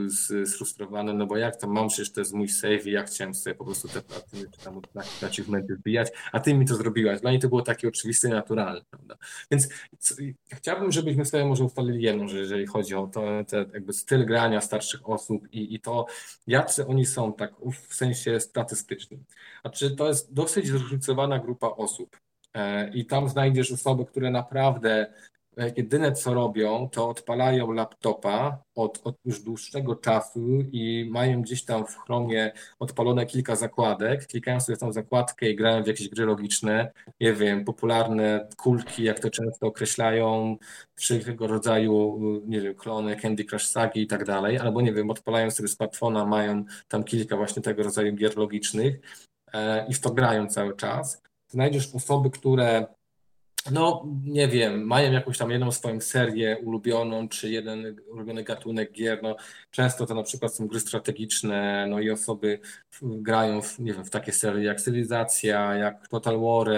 sfrustrowany, 0.46 1.14
no 1.14 1.26
bo 1.26 1.36
jak 1.36 1.56
tam 1.56 1.70
mam, 1.70 1.88
przecież 1.88 2.12
to 2.12 2.20
jest 2.20 2.34
mój 2.34 2.48
save 2.48 2.86
i 2.86 2.90
ja 2.90 3.02
chciałem 3.02 3.34
sobie 3.34 3.54
po 3.54 3.64
prostu 3.64 3.88
te 3.88 4.02
platyny 4.02 4.44
czy 4.50 4.64
tam 4.64 4.80
achievementy 5.22 5.76
wbijać, 5.76 6.08
a 6.32 6.40
ty 6.40 6.54
mi 6.54 6.66
to 6.66 6.76
zrobiłaś. 6.76 7.20
Dla 7.20 7.30
niej 7.30 7.40
to 7.40 7.48
było 7.48 7.62
takie 7.62 7.88
oczywiste 7.88 8.28
i 8.28 8.30
naturalne, 8.30 8.80
prawda? 8.90 9.16
Więc 9.50 9.68
co, 9.98 10.14
chciałbym, 10.52 10.92
żebyśmy 10.92 11.24
sobie 11.24 11.44
może 11.44 11.64
ustalili 11.64 12.02
jedną 12.02 12.24
że 12.28 12.38
jeżeli 12.38 12.66
chodzi 12.66 12.94
o 12.94 13.06
to, 13.06 13.20
te 13.48 13.56
jakby 13.56 13.92
styl 13.92 14.26
grania 14.26 14.60
starszych 14.60 15.08
osób 15.08 15.52
i, 15.52 15.74
i 15.74 15.80
to, 15.80 16.06
jacy 16.46 16.86
oni 16.86 17.06
są 17.06 17.32
tak 17.32 17.52
w 17.88 17.94
sensie 17.94 18.40
statystycznym. 18.40 19.24
Znaczy 19.60 19.90
to 19.90 20.08
jest 20.08 20.32
dosyć 20.32 20.66
zróżnicowana 20.66 21.38
grupa 21.38 21.66
osób. 21.66 22.13
E, 22.54 22.88
I 22.88 23.06
tam 23.06 23.28
znajdziesz 23.28 23.72
osoby, 23.72 24.04
które 24.04 24.30
naprawdę 24.30 25.06
e, 25.58 25.72
jedyne 25.76 26.12
co 26.12 26.34
robią, 26.34 26.88
to 26.92 27.08
odpalają 27.08 27.72
laptopa 27.72 28.62
od, 28.74 29.00
od, 29.04 29.16
już 29.24 29.42
dłuższego 29.42 29.96
czasu 29.96 30.40
i 30.72 31.08
mają 31.10 31.42
gdzieś 31.42 31.64
tam 31.64 31.86
w 31.86 31.96
Chromie 31.96 32.52
odpalone 32.78 33.26
kilka 33.26 33.56
zakładek, 33.56 34.26
klikają 34.26 34.60
sobie 34.60 34.76
tą 34.78 34.92
zakładkę 34.92 35.50
i 35.50 35.56
grają 35.56 35.84
w 35.84 35.86
jakieś 35.86 36.08
gry 36.08 36.24
logiczne, 36.26 36.92
nie 37.20 37.32
wiem, 37.32 37.64
popularne 37.64 38.48
kulki, 38.56 39.04
jak 39.04 39.20
to 39.20 39.30
często 39.30 39.66
określają, 39.66 40.56
wszelkiego 40.94 41.46
rodzaju, 41.46 42.20
nie 42.46 42.60
wiem, 42.60 42.74
klony 42.74 43.16
Candy 43.16 43.44
Crush 43.44 43.66
Sagi 43.66 44.02
i 44.02 44.06
tak 44.06 44.24
dalej, 44.24 44.58
albo 44.58 44.80
nie 44.80 44.92
wiem, 44.92 45.10
odpalają 45.10 45.50
sobie 45.50 45.68
smartfona, 45.68 46.24
mają 46.24 46.64
tam 46.88 47.04
kilka 47.04 47.36
właśnie 47.36 47.62
tego 47.62 47.82
rodzaju 47.82 48.14
gier 48.14 48.36
logicznych 48.36 49.00
e, 49.52 49.86
i 49.88 49.94
w 49.94 50.00
to 50.00 50.10
grają 50.10 50.46
cały 50.46 50.76
czas 50.76 51.23
znajdziesz 51.54 51.94
osoby, 51.94 52.30
które 52.30 52.86
no 53.70 54.06
nie 54.24 54.48
wiem, 54.48 54.86
mają 54.86 55.12
jakąś 55.12 55.38
tam 55.38 55.50
jedną 55.50 55.72
swoją 55.72 56.00
serię 56.00 56.58
ulubioną, 56.58 57.28
czy 57.28 57.50
jeden 57.50 57.96
ulubiony 58.08 58.44
gatunek 58.44 58.92
gier, 58.92 59.22
no 59.22 59.36
często 59.70 60.06
to 60.06 60.14
na 60.14 60.22
przykład 60.22 60.54
są 60.54 60.66
gry 60.66 60.80
strategiczne, 60.80 61.86
no 61.90 62.00
i 62.00 62.10
osoby 62.10 62.60
grają 63.02 63.62
w, 63.62 63.78
nie 63.78 63.92
wiem, 63.92 64.04
w 64.04 64.10
takie 64.10 64.32
serie 64.32 64.64
jak 64.64 64.80
Cywilizacja, 64.80 65.74
jak 65.74 66.08
Total 66.08 66.40
War, 66.40 66.68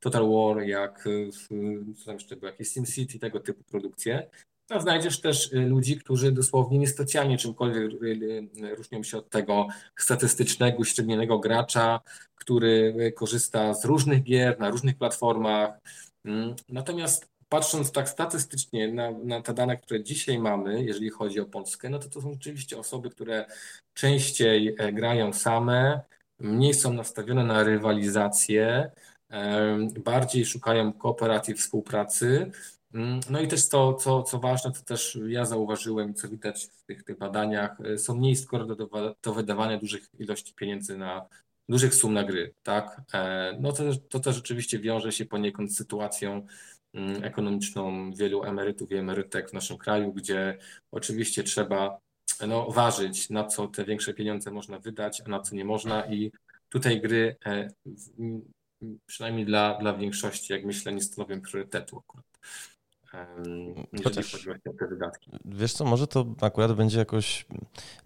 Total 0.00 0.30
War, 0.30 0.62
jak 0.62 1.04
co 1.98 2.04
tam 2.04 2.14
jeszcze 2.14 2.36
było, 2.36 2.50
jakieś 2.50 2.68
SimCity, 2.68 3.18
tego 3.18 3.40
typu 3.40 3.64
produkcje. 3.64 4.30
A 4.70 4.80
znajdziesz 4.80 5.20
też 5.20 5.52
y, 5.52 5.56
ludzi, 5.56 5.96
którzy 5.96 6.32
dosłownie 6.32 6.78
niespecjalnie 6.78 7.38
czymkolwiek 7.38 8.02
y, 8.02 8.06
y, 8.64 8.74
różnią 8.74 9.02
się 9.02 9.18
od 9.18 9.30
tego 9.30 9.66
statystycznego, 9.98 10.78
uśrednionego 10.78 11.38
gracza, 11.38 12.00
który 12.34 13.12
korzysta 13.16 13.74
z 13.74 13.84
różnych 13.84 14.22
gier 14.22 14.60
na 14.60 14.70
różnych 14.70 14.98
platformach. 14.98 15.70
Mm, 16.24 16.54
natomiast 16.68 17.28
patrząc 17.48 17.92
tak 17.92 18.08
statystycznie 18.08 18.92
na, 18.92 19.10
na 19.10 19.42
te 19.42 19.54
dane, 19.54 19.76
które 19.76 20.02
dzisiaj 20.02 20.38
mamy, 20.38 20.84
jeżeli 20.84 21.10
chodzi 21.10 21.40
o 21.40 21.46
Polskę, 21.46 21.90
no 21.90 21.98
to 21.98 22.08
to 22.08 22.20
są 22.20 22.32
rzeczywiście 22.32 22.78
osoby, 22.78 23.10
które 23.10 23.46
częściej 23.94 24.74
e, 24.78 24.92
grają 24.92 25.32
same, 25.32 26.00
mniej 26.38 26.74
są 26.74 26.92
nastawione 26.92 27.44
na 27.44 27.62
rywalizację, 27.62 28.90
bardziej 30.04 30.46
szukają 30.46 30.92
kooperacji, 30.92 31.54
współpracy, 31.54 32.50
no 33.30 33.40
i 33.40 33.48
też 33.48 33.68
to, 33.68 33.94
co, 33.94 34.22
co 34.22 34.38
ważne, 34.38 34.72
to 34.72 34.82
też 34.82 35.18
ja 35.26 35.44
zauważyłem, 35.44 36.14
co 36.14 36.28
widać 36.28 36.66
w 36.66 36.84
tych, 36.84 37.04
tych 37.04 37.18
badaniach, 37.18 37.80
y, 37.80 37.98
są 37.98 38.14
mniej 38.14 38.36
skoro 38.36 38.66
do, 38.66 38.88
do 39.22 39.34
wydawania 39.34 39.78
dużych 39.78 40.08
ilości 40.18 40.54
pieniędzy 40.54 40.98
na 40.98 41.26
dużych 41.68 41.94
sum 41.94 42.14
na 42.14 42.24
gry, 42.24 42.54
tak? 42.62 43.00
E, 43.14 43.56
no 43.60 43.72
to, 43.72 43.82
to 44.08 44.20
też 44.20 44.36
rzeczywiście 44.36 44.78
wiąże 44.78 45.12
się 45.12 45.24
poniekąd 45.24 45.72
z 45.72 45.76
sytuacją 45.76 46.46
mm, 46.94 47.24
ekonomiczną 47.24 48.12
wielu 48.12 48.44
emerytów 48.44 48.92
i 48.92 48.96
emerytek 48.96 49.50
w 49.50 49.52
naszym 49.52 49.78
kraju, 49.78 50.12
gdzie 50.12 50.58
oczywiście 50.90 51.42
trzeba 51.42 52.00
no, 52.48 52.70
ważyć, 52.70 53.30
na 53.30 53.44
co 53.44 53.68
te 53.68 53.84
większe 53.84 54.14
pieniądze 54.14 54.50
można 54.50 54.78
wydać, 54.78 55.22
a 55.26 55.28
na 55.28 55.40
co 55.40 55.56
nie 55.56 55.64
można 55.64 56.06
i 56.06 56.32
tutaj 56.68 57.00
gry 57.00 57.36
e, 57.46 57.68
przynajmniej 59.06 59.46
dla, 59.46 59.78
dla 59.78 59.94
większości, 59.94 60.52
jak 60.52 60.64
myślę, 60.64 60.92
nie 60.92 61.02
stanowią 61.02 61.40
priorytetu 61.40 61.98
akurat. 61.98 62.26
Jeżeli 63.12 64.04
Chociaż, 64.04 64.32
chodzi 64.32 64.50
o 64.50 64.72
te 64.78 64.86
wydatki. 64.86 65.30
Wiesz 65.44 65.72
co, 65.72 65.84
może 65.84 66.06
to 66.06 66.26
akurat 66.40 66.72
będzie 66.72 66.98
jakoś, 66.98 67.46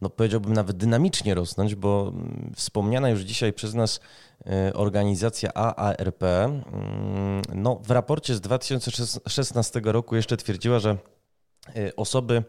no 0.01 0.11
powiedziałbym 0.11 0.53
nawet 0.53 0.77
dynamicznie 0.77 1.35
rosnąć, 1.35 1.75
bo 1.75 2.13
mm, 2.15 2.53
wspomniana 2.57 3.11
już 3.11 3.21
dzisiaj 3.21 3.53
przez 3.53 3.75
nas 3.75 4.01
e, 4.47 4.73
organizacja 4.75 5.55
AARP 5.55 6.23
mm, 6.23 6.63
no, 7.55 7.81
w 7.85 7.91
raporcie 7.91 8.35
z 8.35 8.41
2016 8.41 9.81
roku 9.85 10.17
jeszcze 10.17 10.37
twierdziła, 10.37 10.79
że 10.79 10.97
e, 11.77 11.97
osoby 11.97 12.43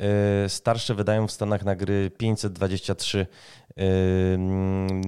e, 0.00 0.48
starsze 0.48 0.94
wydają 0.94 1.26
w 1.26 1.32
Stanach 1.32 1.64
na 1.64 1.76
gry 1.76 2.10
523 2.18 3.26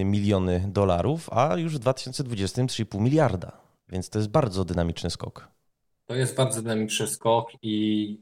miliony 0.05 0.65
dolarów, 0.69 1.31
a 1.33 1.57
już 1.57 1.75
w 1.75 1.79
2020 1.79 2.63
3,5 2.63 3.01
miliarda. 3.01 3.53
Więc 3.89 4.11
to 4.11 4.19
jest 4.19 4.31
bardzo 4.31 4.65
dynamiczny 4.65 5.11
skok. 5.11 5.55
To 6.07 6.15
jest 6.15 6.37
bardzo 6.37 6.63
dynamiczny 6.63 7.07
skok 7.07 7.51
i 7.63 8.19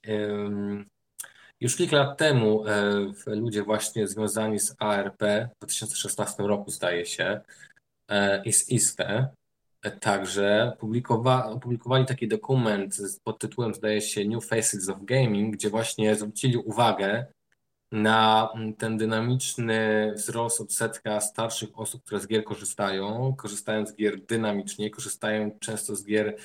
już 1.63 1.77
kilka 1.77 1.97
lat 1.97 2.19
temu 2.19 2.67
e, 2.67 3.13
ludzie 3.27 3.63
właśnie 3.63 4.09
związani 4.09 4.61
z 4.61 4.77
ARP 4.79 5.23
w 5.55 5.59
2016 5.59 6.43
roku 6.43 6.71
zdaje 6.71 7.07
się 7.07 7.41
e, 8.09 8.43
i 8.45 8.53
z 8.53 8.69
ISFE 8.69 9.29
e, 9.83 9.91
także 9.91 10.73
publikowa 10.79 11.47
opublikowali 11.47 12.07
taki 12.07 12.29
dokument 12.29 12.97
pod 13.25 13.39
tytułem 13.39 13.75
zdaje 13.75 14.01
się 14.01 14.25
New 14.25 14.45
Faces 14.45 14.89
of 14.89 14.99
Gaming, 15.03 15.55
gdzie 15.55 15.71
właśnie 15.71 16.15
zwrócili 16.17 16.57
uwagę 16.57 17.27
na 17.93 18.49
ten 18.79 18.97
dynamiczny 18.97 20.13
wzrost 20.17 20.61
odsetka 20.61 21.21
starszych 21.21 21.79
osób, 21.79 22.05
które 22.05 22.21
z 22.21 22.27
gier 22.27 22.45
korzystają, 22.45 23.35
korzystają 23.39 23.87
z 23.87 23.97
gier 23.97 24.21
dynamicznie, 24.21 24.91
korzystają 24.91 25.59
często 25.61 25.97
z 25.97 26.05
gier 26.05 26.37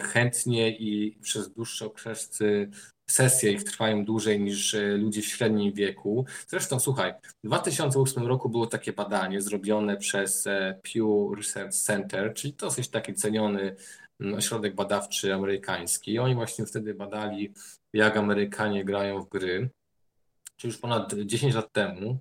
chętnie 0.00 0.76
i 0.76 1.18
przez 1.22 1.52
dłuższe 1.52 1.86
okresy 1.86 2.70
sesje 3.10 3.52
ich 3.52 3.64
trwają 3.64 4.04
dłużej 4.04 4.40
niż 4.40 4.74
e, 4.74 4.96
ludzie 4.96 5.22
w 5.22 5.26
średnim 5.26 5.72
wieku. 5.72 6.24
Zresztą 6.48 6.80
słuchaj, 6.80 7.14
w 7.44 7.46
2008 7.46 8.26
roku 8.26 8.48
było 8.48 8.66
takie 8.66 8.92
badanie 8.92 9.42
zrobione 9.42 9.96
przez 9.96 10.46
e, 10.46 10.80
Pew 10.82 11.36
Research 11.36 11.74
Center, 11.74 12.34
czyli 12.34 12.52
dosyć 12.52 12.88
taki 12.88 13.14
ceniony 13.14 13.76
mm, 14.20 14.34
ośrodek 14.34 14.74
badawczy 14.74 15.34
amerykański. 15.34 16.18
Oni 16.18 16.34
właśnie 16.34 16.66
wtedy 16.66 16.94
badali, 16.94 17.52
jak 17.92 18.16
Amerykanie 18.16 18.84
grają 18.84 19.22
w 19.22 19.28
gry, 19.28 19.70
czyli 20.56 20.72
już 20.72 20.80
ponad 20.80 21.14
10 21.14 21.54
lat 21.54 21.72
temu. 21.72 22.18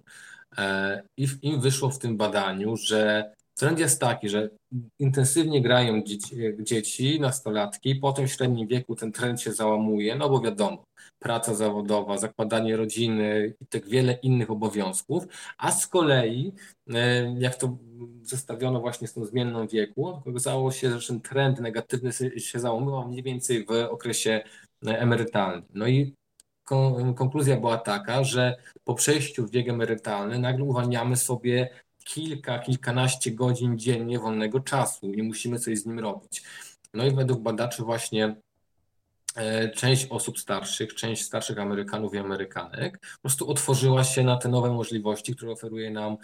I 1.17 1.27
im 1.41 1.61
wyszło 1.61 1.89
w 1.89 1.99
tym 1.99 2.17
badaniu, 2.17 2.77
że 2.77 3.31
Trend 3.59 3.79
jest 3.79 4.01
taki, 4.01 4.29
że 4.29 4.49
intensywnie 4.99 5.61
grają 5.61 6.03
dzieci, 6.03 6.35
dzieci, 6.59 7.19
nastolatki, 7.19 7.95
potem 7.95 8.27
w 8.27 8.31
średnim 8.31 8.67
wieku 8.67 8.95
ten 8.95 9.11
trend 9.11 9.41
się 9.41 9.53
załamuje, 9.53 10.15
no 10.15 10.29
bo 10.29 10.41
wiadomo, 10.41 10.83
praca 11.19 11.55
zawodowa, 11.55 12.17
zakładanie 12.17 12.77
rodziny 12.77 13.53
i 13.61 13.65
tak 13.65 13.89
wiele 13.89 14.13
innych 14.13 14.51
obowiązków, 14.51 15.23
a 15.57 15.71
z 15.71 15.87
kolei, 15.87 16.53
e, 16.93 17.35
jak 17.39 17.55
to 17.55 17.77
zestawiono 18.23 18.79
właśnie 18.79 19.07
z 19.07 19.13
tą 19.13 19.25
zmienną 19.25 19.67
wieku, 19.67 20.07
okazało 20.07 20.71
się, 20.71 20.99
że 20.99 21.07
ten 21.07 21.21
trend 21.21 21.59
negatywny 21.59 22.11
się 22.37 22.59
załamywał 22.59 23.07
mniej 23.07 23.23
więcej 23.23 23.65
w 23.65 23.71
okresie 23.71 24.43
e, 24.87 24.99
emerytalnym. 24.99 25.63
No 25.73 25.87
i 25.87 26.15
konkluzja 27.15 27.57
była 27.57 27.77
taka, 27.77 28.23
że 28.23 28.55
po 28.83 28.95
przejściu 28.95 29.47
w 29.47 29.51
wiek 29.51 29.69
emerytalny 29.69 30.39
nagle 30.39 30.63
uwalniamy 30.65 31.17
sobie 31.17 31.69
kilka, 32.13 32.59
kilkanaście 32.59 33.31
godzin 33.31 33.79
dziennie 33.79 34.19
wolnego 34.19 34.59
czasu 34.59 35.13
i 35.13 35.23
musimy 35.23 35.59
coś 35.59 35.79
z 35.79 35.85
nim 35.85 35.99
robić. 35.99 36.43
No 36.93 37.05
i 37.05 37.15
według 37.15 37.41
badaczy 37.41 37.83
właśnie 37.83 38.35
e, 39.35 39.69
część 39.69 40.07
osób 40.09 40.39
starszych, 40.39 40.95
część 40.95 41.23
starszych 41.23 41.59
Amerykanów 41.59 42.13
i 42.13 42.17
Amerykanek 42.17 42.99
po 42.99 43.21
prostu 43.21 43.49
otworzyła 43.49 44.03
się 44.03 44.23
na 44.23 44.37
te 44.37 44.49
nowe 44.49 44.69
możliwości, 44.69 45.35
które 45.35 45.51
oferuje 45.51 45.91
nam 45.91 46.17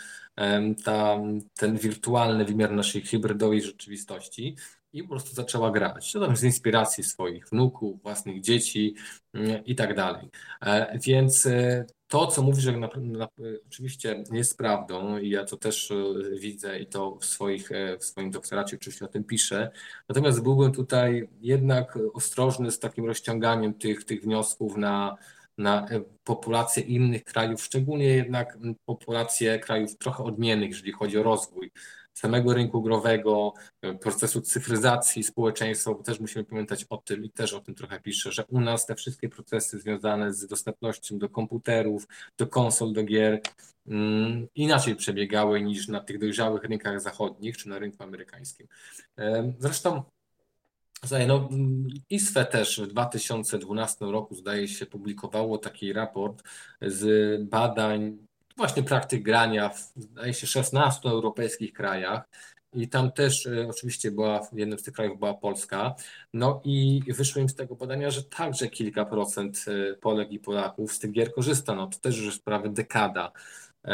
ta, 0.83 1.17
ten 1.57 1.77
wirtualny 1.77 2.45
wymiar 2.45 2.71
naszej 2.71 3.01
hybrydowej 3.01 3.61
rzeczywistości 3.61 4.55
i 4.95 5.03
po 5.03 5.09
prostu 5.09 5.35
zaczęła 5.35 5.71
grać. 5.71 6.11
To 6.11 6.19
tam 6.19 6.37
z 6.37 6.43
inspiracji 6.43 7.03
swoich 7.03 7.49
wnuków, 7.49 8.01
własnych 8.01 8.41
dzieci 8.41 8.95
mm, 9.33 9.65
i 9.65 9.75
tak 9.75 9.95
dalej. 9.95 10.29
E, 10.61 10.99
więc 10.99 11.45
e, 11.45 11.85
to, 12.07 12.27
co 12.27 12.41
mówisz, 12.41 12.63
że 12.63 12.77
na, 12.77 12.89
na, 12.95 13.27
oczywiście 13.67 14.23
jest 14.31 14.57
prawdą 14.57 15.17
i 15.17 15.29
ja 15.29 15.45
to 15.45 15.57
też 15.57 15.91
e, 15.91 15.95
widzę 16.39 16.79
i 16.79 16.87
to 16.87 17.15
w, 17.15 17.25
swoich, 17.25 17.69
w 17.99 18.05
swoim 18.05 18.31
doktoracie 18.31 18.75
oczywiście 18.75 19.05
o 19.05 19.07
tym 19.07 19.23
piszę. 19.23 19.71
Natomiast 20.09 20.43
byłbym 20.43 20.71
tutaj 20.71 21.27
jednak 21.41 21.99
ostrożny 22.13 22.71
z 22.71 22.79
takim 22.79 23.05
rozciąganiem 23.05 23.73
tych, 23.73 24.03
tych 24.03 24.21
wniosków 24.21 24.77
na, 24.77 25.17
na 25.57 25.85
populację 26.23 26.83
innych 26.83 27.23
krajów, 27.23 27.63
szczególnie 27.63 28.05
jednak 28.05 28.57
populację 28.85 29.59
krajów 29.59 29.97
trochę 29.97 30.23
odmiennych, 30.23 30.69
jeżeli 30.69 30.91
chodzi 30.91 31.17
o 31.17 31.23
rozwój 31.23 31.71
samego 32.15 32.53
rynku 32.53 32.81
growego, 32.81 33.53
e, 33.81 33.93
procesu 33.93 34.41
cyfryzacji 34.41 35.23
społeczeństwa, 35.23 35.91
bo 35.91 36.03
też 36.03 36.19
musimy 36.19 36.45
pamiętać 36.45 36.85
o 36.89 36.97
tym 36.97 37.25
i 37.25 37.29
też 37.29 37.53
o 37.53 37.59
tym 37.59 37.75
trochę 37.75 37.99
piszę, 37.99 38.31
że 38.31 38.45
u 38.45 38.61
nas 38.61 38.85
te 38.85 38.95
wszystkie 38.95 39.29
procesy 39.29 39.79
związane 39.79 40.33
z 40.33 40.47
dostępnością 40.47 41.17
do 41.17 41.29
komputerów, 41.29 42.07
do 42.37 42.47
konsol, 42.47 42.93
do 42.93 43.03
gier 43.03 43.41
mm, 43.87 44.47
inaczej 44.55 44.95
przebiegały 44.95 45.61
niż 45.61 45.87
na 45.87 45.99
tych 45.99 46.19
dojrzałych 46.19 46.63
rynkach 46.63 47.01
zachodnich 47.01 47.57
czy 47.57 47.69
na 47.69 47.79
rynku 47.79 48.03
amerykańskim. 48.03 48.67
Zresztą 49.59 50.03
no, 51.27 51.49
ISFE 52.09 52.45
też 52.45 52.81
w 52.81 52.87
2012 52.87 54.05
roku, 54.05 54.35
zdaje 54.35 54.67
się, 54.67 54.85
publikowało 54.85 55.57
taki 55.57 55.93
raport 55.93 56.43
z 56.81 57.41
badań 57.49 58.17
właśnie 58.57 58.83
praktyk 58.83 59.23
grania 59.23 59.69
w, 59.69 59.93
zdaje 59.95 60.33
się, 60.33 60.47
16 60.47 61.09
europejskich 61.09 61.73
krajach. 61.73 62.29
I 62.73 62.89
tam 62.89 63.11
też 63.11 63.47
e, 63.47 63.67
oczywiście 63.69 64.11
była, 64.11 64.43
w 64.43 64.53
jednym 64.53 64.79
z 64.79 64.83
tych 64.83 64.93
krajów 64.93 65.19
była 65.19 65.33
Polska. 65.33 65.95
No 66.33 66.61
i 66.63 67.01
wyszło 67.07 67.41
im 67.41 67.49
z 67.49 67.55
tego 67.55 67.75
badania, 67.75 68.11
że 68.11 68.23
także 68.23 68.67
kilka 68.67 69.05
procent 69.05 69.65
e, 69.67 69.95
Polek 69.95 70.31
i 70.31 70.39
Polaków 70.39 70.93
z 70.93 70.99
tych 70.99 71.11
gier 71.11 71.33
korzysta. 71.33 71.75
No 71.75 71.87
to 71.87 71.99
też 71.99 72.17
już 72.17 72.39
prawie 72.39 72.69
dekada, 72.69 73.31
e, 73.85 73.89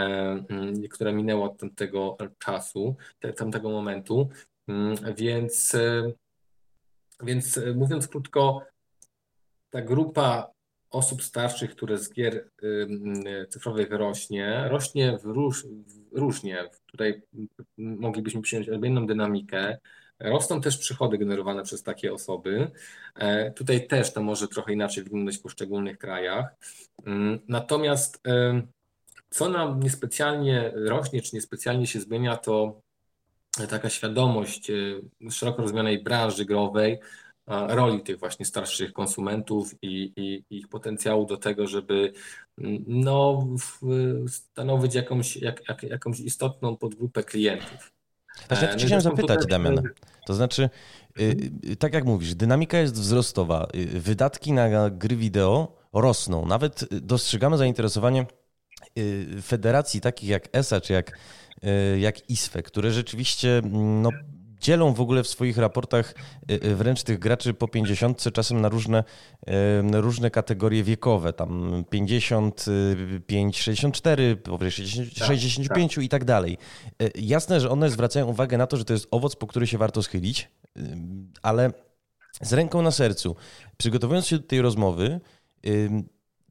mm, 0.49 0.87
która 0.89 1.11
minęła 1.11 1.45
od 1.45 1.57
tamtego 1.57 2.17
czasu, 2.39 2.95
tamtego 3.37 3.69
momentu. 3.69 4.29
Mm, 4.67 4.95
więc, 5.15 5.75
więc 7.23 7.59
mówiąc 7.75 8.07
krótko, 8.07 8.65
ta 9.69 9.81
grupa 9.81 10.51
osób 10.91 11.23
starszych, 11.23 11.71
które 11.71 11.97
z 11.97 12.13
gier 12.13 12.49
cyfrowych 13.49 13.91
rośnie, 13.91 14.67
rośnie 14.69 15.17
w 15.17 15.25
róż, 15.25 15.65
różnie. 16.11 16.69
Tutaj 16.85 17.21
moglibyśmy 17.77 18.41
przyjąć 18.41 18.69
odmienną 18.69 19.07
dynamikę. 19.07 19.77
Rosną 20.19 20.61
też 20.61 20.77
przychody 20.77 21.17
generowane 21.17 21.63
przez 21.63 21.83
takie 21.83 22.13
osoby. 22.13 22.71
E, 23.15 23.51
tutaj 23.51 23.87
też 23.87 24.13
to 24.13 24.23
może 24.23 24.47
trochę 24.47 24.73
inaczej 24.73 25.03
wyglądać 25.03 25.37
w 25.37 25.41
poszczególnych 25.41 25.97
krajach. 25.97 26.45
Natomiast 27.47 28.21
co 29.29 29.49
nam 29.49 29.79
niespecjalnie 29.79 30.71
rośnie, 30.75 31.21
czy 31.21 31.35
niespecjalnie 31.35 31.87
się 31.87 31.99
zmienia, 31.99 32.37
to 32.37 32.81
taka 33.69 33.89
świadomość 33.89 34.69
e, 34.69 34.73
szeroko 35.31 35.61
rozumianej 35.61 36.03
branży 36.03 36.45
growej, 36.45 36.99
roli 37.51 38.01
tych 38.01 38.19
właśnie 38.19 38.45
starszych 38.45 38.93
konsumentów 38.93 39.75
i, 39.81 40.13
i, 40.15 40.57
ich 40.57 40.67
potencjału 40.67 41.25
do 41.25 41.37
tego, 41.37 41.67
żeby 41.67 42.13
mm, 42.57 42.83
no, 42.87 43.47
stanowić 44.27 44.95
jakąś, 44.95 45.37
jak, 45.37 45.69
jak, 45.69 45.83
jakąś 45.83 46.19
istotną 46.19 46.77
podgrupę 46.77 47.23
klientów. 47.23 47.91
Właśnie 48.47 48.67
ja 48.67 48.73
no 48.73 48.79
chciałem 48.79 49.01
zapytać. 49.01 49.45
Damian. 49.45 49.81
To 50.25 50.33
znaczy, 50.33 50.69
y, 51.19 51.51
y, 51.69 51.75
tak 51.75 51.93
jak 51.93 52.05
mówisz, 52.05 52.35
dynamika 52.35 52.77
jest 52.77 52.93
wzrostowa. 52.93 53.67
Y, 53.75 53.99
wydatki 53.99 54.53
na 54.53 54.89
gry 54.89 55.15
wideo 55.15 55.77
rosną. 55.93 56.45
Nawet 56.45 56.85
dostrzegamy 56.91 57.57
zainteresowanie 57.57 58.25
federacji 59.41 60.01
takich 60.01 60.29
jak 60.29 60.49
ESA 60.53 60.81
czy 60.81 60.93
jak, 60.93 61.17
jak 61.99 62.29
ISFE, 62.29 62.63
które 62.63 62.91
rzeczywiście 62.91 63.57
mm, 63.57 64.01
no, 64.01 64.09
dzielą 64.61 64.93
w 64.93 65.01
ogóle 65.01 65.23
w 65.23 65.27
swoich 65.27 65.57
raportach 65.57 66.13
y, 66.51 66.53
y, 66.53 66.75
wręcz 66.75 67.03
tych 67.03 67.19
graczy 67.19 67.53
po 67.53 67.67
50, 67.67 68.33
czasem 68.33 68.61
na 68.61 68.69
różne, 68.69 69.03
różne 69.91 70.31
kategorie 70.31 70.83
wiekowe, 70.83 71.33
tam 71.33 71.83
55, 71.89 73.59
64, 73.59 74.35
powyżej 74.35 74.71
60, 74.71 75.19
tak, 75.19 75.27
65 75.27 75.95
tak. 75.95 76.03
i 76.03 76.09
tak 76.09 76.25
dalej. 76.25 76.57
Y, 77.01 77.11
jasne, 77.15 77.59
że 77.59 77.69
one 77.69 77.89
zwracają 77.89 78.27
uwagę 78.27 78.57
na 78.57 78.67
to, 78.67 78.77
że 78.77 78.85
to 78.85 78.93
jest 78.93 79.07
owoc, 79.11 79.35
po 79.35 79.47
który 79.47 79.67
się 79.67 79.77
warto 79.77 80.03
schylić, 80.03 80.49
ale 81.41 81.71
z 82.41 82.53
ręką 82.53 82.81
na 82.81 82.91
sercu, 82.91 83.35
przygotowując 83.77 84.27
się 84.27 84.37
do 84.37 84.47
tej 84.47 84.61
rozmowy, 84.61 85.19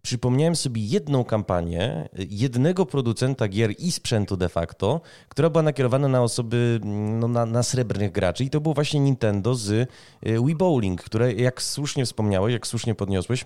przypomniałem 0.03 0.57
sobie 0.57 0.83
jedną 0.85 1.25
kampanię 1.25 2.09
jednego 2.31 2.87
producenta 2.87 3.49
gier 3.49 3.75
i 3.79 3.93
sprzętu 3.93 4.37
de 4.37 4.49
facto, 4.49 5.01
która 5.29 5.51
była 5.51 5.63
nakierowana 5.63 6.09
na 6.09 6.23
osoby, 6.23 6.81
no, 6.85 7.29
na, 7.29 7.47
na 7.47 7.63
srebrnych 7.63 8.13
graczy. 8.13 8.45
I 8.45 8.51
to 8.51 8.61
było 8.61 8.75
właśnie 8.75 9.01
Nintendo 9.01 9.55
z 9.55 9.71
y, 9.71 9.87
Wii 10.23 10.57
Bowling, 10.57 11.03
które 11.03 11.33
jak 11.33 11.63
słusznie 11.63 12.07
wspomniałeś, 12.07 12.53
jak 12.53 12.67
słusznie 12.67 12.95
podniosłeś, 12.95 13.45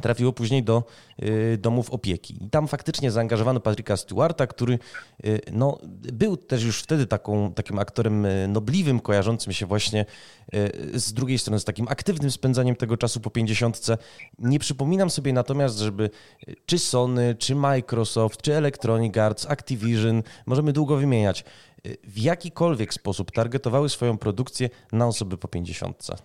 trafiło 0.00 0.32
później 0.32 0.62
do 0.62 0.84
y, 1.22 1.58
domów 1.60 1.90
opieki. 1.90 2.44
I 2.44 2.50
tam 2.50 2.68
faktycznie 2.68 3.10
zaangażowano 3.10 3.60
Patryka 3.60 3.96
Stewarta, 3.96 4.46
który 4.46 4.78
y, 5.24 5.40
no, 5.52 5.78
był 6.12 6.36
też 6.36 6.64
już 6.64 6.82
wtedy 6.82 7.06
taką, 7.06 7.52
takim 7.52 7.78
aktorem 7.78 8.24
y, 8.24 8.48
nobliwym, 8.48 9.00
kojarzącym 9.00 9.52
się 9.52 9.66
właśnie 9.66 10.06
z 10.94 11.12
drugiej 11.12 11.38
strony 11.38 11.60
z 11.60 11.64
takim 11.64 11.88
aktywnym 11.88 12.30
spędzaniem 12.30 12.76
tego 12.76 12.96
czasu 12.96 13.20
po 13.20 13.30
pięćdziesiątce. 13.30 13.98
Nie 14.38 14.58
przypominam 14.58 15.10
sobie 15.10 15.32
natomiast, 15.32 15.78
żeby 15.78 16.10
czy 16.66 16.78
Sony, 16.78 17.34
czy 17.38 17.54
Microsoft, 17.54 18.42
czy 18.42 18.54
Electronic 18.54 19.16
Arts, 19.16 19.46
Activision, 19.46 20.22
możemy 20.46 20.72
długo 20.72 20.96
wymieniać, 20.96 21.44
w 22.04 22.18
jakikolwiek 22.18 22.94
sposób 22.94 23.32
targetowały 23.32 23.88
swoją 23.88 24.18
produkcję 24.18 24.70
na 24.92 25.06
osoby 25.06 25.38
po 25.38 25.48
pięćdziesiątce. 25.48 26.16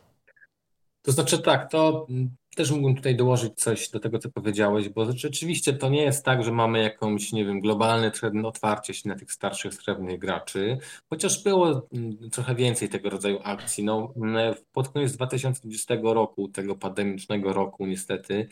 To 1.01 1.11
znaczy 1.11 1.39
tak, 1.39 1.71
to 1.71 2.07
też 2.55 2.71
mógłbym 2.71 2.95
tutaj 2.95 3.15
dołożyć 3.15 3.53
coś 3.55 3.89
do 3.89 3.99
tego, 3.99 4.19
co 4.19 4.29
powiedziałeś, 4.29 4.89
bo 4.89 5.11
rzeczywiście 5.11 5.73
to 5.73 5.89
nie 5.89 6.01
jest 6.01 6.25
tak, 6.25 6.43
że 6.43 6.51
mamy 6.51 6.83
jakąś, 6.83 7.31
nie 7.31 7.45
wiem, 7.45 7.59
globalne 7.59 8.11
trend 8.11 8.45
otwarcie 8.45 8.93
się 8.93 9.09
na 9.09 9.15
tych 9.15 9.31
starszych, 9.31 9.73
srebrnych 9.73 10.19
graczy, 10.19 10.77
chociaż 11.09 11.43
było 11.43 11.87
mm, 11.93 12.29
trochę 12.31 12.55
więcej 12.55 12.89
tego 12.89 13.09
rodzaju 13.09 13.39
akcji. 13.43 13.83
No, 13.83 14.13
mm, 14.15 14.55
pod 14.73 14.89
koniec 14.89 15.11
2020 15.11 15.95
roku, 16.03 16.47
tego 16.47 16.75
pandemicznego 16.75 17.53
roku 17.53 17.85
niestety, 17.85 18.47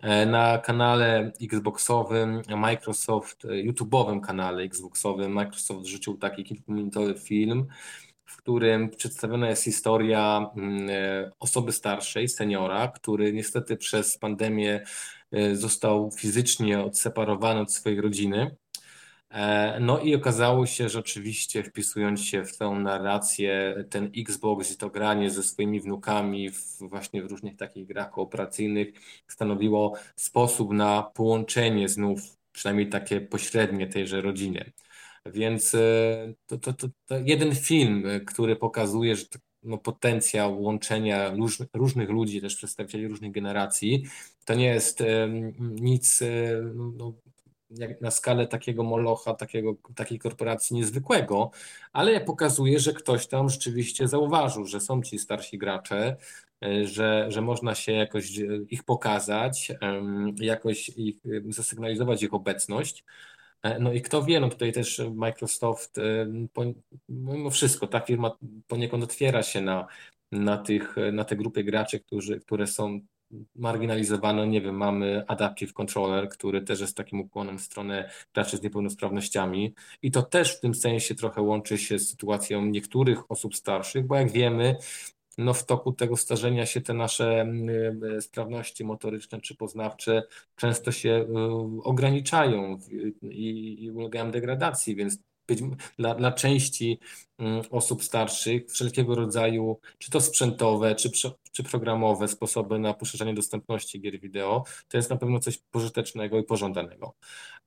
e, 0.00 0.26
na 0.26 0.58
kanale 0.58 1.32
Xboxowym, 1.42 2.42
Microsoft, 2.56 3.44
e, 3.44 3.48
YouTube'owym 3.48 4.20
kanale 4.20 4.62
Xboxowym, 4.62 5.32
Microsoft 5.32 5.86
rzucił 5.86 6.16
taki 6.16 6.44
kilkuminutowy 6.44 7.14
film, 7.14 7.66
w 8.32 8.36
którym 8.36 8.90
przedstawiona 8.90 9.48
jest 9.48 9.64
historia 9.64 10.50
mm, 10.56 10.90
e, 10.90 11.30
osoby 11.40 11.72
starszej, 11.72 12.28
seniora, 12.28 12.88
który 12.88 13.32
niestety 13.32 13.76
przez 13.76 14.18
pandemię 14.18 14.84
e, 15.32 15.56
został 15.56 16.10
fizycznie 16.10 16.80
odseparowany 16.80 17.60
od 17.60 17.74
swojej 17.74 18.00
rodziny. 18.00 18.56
E, 19.30 19.80
no 19.80 20.00
i 20.00 20.14
okazało 20.14 20.66
się, 20.66 20.88
że 20.88 20.98
oczywiście 20.98 21.62
wpisując 21.64 22.24
się 22.24 22.44
w 22.44 22.58
tę 22.58 22.70
narrację, 22.70 23.84
ten 23.90 24.10
Xbox 24.16 24.72
i 24.72 24.76
to 24.76 24.90
granie 24.90 25.30
ze 25.30 25.42
swoimi 25.42 25.80
wnukami 25.80 26.50
w, 26.50 26.78
właśnie 26.80 27.22
w 27.22 27.30
różnych 27.30 27.56
takich 27.56 27.86
grach 27.86 28.10
kooperacyjnych 28.10 28.88
stanowiło 29.28 29.94
sposób 30.16 30.72
na 30.72 31.02
połączenie 31.02 31.88
znów, 31.88 32.20
przynajmniej 32.52 32.88
takie 32.88 33.20
pośrednie 33.20 33.86
tejże 33.86 34.20
rodziny. 34.20 34.72
Więc 35.26 35.74
e, 35.74 36.34
to, 36.46 36.58
to, 36.58 36.72
to, 36.72 36.88
to 37.06 37.18
jeden 37.24 37.54
film, 37.54 38.06
e, 38.06 38.20
który 38.20 38.56
pokazuje, 38.56 39.16
że 39.16 39.24
no, 39.62 39.78
potencjał 39.78 40.62
łączenia 40.62 41.30
róż, 41.30 41.62
różnych 41.74 42.10
ludzi, 42.10 42.40
też 42.40 42.56
przedstawicieli 42.56 43.08
różnych 43.08 43.32
generacji, 43.32 44.04
to 44.44 44.54
nie 44.54 44.66
jest 44.66 45.00
e, 45.00 45.28
nic 45.60 46.20
no, 46.74 47.12
jak 47.70 48.00
na 48.00 48.10
skalę 48.10 48.46
takiego 48.46 48.82
molocha, 48.82 49.34
takiego, 49.34 49.74
takiej 49.94 50.18
korporacji 50.18 50.76
niezwykłego, 50.76 51.50
ale 51.92 52.20
pokazuje, 52.20 52.80
że 52.80 52.92
ktoś 52.92 53.26
tam 53.26 53.48
rzeczywiście 53.48 54.08
zauważył, 54.08 54.66
że 54.66 54.80
są 54.80 55.02
ci 55.02 55.18
starsi 55.18 55.58
gracze, 55.58 56.16
że, 56.84 57.26
że 57.28 57.40
można 57.40 57.74
się 57.74 57.92
jakoś 57.92 58.30
ich 58.70 58.84
pokazać, 58.84 59.72
jakoś 60.36 60.88
ich, 60.88 61.16
zasygnalizować 61.48 62.22
ich 62.22 62.34
obecność. 62.34 63.04
E, 63.62 63.78
no 63.78 63.92
i 63.92 64.02
kto 64.02 64.22
wie, 64.22 64.40
no 64.40 64.48
tutaj 64.48 64.72
też 64.72 65.02
Microsoft, 65.14 65.96
mimo 67.08 67.50
wszystko, 67.50 67.86
ta 67.86 68.00
firma 68.00 68.36
poniekąd 68.66 69.04
otwiera 69.04 69.42
się 69.42 69.60
na, 69.60 69.86
na, 70.32 70.58
tych, 70.58 70.96
na 71.12 71.24
te 71.24 71.36
grupy 71.36 71.64
graczy, 71.64 72.00
którzy, 72.00 72.40
które 72.40 72.66
są 72.66 73.00
marginalizowane. 73.54 74.46
Nie 74.46 74.60
wiem, 74.60 74.76
mamy 74.76 75.24
Adaptive 75.28 75.72
Controller, 75.72 76.28
który 76.28 76.62
też 76.62 76.80
jest 76.80 76.96
takim 76.96 77.20
ukłonem 77.20 77.58
w 77.58 77.62
stronę 77.62 78.10
graczy 78.34 78.56
z 78.56 78.62
niepełnosprawnościami 78.62 79.74
i 80.02 80.10
to 80.10 80.22
też 80.22 80.56
w 80.56 80.60
tym 80.60 80.74
sensie 80.74 81.14
trochę 81.14 81.42
łączy 81.42 81.78
się 81.78 81.98
z 81.98 82.08
sytuacją 82.08 82.66
niektórych 82.66 83.30
osób 83.30 83.56
starszych, 83.56 84.06
bo 84.06 84.16
jak 84.16 84.32
wiemy, 84.32 84.76
no 85.38 85.54
w 85.54 85.66
toku 85.66 85.92
tego 85.92 86.16
starzenia 86.16 86.66
się 86.66 86.80
te 86.80 86.94
nasze 86.94 87.40
mm, 87.40 88.04
e, 88.16 88.20
sprawności 88.20 88.84
motoryczne 88.84 89.40
czy 89.40 89.56
poznawcze 89.56 90.22
często 90.56 90.92
się 90.92 91.10
e, 91.10 91.24
ograniczają 91.84 92.78
i 93.22 93.90
ulegają 93.94 94.30
degradacji, 94.30 94.96
więc 94.96 95.18
być, 95.46 95.60
dla, 95.98 96.14
dla 96.14 96.32
części 96.32 96.98
mm, 97.38 97.62
osób 97.70 98.04
starszych 98.04 98.70
wszelkiego 98.70 99.14
rodzaju, 99.14 99.80
czy 99.98 100.10
to 100.10 100.20
sprzętowe, 100.20 100.94
czy, 100.94 101.10
czy 101.52 101.62
programowe 101.62 102.28
sposoby 102.28 102.78
na 102.78 102.94
poszerzanie 102.94 103.34
dostępności 103.34 104.00
gier 104.00 104.20
wideo, 104.20 104.64
to 104.88 104.96
jest 104.96 105.10
na 105.10 105.16
pewno 105.16 105.38
coś 105.38 105.58
pożytecznego 105.58 106.38
i 106.38 106.44
pożądanego. 106.44 107.14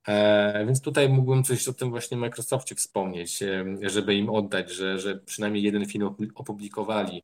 E, 0.08 0.66
więc 0.66 0.82
tutaj 0.82 1.10
mógłbym 1.10 1.44
coś 1.44 1.68
o 1.68 1.74
tym 1.74 1.90
właśnie 1.90 2.18
Microsoftie 2.18 2.76
wspomnieć, 2.76 3.44
e, 3.44 3.66
żeby 3.82 4.16
im 4.16 4.30
oddać, 4.30 4.72
że, 4.72 5.00
że 5.00 5.16
przynajmniej 5.16 5.64
jeden 5.64 5.86
film 5.86 6.16
opublikowali. 6.36 7.24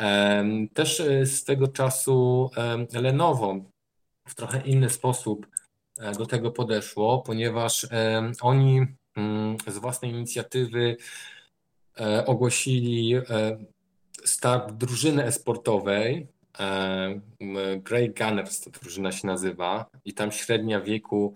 E, 0.00 0.44
też 0.74 1.00
e, 1.00 1.26
z 1.26 1.44
tego 1.44 1.68
czasu 1.68 2.50
e, 2.92 3.00
Lenovo 3.00 3.56
w 4.28 4.34
trochę 4.34 4.60
inny 4.60 4.90
sposób 4.90 5.46
e, 5.98 6.12
do 6.12 6.26
tego 6.26 6.50
podeszło, 6.50 7.22
ponieważ 7.22 7.86
oni 8.40 8.86
z 9.66 9.78
własnej 9.78 10.10
inicjatywy 10.10 10.96
ogłosili 12.26 13.14
start 14.24 14.72
drużyny 14.72 15.24
esportowej. 15.24 16.26
Grey 17.78 18.14
Gunners 18.14 18.60
to 18.60 18.70
drużyna 18.70 19.12
się 19.12 19.26
nazywa 19.26 19.86
i 20.04 20.14
tam 20.14 20.32
średnia 20.32 20.80
wieku 20.80 21.34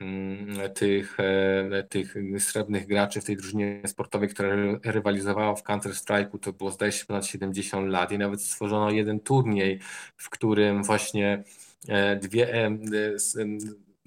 Mm, 0.00 0.72
tych, 0.74 1.20
e, 1.20 1.84
tych 1.88 2.14
srebrnych 2.38 2.86
graczy 2.86 3.20
w 3.20 3.24
tej 3.24 3.36
drużynie 3.36 3.82
sportowej, 3.86 4.28
która 4.28 4.56
rywalizowała 4.84 5.54
w 5.54 5.62
Counter-Strike'u, 5.62 6.38
to 6.38 6.52
było 6.52 6.70
zdaje 6.70 6.92
się 6.92 7.06
ponad 7.06 7.26
70 7.26 7.88
lat 7.88 8.12
i 8.12 8.18
nawet 8.18 8.42
stworzono 8.42 8.90
jeden 8.90 9.20
turniej, 9.20 9.80
w 10.16 10.30
którym 10.30 10.82
właśnie 10.82 11.44
e, 11.88 12.16
dwie 12.16 12.54
e, 12.54 12.78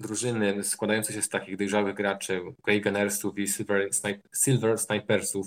drużyny 0.00 0.64
składające 0.64 1.12
się 1.12 1.22
z 1.22 1.28
takich 1.28 1.56
dojrzałych 1.56 1.94
graczy, 1.94 2.40
Grey 2.64 2.80
Gunnersów 2.80 3.38
i 3.38 3.48
Silver, 3.48 3.88
Silver 4.44 4.78
Snipersów 4.78 5.46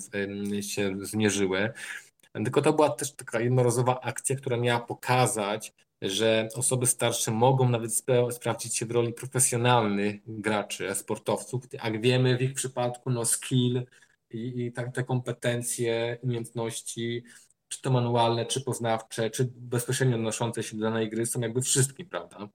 się 0.62 0.98
zmierzyły. 1.02 1.74
Tylko 2.34 2.62
to 2.62 2.74
była 2.74 2.90
też 2.90 3.16
taka 3.16 3.40
jednorazowa 3.40 4.02
akcja, 4.02 4.36
która 4.36 4.58
miała 4.58 4.80
pokazać, 4.80 5.74
że 6.02 6.50
osoby 6.56 6.88
starsze 6.88 7.32
mogą 7.32 7.70
nawet 7.70 7.96
spra 7.96 8.32
sprawdzić 8.32 8.78
się 8.78 8.86
w 8.86 8.92
roli 8.92 9.14
profesjonalnych 9.14 10.16
graczy, 10.28 10.96
sportowców, 10.96 11.64
a 11.80 11.92
wiemy 11.92 12.38
w 12.38 12.42
ich 12.42 12.54
przypadku 12.54 13.10
no 13.10 13.26
skill 13.26 13.86
i, 14.32 14.66
i 14.66 14.72
tak, 14.72 14.96
te 14.96 15.04
kompetencje, 15.04 16.18
umiejętności, 16.22 17.24
czy 17.68 17.82
to 17.82 17.92
manualne, 17.92 18.46
czy 18.46 18.62
poznawcze, 18.62 19.30
czy 19.30 19.52
bezpośrednio 19.56 20.16
odnoszące 20.16 20.64
się 20.64 20.78
do 20.78 20.84
danej 20.84 21.10
gry 21.10 21.26
są 21.26 21.40
jakby 21.40 21.62
wszystkim, 21.62 22.10
prawda? 22.10 22.50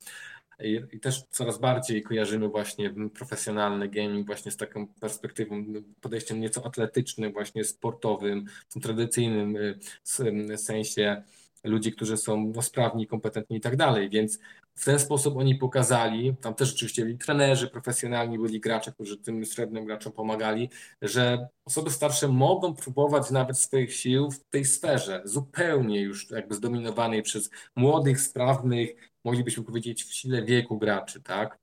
I, 0.64 1.00
też 1.00 1.22
coraz 1.30 1.58
bardziej 1.58 2.02
kojarzymy 2.02 2.48
właśnie 2.48 2.94
profesjonalny 3.14 3.88
gaming 3.88 4.26
właśnie 4.26 4.52
z 4.52 4.56
taką 4.56 4.86
perspektywą, 4.86 5.64
podejściem 6.00 6.40
nieco 6.40 6.66
atletycznym, 6.66 7.32
właśnie 7.32 7.64
sportowym, 7.64 8.46
w 8.68 8.72
tym 8.72 8.82
tradycyjnym 8.82 9.56
y, 9.56 10.58
sensie 10.58 11.22
ludzi, 11.64 11.92
którzy 11.92 12.16
są 12.16 12.52
no, 12.54 12.62
sprawni, 12.62 13.06
kompetentni 13.06 13.56
i 13.56 13.60
tak 13.60 13.76
dalej, 13.76 14.10
więc 14.10 14.38
w 14.74 14.84
ten 14.84 14.98
sposób 14.98 15.36
oni 15.36 15.54
pokazali, 15.54 16.34
tam 16.40 16.54
też 16.54 16.72
oczywiście 16.72 17.02
byli 17.02 17.18
trenerzy, 17.18 17.68
profesjonalni 17.68 18.38
byli 18.38 18.60
gracze, 18.60 18.92
którzy 18.92 19.18
tym 19.18 19.46
srebrnym 19.46 19.84
graczom 19.84 20.12
pomagali, 20.12 20.70
że 21.02 21.48
osoby 21.64 21.90
starsze 21.90 22.28
mogą 22.28 22.74
próbować 22.74 23.30
nawet 23.30 23.58
swoich 23.58 23.94
sił 23.94 24.30
w 24.30 24.44
tej 24.44 24.64
sferze, 24.64 25.22
zupełnie 25.24 26.00
już 26.00 26.30
jakby 26.30 26.54
zdominowanej 26.54 27.22
przez 27.22 27.50
młodych, 27.76 28.20
sprawnych, 28.20 29.11
moglibyśmy 29.24 29.64
powiedzieć 29.64 30.04
w 30.04 30.14
sile 30.14 30.44
wieku 30.44 30.78
graczy, 30.78 31.22
tak? 31.22 31.58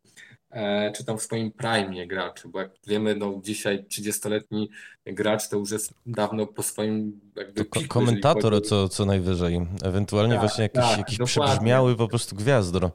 E, 0.51 0.91
czy 0.91 1.05
tam 1.05 1.18
w 1.18 1.22
swoim 1.22 1.51
prime 1.51 2.07
graczy, 2.07 2.47
bo 2.47 2.60
jak 2.60 2.72
wiemy, 2.88 3.16
no 3.16 3.39
dzisiaj 3.43 3.84
30-letni 3.84 4.70
gracz 5.05 5.49
to 5.49 5.57
już 5.57 5.72
jest 5.72 5.93
dawno 6.05 6.47
po 6.47 6.64
swoim 6.64 7.20
jakby 7.36 7.66
piku, 7.66 7.88
Komentator 7.88 8.66
co, 8.66 8.89
co 8.89 9.05
najwyżej, 9.05 9.68
ewentualnie 9.84 10.34
tak, 10.34 10.41
właśnie 10.41 10.64
jakiś, 10.64 10.82
tak, 10.82 10.97
jakiś 10.97 11.18
przebrzmiały 11.26 11.95
po 11.95 12.07
prostu 12.07 12.36
gwiazdor. 12.36 12.91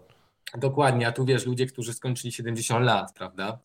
Dokładnie, 0.59 1.09
a 1.09 1.13
tu 1.13 1.25
wiesz, 1.25 1.47
ludzie, 1.47 1.67
którzy 1.67 1.93
skończyli 1.93 2.33
70 2.33 2.85
lat, 2.85 3.13
prawda? 3.15 3.59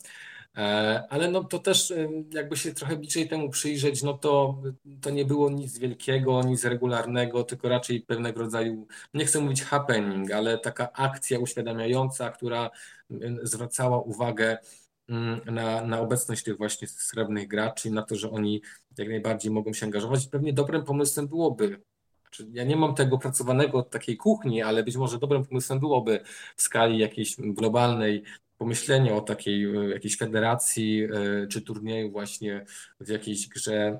E, 0.58 1.04
ale 1.10 1.32
no 1.32 1.44
to 1.44 1.60
też 1.60 1.94
jakby 2.34 2.58
się 2.58 2.74
trochę 2.74 2.96
bliżej 2.96 3.28
temu 3.28 3.50
przyjrzeć, 3.50 4.04
no 4.04 4.14
to, 4.14 4.62
to 5.02 5.10
nie 5.10 5.26
było 5.26 5.50
nic 5.50 5.78
wielkiego, 5.78 6.44
nic 6.44 6.66
regularnego, 6.66 7.44
tylko 7.44 7.70
raczej 7.70 8.02
pewnego 8.02 8.42
rodzaju, 8.42 8.88
nie 9.14 9.26
chcę 9.26 9.40
mówić 9.40 9.64
happening, 9.64 10.32
ale 10.32 10.58
taka 10.58 10.92
akcja 10.94 11.40
uświadamiająca, 11.40 12.30
która 12.30 12.70
zwracała 13.44 14.02
uwagę 14.02 14.58
na, 15.46 15.82
na 15.82 16.00
obecność 16.00 16.44
tych 16.44 16.58
właśnie 16.58 16.88
srebrnych 16.88 17.48
graczy, 17.48 17.92
na 17.92 18.02
to, 18.02 18.16
że 18.16 18.32
oni 18.32 18.62
jak 18.98 19.10
najbardziej 19.10 19.52
mogą 19.52 19.74
się 19.74 19.86
angażować. 19.86 20.28
Pewnie 20.28 20.54
dobrym 20.54 20.84
pomysłem 20.84 21.28
byłoby 21.28 21.82
ja 22.52 22.64
nie 22.64 22.76
mam 22.76 22.96
tego 22.96 23.18
pracowanego 23.18 23.78
od 23.78 23.90
takiej 23.90 24.18
kuchni, 24.18 24.62
ale 24.62 24.84
być 24.84 24.98
może 24.98 25.20
dobrym 25.20 25.46
pomysłem 25.46 25.80
byłoby 25.80 26.20
w 26.56 26.62
skali 26.62 26.98
jakiejś 26.98 27.36
globalnej 27.40 28.24
pomyślenie 28.60 29.14
o 29.14 29.22
takiej 29.22 29.66
e, 29.66 29.90
jakiejś 29.90 30.18
federacji 30.18 31.04
e, 31.04 31.48
czy 31.48 31.62
turnieju 31.62 32.12
właśnie 32.12 32.66
w 33.00 33.10
jakiejś 33.10 33.48
grze 33.48 34.00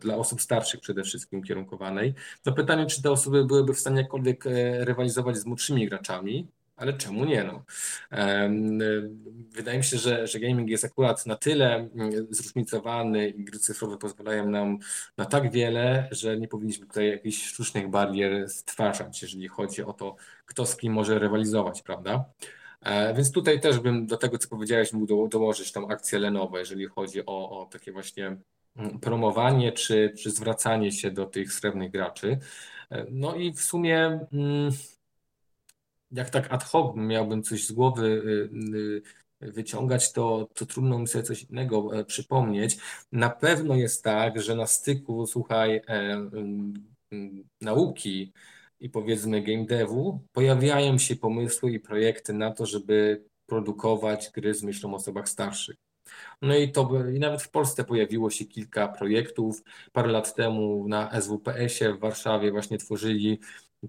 dla 0.00 0.16
osób 0.16 0.42
starszych 0.42 0.80
przede 0.80 1.02
wszystkim 1.02 1.42
kierunkowanej. 1.42 2.14
To 2.42 2.52
pytanie, 2.52 2.86
czy 2.86 3.02
te 3.02 3.10
osoby 3.10 3.44
byłyby 3.44 3.74
w 3.74 3.78
stanie 3.78 4.00
jakkolwiek 4.00 4.46
e, 4.46 4.84
rywalizować 4.84 5.36
z 5.36 5.46
młodszymi 5.46 5.88
graczami, 5.88 6.46
ale 6.76 6.92
czemu 6.92 7.24
nie? 7.24 7.44
No? 7.44 7.64
Wydaje 9.50 9.78
mi 9.78 9.84
się, 9.84 9.98
że, 9.98 10.26
że 10.26 10.40
gaming 10.40 10.70
jest 10.70 10.84
akurat 10.84 11.26
na 11.26 11.36
tyle 11.36 11.88
zróżnicowany 12.30 13.28
i 13.28 13.44
gry 13.44 13.58
cyfrowe 13.58 13.98
pozwalają 13.98 14.50
nam 14.50 14.78
na 15.16 15.24
tak 15.24 15.52
wiele, 15.52 16.08
że 16.10 16.36
nie 16.36 16.48
powinniśmy 16.48 16.86
tutaj 16.86 17.10
jakichś 17.10 17.42
sztucznych 17.42 17.90
barier 17.90 18.48
stwarzać, 18.48 19.22
jeżeli 19.22 19.48
chodzi 19.48 19.82
o 19.82 19.92
to, 19.92 20.16
kto 20.46 20.66
z 20.66 20.76
kim 20.76 20.92
może 20.92 21.18
rywalizować, 21.18 21.82
prawda? 21.82 22.24
E, 22.82 23.14
więc 23.14 23.32
tutaj 23.32 23.60
też 23.60 23.78
bym 23.78 24.06
do 24.06 24.16
tego, 24.16 24.38
co 24.38 24.48
powiedziałeś, 24.48 24.92
mógł 24.92 25.28
dołożyć 25.28 25.72
tą 25.72 25.88
akcję 25.88 26.18
Lenovo, 26.18 26.58
jeżeli 26.58 26.86
chodzi 26.86 27.26
o, 27.26 27.60
o 27.60 27.66
takie 27.66 27.92
właśnie 27.92 28.36
mm, 28.76 29.00
promowanie 29.00 29.72
czy, 29.72 30.14
czy 30.18 30.30
zwracanie 30.30 30.92
się 30.92 31.10
do 31.10 31.26
tych 31.26 31.52
srebrnych 31.52 31.90
graczy. 31.90 32.38
E, 32.90 33.06
no 33.10 33.34
i 33.34 33.52
w 33.52 33.60
sumie 33.60 34.26
mm, 34.32 34.70
jak 36.10 36.30
tak 36.30 36.52
ad 36.52 36.64
hoc 36.64 36.96
miałbym 36.96 37.42
coś 37.42 37.66
z 37.66 37.72
głowy 37.72 38.06
y, 38.06 39.46
y, 39.46 39.52
wyciągać, 39.52 40.12
to, 40.12 40.48
to 40.54 40.66
trudno 40.66 40.98
mi 40.98 41.08
sobie 41.08 41.24
coś 41.24 41.42
innego 41.42 41.98
e, 41.98 42.04
przypomnieć. 42.04 42.78
Na 43.12 43.30
pewno 43.30 43.74
jest 43.74 44.04
tak, 44.04 44.40
że 44.40 44.54
na 44.54 44.66
styku, 44.66 45.26
słuchaj, 45.26 45.82
nauki 47.60 48.32
i 48.80 48.90
powiedzmy 48.90 49.42
game 49.42 49.64
devu 49.64 50.20
pojawiają 50.32 50.98
się 50.98 51.16
pomysły 51.16 51.72
i 51.72 51.80
projekty 51.80 52.32
na 52.32 52.50
to, 52.50 52.66
żeby 52.66 53.24
produkować 53.46 54.30
gry 54.34 54.54
z 54.54 54.62
myślą 54.62 54.92
o 54.92 54.96
osobach 54.96 55.28
starszych. 55.28 55.76
No 56.42 56.56
i 56.56 56.72
to 56.72 56.90
i 57.14 57.18
nawet 57.18 57.42
w 57.42 57.50
Polsce 57.50 57.84
pojawiło 57.84 58.30
się 58.30 58.44
kilka 58.44 58.88
projektów. 58.88 59.62
Parę 59.92 60.08
lat 60.08 60.34
temu 60.34 60.88
na 60.88 61.20
SWPS-ie 61.20 61.94
w 61.94 61.98
Warszawie 61.98 62.52
właśnie 62.52 62.78
tworzyli 62.78 63.40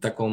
taką 0.01 0.29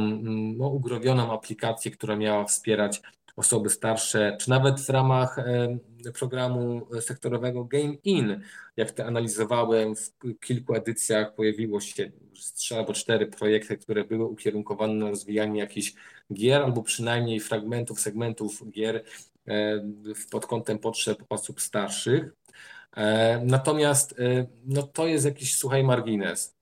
no, 0.57 0.69
ugrowioną 0.69 1.33
aplikację, 1.33 1.91
która 1.91 2.17
miała 2.17 2.45
wspierać 2.45 3.01
osoby 3.39 3.71
starsze, 3.71 4.37
czy 4.41 4.51
nawet 4.51 4.81
w 4.81 4.89
ramach 4.89 5.39
e, 5.39 5.79
programu 6.19 6.87
sektorowego 7.01 7.65
Game 7.65 7.95
In, 8.05 8.41
jak 8.77 8.91
to 8.91 9.05
analizowałem 9.05 9.97
w 9.97 10.13
kilku 10.41 10.75
edycjach, 10.75 11.35
pojawiło 11.35 11.81
się 11.81 12.11
trzy 12.55 12.77
albo 12.77 12.93
cztery 12.93 13.27
projekty, 13.27 13.79
które 13.79 14.05
były 14.05 14.25
ukierunkowane 14.25 14.95
na 14.95 15.11
rozwijanie 15.11 15.61
jakichś 15.61 15.95
gier, 16.33 16.63
albo 16.63 16.83
przynajmniej 16.83 17.41
fragmentów, 17.41 18.01
segmentów 18.01 18.71
gier 18.71 19.05
e, 19.49 19.85
pod 20.31 20.47
kątem 20.47 20.79
potrzeb 20.79 21.19
osób 21.29 21.61
starszych. 21.61 22.33
E, 22.97 23.41
natomiast 23.45 24.15
no, 24.67 24.83
to 24.83 25.07
jest 25.07 25.25
jakiś, 25.25 25.57
słuchaj, 25.57 25.85
margines. 25.85 26.59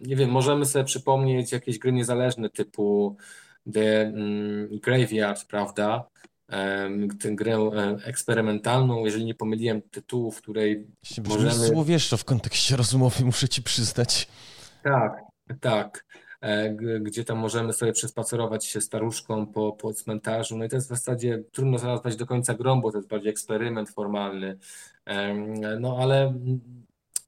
Nie 0.00 0.16
wiem, 0.16 0.30
możemy 0.30 0.66
sobie 0.66 0.84
przypomnieć 0.84 1.52
jakieś 1.52 1.78
gry 1.78 1.92
niezależne 1.92 2.50
typu 2.50 3.16
The 3.72 4.00
mm, 4.00 4.68
Graveyard, 4.82 5.44
prawda? 5.44 6.12
tę 7.20 7.34
grę 7.34 7.58
eksperymentalną, 8.04 9.04
jeżeli 9.04 9.24
nie 9.24 9.34
pomyliłem 9.34 9.82
tytułu, 9.82 10.30
w 10.30 10.42
której 10.42 10.86
Brzmi 11.02 11.24
możemy... 11.28 11.68
Słowieszczo 11.68 12.16
w 12.16 12.24
kontekście 12.24 12.76
rozmowy, 12.76 13.24
muszę 13.30 13.48
ci 13.48 13.62
przyznać. 13.62 14.28
Tak, 14.82 15.22
tak. 15.60 16.04
E, 16.40 16.74
gdzie 17.00 17.24
tam 17.24 17.38
możemy 17.38 17.72
sobie 17.72 17.92
przespacerować 17.92 18.66
się 18.66 18.80
staruszką 18.80 19.46
po, 19.46 19.72
po 19.72 19.92
cmentarzu. 19.92 20.56
No 20.58 20.64
i 20.64 20.68
to 20.68 20.76
jest 20.76 20.86
w 20.86 20.90
zasadzie 20.90 21.42
trudno 21.52 21.78
nazwać 21.78 22.16
do 22.16 22.26
końca 22.26 22.54
grą, 22.54 22.80
bo 22.80 22.92
to 22.92 22.98
jest 22.98 23.08
bardziej 23.08 23.30
eksperyment 23.30 23.90
formalny. 23.90 24.58
No 25.80 25.96
ale 26.00 26.34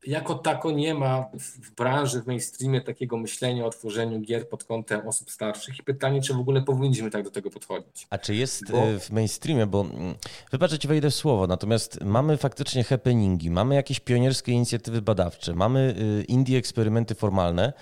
jako 0.06 0.34
tako 0.34 0.70
nie 0.70 0.94
ma 0.94 1.24
w 1.34 1.74
branży, 1.74 2.22
w 2.22 2.26
mainstreamie 2.26 2.80
takiego 2.80 3.16
myślenia 3.16 3.66
o 3.66 3.70
tworzeniu 3.70 4.20
gier 4.20 4.48
pod 4.48 4.64
kątem 4.64 5.08
osób 5.08 5.30
starszych 5.30 5.78
i 5.78 5.82
pytanie, 5.82 6.22
czy 6.22 6.34
w 6.34 6.38
ogóle 6.38 6.62
powinniśmy 6.62 7.10
tak 7.10 7.24
do 7.24 7.30
tego 7.30 7.50
podchodzić. 7.50 8.06
A 8.10 8.18
czy 8.18 8.34
jest 8.34 8.72
bo... 8.72 8.78
E, 8.78 8.98
w 9.00 9.10
mainstreamie, 9.10 9.66
bo 9.66 9.80
mm, 9.80 10.14
wybaczę 10.50 10.78
ci 10.78 10.88
wejdę 10.88 11.10
w 11.10 11.14
słowo, 11.14 11.46
natomiast 11.46 12.04
mamy 12.04 12.36
faktycznie 12.36 12.84
happeningi, 12.84 13.50
mamy 13.50 13.74
jakieś 13.74 14.00
pionierskie 14.00 14.52
inicjatywy 14.52 15.02
badawcze, 15.02 15.54
mamy 15.54 15.94
y, 16.20 16.24
indie 16.24 16.58
eksperymenty 16.58 17.14
formalne, 17.14 17.72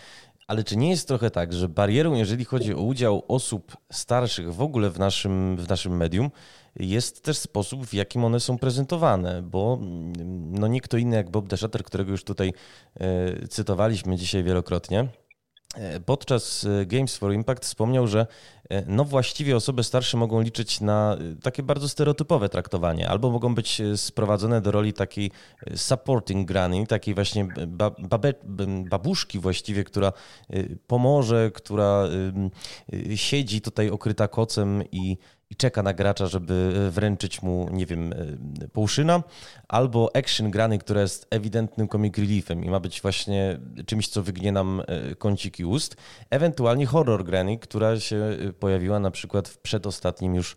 ale 0.47 0.65
czy 0.65 0.77
nie 0.77 0.91
jest 0.91 1.09
trochę 1.09 1.31
tak, 1.31 1.53
że 1.53 1.69
barierą, 1.69 2.15
jeżeli 2.15 2.45
chodzi 2.45 2.75
o 2.75 2.83
udział 2.83 3.23
osób 3.29 3.77
starszych 3.93 4.55
w 4.55 4.63
ogóle 4.63 4.91
w 4.91 4.99
naszym, 4.99 5.57
w 5.57 5.69
naszym 5.69 5.97
medium, 5.97 6.31
jest 6.77 7.25
też 7.25 7.39
sposób, 7.39 7.87
w 7.87 7.95
jakim 7.95 8.25
one 8.25 8.41
są 8.41 8.59
prezentowane, 8.59 9.43
bo 9.43 9.79
mm, 9.81 10.13
no 10.59 10.67
nie 10.67 10.81
kto 10.81 10.97
inny 10.97 11.17
jak 11.17 11.31
Bob 11.31 11.49
Deschater, 11.49 11.85
którego 11.85 12.11
już 12.11 12.25
tutaj 12.25 12.53
e, 13.01 13.49
cytowaliśmy 13.49 14.17
dzisiaj 14.17 14.43
wielokrotnie, 14.43 15.09
e, 15.75 16.01
podczas 16.01 16.65
e, 16.65 16.87
Games 16.87 17.17
for 17.17 17.33
Impact 17.33 17.65
wspomniał, 17.65 18.07
że 18.07 18.27
no 18.87 19.05
właściwie 19.05 19.57
osoby 19.57 19.85
starsze 19.85 20.17
mogą 20.17 20.41
liczyć 20.41 20.81
na 20.81 21.17
takie 21.43 21.63
bardzo 21.63 21.89
stereotypowe 21.89 22.49
traktowanie, 22.49 23.09
albo 23.09 23.31
mogą 23.31 23.55
być 23.55 23.83
sprowadzone 23.97 24.61
do 24.61 24.71
roli 24.71 24.93
takiej 24.93 25.31
supporting 25.77 26.49
granny, 26.49 26.87
takiej 26.87 27.15
właśnie 27.15 27.49
babe, 27.99 28.35
babuszki 28.91 29.39
właściwie, 29.39 29.85
która 29.85 30.13
pomoże, 30.87 31.51
która 31.55 32.05
siedzi 33.15 33.61
tutaj 33.61 33.91
okryta 33.91 34.29
kocem 34.29 34.83
i, 34.93 35.17
i 35.53 35.57
czeka 35.57 35.83
na 35.83 35.93
gracza, 35.93 36.27
żeby 36.27 36.75
e, 36.87 36.91
wręczyć 36.91 37.43
mu, 37.43 37.69
nie 37.73 37.87
wiem, 37.87 38.13
e, 38.13 38.69
półszyna, 38.69 39.23
albo 39.69 40.17
action 40.17 40.51
grany, 40.51 40.79
która 40.79 41.01
jest 41.01 41.27
ewidentnym 41.31 41.89
comic 41.89 42.19
reliefem 42.19 42.65
i 42.65 42.71
ma 42.71 42.81
być 42.81 43.03
właśnie 43.03 43.59
czymś, 43.87 44.09
co 44.09 44.23
wygnie 44.23 44.53
nam 44.53 44.83
e, 44.87 45.15
kąciki 45.15 45.65
ust, 45.65 45.97
ewentualnie 46.31 46.87
horror 46.87 47.25
grany, 47.25 47.59
która 47.59 48.01
się 48.01 48.37
pojawiła 48.61 49.01
na 49.01 49.11
przykład 49.11 49.49
w 49.49 49.59
przedostatnim 49.59 50.35
już 50.35 50.57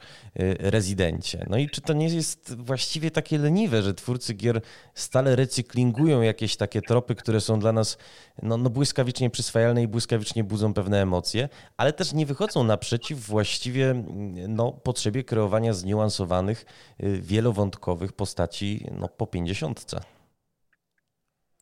rezydencie. 0.59 1.45
No 1.49 1.57
i 1.57 1.69
czy 1.69 1.81
to 1.81 1.93
nie 1.93 2.07
jest 2.07 2.55
właściwie 2.55 3.11
takie 3.11 3.37
leniwe, 3.37 3.81
że 3.83 3.93
twórcy 3.93 4.33
gier 4.33 4.61
stale 4.93 5.35
recyklingują 5.35 6.21
jakieś 6.21 6.57
takie 6.57 6.81
tropy, 6.81 7.15
które 7.15 7.41
są 7.41 7.59
dla 7.59 7.71
nas 7.71 7.97
no, 8.43 8.57
no 8.57 8.69
błyskawicznie 8.69 9.29
przyswajalne 9.29 9.83
i 9.83 9.87
błyskawicznie 9.87 10.43
budzą 10.43 10.73
pewne 10.73 11.01
emocje, 11.01 11.49
ale 11.77 11.93
też 11.93 12.13
nie 12.13 12.25
wychodzą 12.25 12.63
naprzeciw 12.63 13.19
właściwie 13.19 14.03
no, 14.47 14.71
potrzebie 14.85 15.23
kreowania 15.23 15.73
zniuansowanych, 15.73 16.65
y, 17.03 17.21
wielowątkowych 17.21 18.13
postaci 18.13 18.85
no, 18.99 19.07
po 19.07 19.27
pięćdziesiątce. 19.27 20.01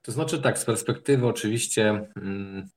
To 0.01 0.11
znaczy 0.11 0.41
tak, 0.41 0.59
z 0.59 0.65
perspektywy 0.65 1.27
oczywiście 1.27 2.07
mm, 2.15 2.69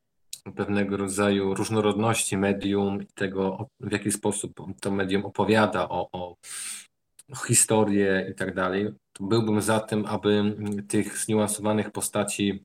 pewnego 0.56 0.96
rodzaju 0.96 1.54
różnorodności 1.54 2.36
medium 2.36 3.02
i 3.02 3.06
tego, 3.06 3.68
w 3.80 3.92
jaki 3.92 4.12
sposób 4.12 4.52
to 4.80 4.90
medium 4.90 5.24
opowiada 5.24 5.88
o, 5.88 6.08
o, 6.12 6.36
historię 7.46 8.28
i 8.30 8.34
tak 8.34 8.54
dalej, 8.54 8.88
byłbym 9.20 9.60
za 9.60 9.80
tym, 9.80 10.06
aby 10.06 10.56
tych 10.88 11.18
zniuansowanych 11.18 11.90
postaci 11.90 12.64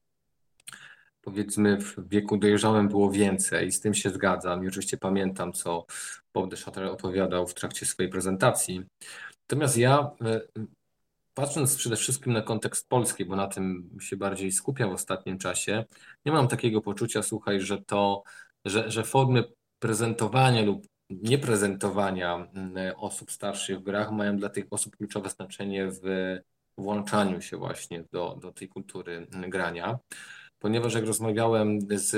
powiedzmy 1.21 1.77
w 1.77 2.09
wieku 2.09 2.37
dojrzałym 2.37 2.87
było 2.87 3.11
więcej, 3.11 3.71
z 3.71 3.79
tym 3.79 3.93
się 3.93 4.09
zgadzam. 4.09 4.63
I 4.63 4.67
oczywiście 4.67 4.97
pamiętam, 4.97 5.53
co 5.53 5.85
Bob 6.33 6.49
de 6.49 6.57
Chatel 6.57 6.87
opowiadał 6.87 7.47
w 7.47 7.53
trakcie 7.53 7.85
swojej 7.85 8.11
prezentacji. 8.11 8.83
Natomiast 9.49 9.77
ja, 9.77 10.11
e, 10.21 10.41
patrząc 11.33 11.75
przede 11.75 11.95
wszystkim 11.95 12.33
na 12.33 12.41
kontekst 12.41 12.89
polski, 12.89 13.25
bo 13.25 13.35
na 13.35 13.47
tym 13.47 13.97
się 14.01 14.17
bardziej 14.17 14.51
skupiam 14.51 14.89
w 14.89 14.93
ostatnim 14.93 15.37
czasie, 15.37 15.85
nie 16.25 16.31
mam 16.31 16.47
takiego 16.47 16.81
poczucia, 16.81 17.23
słuchaj, 17.23 17.61
że 17.61 17.81
to, 17.81 18.23
że, 18.65 18.91
że 18.91 19.03
formy 19.03 19.43
prezentowania 19.79 20.61
lub 20.61 20.87
nieprezentowania 21.09 22.47
osób 22.97 23.31
starszych 23.31 23.79
w 23.79 23.83
grach 23.83 24.11
mają 24.11 24.37
dla 24.37 24.49
tych 24.49 24.65
osób 24.71 24.97
kluczowe 24.97 25.29
znaczenie 25.29 25.87
w 25.87 26.01
włączaniu 26.77 27.41
się 27.41 27.57
właśnie 27.57 28.03
do, 28.11 28.37
do 28.41 28.51
tej 28.51 28.67
kultury 28.67 29.27
grania 29.31 29.99
ponieważ 30.61 30.93
jak 30.93 31.05
rozmawiałem 31.05 31.79
z, 31.81 32.09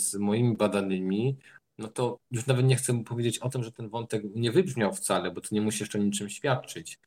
z 0.00 0.14
moimi 0.14 0.56
badanymi, 0.56 1.36
no 1.78 1.88
to 1.88 2.18
już 2.30 2.46
nawet 2.46 2.66
nie 2.66 2.76
chcę 2.76 3.04
powiedzieć 3.04 3.38
o 3.38 3.48
tym, 3.48 3.62
że 3.62 3.72
ten 3.72 3.88
wątek 3.88 4.22
nie 4.34 4.52
wybrzmiał 4.52 4.92
wcale, 4.92 5.30
bo 5.30 5.40
to 5.40 5.48
nie 5.52 5.60
musi 5.60 5.82
jeszcze 5.82 5.98
niczym 5.98 6.28
świadczyć. 6.28 6.98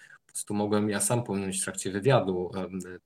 tu 0.47 0.53
mogłem 0.53 0.89
ja 0.89 0.99
sam 0.99 1.23
pominąć 1.23 1.61
w 1.61 1.63
trakcie 1.63 1.91
wywiadu 1.91 2.51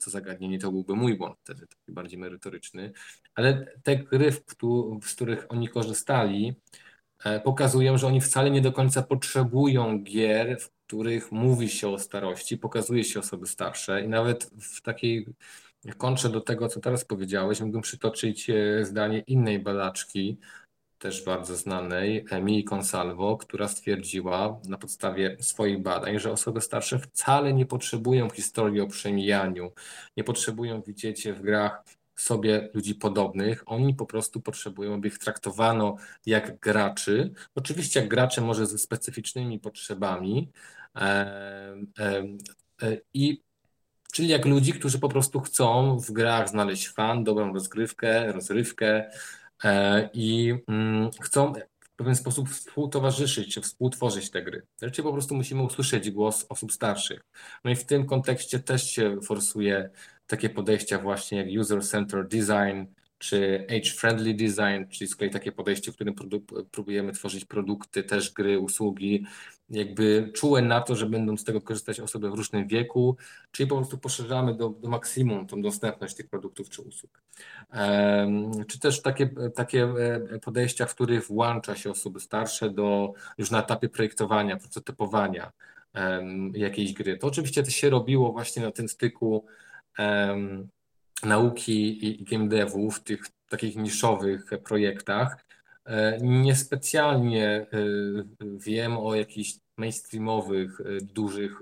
to 0.03 0.09
zagadnienie, 0.09 0.59
to 0.59 0.71
byłby 0.71 0.95
mój 0.95 1.17
błąd 1.17 1.35
wtedy, 1.43 1.67
taki 1.67 1.91
bardziej 1.91 2.19
merytoryczny. 2.19 2.91
Ale 3.35 3.65
te 3.83 3.97
gry, 3.97 4.31
z 5.01 5.13
których 5.13 5.45
oni 5.49 5.67
korzystali, 5.67 6.55
e, 7.23 7.39
pokazują, 7.39 7.97
że 7.97 8.07
oni 8.07 8.21
wcale 8.21 8.51
nie 8.51 8.61
do 8.61 8.71
końca 8.71 9.01
potrzebują 9.03 10.03
gier, 10.03 10.59
w 10.61 10.69
których 10.87 11.31
mówi 11.31 11.69
się 11.69 11.89
o 11.89 11.99
starości, 11.99 12.57
pokazuje 12.57 13.03
się 13.03 13.19
osoby 13.19 13.47
starsze 13.47 14.05
i 14.05 14.07
nawet 14.07 14.43
w 14.43 14.81
takiej 14.81 15.25
kontrze 15.97 16.29
do 16.29 16.41
tego, 16.41 16.67
co 16.67 16.79
teraz 16.79 17.05
powiedziałeś, 17.05 17.61
mógłbym 17.61 17.81
przytoczyć 17.81 18.49
e, 18.49 18.85
zdanie 18.85 19.19
innej 19.19 19.59
badaczki, 19.59 20.37
też 20.99 21.25
bardzo 21.25 21.55
znanej, 21.55 22.25
Emilii 22.31 22.63
Consalvo, 22.73 23.37
która 23.37 23.67
stwierdziła 23.67 24.59
na 24.67 24.77
podstawie 24.77 25.37
swoich 25.39 25.81
badań, 25.81 26.19
że 26.19 26.31
osoby 26.31 26.61
starsze 26.61 26.99
wcale 26.99 27.53
nie 27.53 27.65
potrzebują 27.65 28.29
historii 28.29 28.81
o 28.81 28.87
przemijaniu, 28.87 29.71
nie 30.17 30.23
potrzebują 30.23 30.81
widzieć 30.81 31.27
w 31.27 31.41
grach 31.41 31.83
sobie 32.15 32.69
ludzi 32.73 32.95
podobnych, 32.95 33.63
oni 33.65 33.93
po 33.93 34.05
prostu 34.05 34.41
potrzebują, 34.41 34.93
aby 34.93 35.07
ich 35.07 35.17
traktowano 35.17 35.95
jak 36.25 36.59
graczy. 36.59 37.31
Oczywiście 37.55 37.99
jak 37.99 38.09
gracze 38.09 38.41
może 38.41 38.65
ze 38.65 38.77
specyficznymi 38.77 39.59
potrzebami. 39.59 40.51
E, 40.95 41.01
e, 41.99 42.23
e, 42.81 42.97
i 43.13 43.41
czyli 44.11 44.27
jak 44.27 44.45
ludzi, 44.45 44.73
którzy 44.73 44.99
po 44.99 45.09
prostu 45.09 45.39
chcą 45.39 45.99
w 45.99 46.11
grach 46.11 46.49
znaleźć 46.49 46.87
fan, 46.87 47.23
dobrą 47.23 47.53
rozgrywkę, 47.53 48.31
rozrywkę, 48.31 49.05
E, 49.63 50.09
i 50.13 50.53
mm, 50.67 51.09
chcą 51.21 51.53
w 51.79 51.95
pewien 51.95 52.15
sposób 52.15 52.49
współtowarzyszyć 52.49 53.53
czy 53.53 53.61
współtworzyć 53.61 54.31
te 54.31 54.43
gry. 54.43 54.61
Wreszcie 54.79 55.03
po 55.03 55.13
prostu 55.13 55.35
musimy 55.35 55.63
usłyszeć 55.63 56.11
głos 56.11 56.45
osób 56.49 56.73
starszych. 56.73 57.21
No 57.63 57.71
i 57.71 57.75
w 57.75 57.85
tym 57.85 58.05
kontekście 58.05 58.59
też 58.59 58.91
się 58.91 59.21
forsuje 59.21 59.89
takie 60.27 60.49
podejścia 60.49 60.99
właśnie 60.99 61.37
jak 61.37 61.47
user-centered 61.47 62.27
design, 62.27 62.93
czy 63.17 63.65
age-friendly 63.69 64.35
design, 64.35 64.91
czyli 64.91 65.07
z 65.07 65.15
kolei 65.15 65.31
takie 65.33 65.51
podejście, 65.51 65.91
w 65.91 65.95
którym 65.95 66.15
próbujemy 66.71 67.11
tworzyć 67.11 67.45
produkty, 67.45 68.03
też 68.03 68.31
gry, 68.33 68.59
usługi, 68.59 69.25
jakby 69.69 70.31
czułe 70.35 70.61
na 70.61 70.81
to, 70.81 70.95
że 70.95 71.05
będą 71.05 71.37
z 71.37 71.43
tego 71.43 71.61
korzystać 71.61 71.99
osoby 71.99 72.29
w 72.29 72.33
różnym 72.33 72.67
wieku, 72.67 73.17
czyli 73.51 73.69
po 73.69 73.75
prostu 73.75 73.97
poszerzamy 73.97 74.55
do, 74.55 74.69
do 74.69 74.89
maksimum 74.89 75.47
tą 75.47 75.61
dostępność 75.61 76.15
tych 76.15 76.29
produktów 76.29 76.69
czy 76.69 76.81
usług. 76.81 77.21
Czy 78.67 78.79
też 78.79 79.01
takie, 79.01 79.29
takie 79.55 79.83
e, 79.83 80.39
podejścia, 80.39 80.85
w 80.85 80.95
których 80.95 81.27
włącza 81.27 81.75
się 81.75 81.91
osoby 81.91 82.19
starsze 82.19 82.69
do 82.69 83.13
już 83.37 83.51
na 83.51 83.59
etapie 83.59 83.89
projektowania, 83.89 84.57
prototypowania 84.57 85.51
jakiejś 86.53 86.93
gry. 86.93 87.17
To 87.17 87.27
oczywiście 87.27 87.63
to 87.63 87.69
się 87.69 87.89
robiło 87.89 88.31
właśnie 88.31 88.63
na 88.63 88.71
tym 88.71 88.89
styku 88.89 89.45
nauki 91.23 92.07
i 92.07 92.23
game 92.23 92.47
devu 92.47 92.91
w 92.91 92.99
tych 92.99 93.23
takich 93.49 93.75
niszowych 93.75 94.49
projektach. 94.63 95.45
E, 95.89 96.17
niespecjalnie 96.21 97.47
e, 97.47 97.67
wiem 98.41 98.97
o 98.97 99.15
jakichś 99.15 99.57
mainstreamowych, 99.77 100.81
e, 100.81 100.83
dużych 101.01 101.61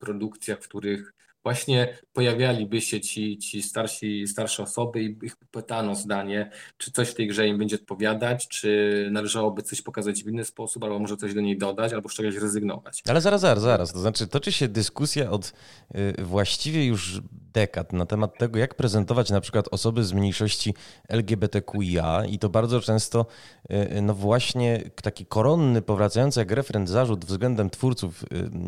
produkcjach, 0.00 0.60
w 0.62 0.68
których 0.68 1.13
właśnie 1.44 1.98
pojawialiby 2.12 2.80
się 2.80 3.00
ci, 3.00 3.38
ci 3.38 3.62
starsi, 3.62 4.26
starsze 4.26 4.62
osoby 4.62 5.02
i 5.02 5.16
ich 5.22 5.36
pytano 5.36 5.94
zdanie, 5.94 6.50
czy 6.78 6.92
coś 6.92 7.08
w 7.08 7.14
tej 7.14 7.28
grze 7.28 7.48
im 7.48 7.58
będzie 7.58 7.76
odpowiadać, 7.76 8.48
czy 8.48 9.08
należałoby 9.12 9.62
coś 9.62 9.82
pokazać 9.82 10.24
w 10.24 10.28
inny 10.28 10.44
sposób, 10.44 10.84
albo 10.84 10.98
może 10.98 11.16
coś 11.16 11.34
do 11.34 11.40
niej 11.40 11.58
dodać, 11.58 11.92
albo 11.92 12.08
z 12.08 12.14
czegoś 12.14 12.36
rezygnować. 12.36 13.02
Ale 13.08 13.20
zaraz, 13.20 13.40
zaraz, 13.40 13.62
zaraz. 13.62 13.92
To 13.92 13.98
znaczy, 13.98 14.26
toczy 14.26 14.52
się 14.52 14.68
dyskusja 14.68 15.30
od 15.30 15.52
y, 15.94 16.24
właściwie 16.24 16.86
już 16.86 17.20
dekad 17.54 17.92
na 17.92 18.06
temat 18.06 18.38
tego, 18.38 18.58
jak 18.58 18.74
prezentować 18.74 19.30
na 19.30 19.40
przykład 19.40 19.68
osoby 19.70 20.04
z 20.04 20.12
mniejszości 20.12 20.74
LGBTQIA 21.08 22.24
i 22.24 22.38
to 22.38 22.48
bardzo 22.48 22.80
często 22.80 23.26
y, 23.70 24.02
no 24.02 24.14
właśnie 24.14 24.90
taki 25.02 25.26
koronny, 25.26 25.82
powracający 25.82 26.40
jak 26.40 26.50
referent 26.50 26.88
zarzut 26.88 27.24
względem 27.24 27.70
twórców 27.70 28.24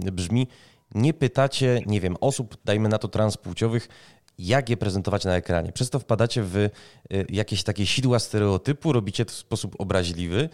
y, 0.06 0.12
brzmi, 0.12 0.46
nie 0.94 1.14
pytacie, 1.14 1.82
nie 1.86 2.00
wiem, 2.00 2.16
osób, 2.20 2.56
dajmy 2.64 2.88
na 2.88 2.98
to 2.98 3.08
transpłciowych, 3.08 3.88
jak 4.38 4.70
je 4.70 4.76
prezentować 4.76 5.24
na 5.24 5.36
ekranie. 5.36 5.72
Przez 5.72 5.90
to 5.90 5.98
wpadacie 5.98 6.42
w 6.42 6.56
y, 6.56 6.70
jakieś 7.28 7.62
takie 7.62 7.86
sidła 7.86 8.18
stereotypu, 8.18 8.92
robicie 8.92 9.24
to 9.24 9.32
w 9.32 9.34
sposób 9.34 9.76
obraźliwy. 9.78 10.48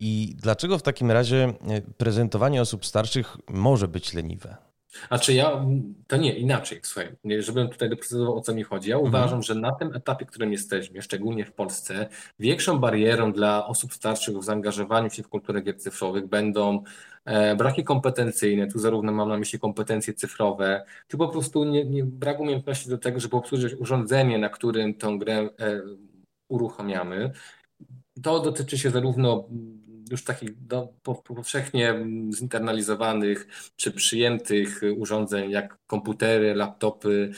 I 0.00 0.34
dlaczego 0.36 0.78
w 0.78 0.82
takim 0.82 1.10
razie 1.10 1.54
y, 1.78 1.94
prezentowanie 1.96 2.62
osób 2.62 2.86
starszych 2.86 3.36
może 3.48 3.88
być 3.88 4.14
leniwe? 4.14 4.67
A 5.10 5.18
czy 5.18 5.32
ja, 5.32 5.64
to 6.06 6.16
nie, 6.16 6.38
inaczej, 6.38 6.80
słuchaj, 6.82 7.16
żebym 7.38 7.68
tutaj 7.68 7.90
doprecyzował 7.90 8.36
o 8.36 8.40
co 8.40 8.54
mi 8.54 8.62
chodzi. 8.62 8.90
Ja 8.90 8.96
mhm. 8.96 9.14
uważam, 9.14 9.42
że 9.42 9.54
na 9.54 9.72
tym 9.72 9.94
etapie, 9.94 10.26
w 10.26 10.28
którym 10.28 10.52
jesteśmy, 10.52 11.02
szczególnie 11.02 11.44
w 11.44 11.52
Polsce, 11.52 12.08
większą 12.38 12.78
barierą 12.78 13.32
dla 13.32 13.66
osób 13.66 13.94
starszych 13.94 14.38
w 14.38 14.44
zaangażowaniu 14.44 15.10
się 15.10 15.22
w 15.22 15.28
kulturę 15.28 15.62
gier 15.62 15.78
cyfrowych 15.78 16.26
będą 16.26 16.82
e, 17.24 17.56
braki 17.56 17.84
kompetencyjne, 17.84 18.66
tu 18.66 18.78
zarówno 18.78 19.12
mam 19.12 19.28
na 19.28 19.38
myśli 19.38 19.58
kompetencje 19.58 20.14
cyfrowe, 20.14 20.84
czy 21.08 21.16
po 21.16 21.28
prostu 21.28 21.64
nie, 21.64 21.84
nie, 21.84 22.04
brak 22.04 22.40
umiejętności 22.40 22.88
do 22.88 22.98
tego, 22.98 23.20
żeby 23.20 23.36
obsłużyć 23.36 23.74
urządzenie, 23.74 24.38
na 24.38 24.48
którym 24.48 24.94
tę 24.94 25.16
grę 25.18 25.48
e, 25.60 25.82
uruchamiamy. 26.48 27.32
To 28.22 28.40
dotyczy 28.40 28.78
się 28.78 28.90
zarówno 28.90 29.48
już 30.10 30.24
takich 30.24 30.66
do, 30.66 30.88
powszechnie 31.24 32.06
zinternalizowanych 32.30 33.46
czy 33.76 33.92
przyjętych 33.92 34.80
urządzeń 34.96 35.50
jak 35.50 35.78
komputery, 35.86 36.54
laptopy, 36.54 37.30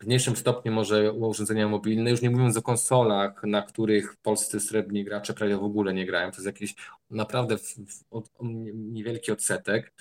w 0.00 0.06
mniejszym 0.06 0.36
stopniu 0.36 0.72
może 0.72 1.12
urządzenia 1.12 1.68
mobilne, 1.68 2.10
już 2.10 2.22
nie 2.22 2.30
mówiąc 2.30 2.56
o 2.56 2.62
konsolach, 2.62 3.42
na 3.44 3.62
których 3.62 4.16
polscy 4.16 4.60
srebrni 4.60 5.04
gracze 5.04 5.34
prawie 5.34 5.56
w 5.56 5.64
ogóle 5.64 5.94
nie 5.94 6.06
grają. 6.06 6.30
To 6.30 6.36
jest 6.36 6.46
jakiś 6.46 6.74
naprawdę 7.10 7.58
w, 7.58 7.62
w, 7.62 8.04
od, 8.10 8.30
niewielki 8.74 9.32
odsetek. 9.32 9.92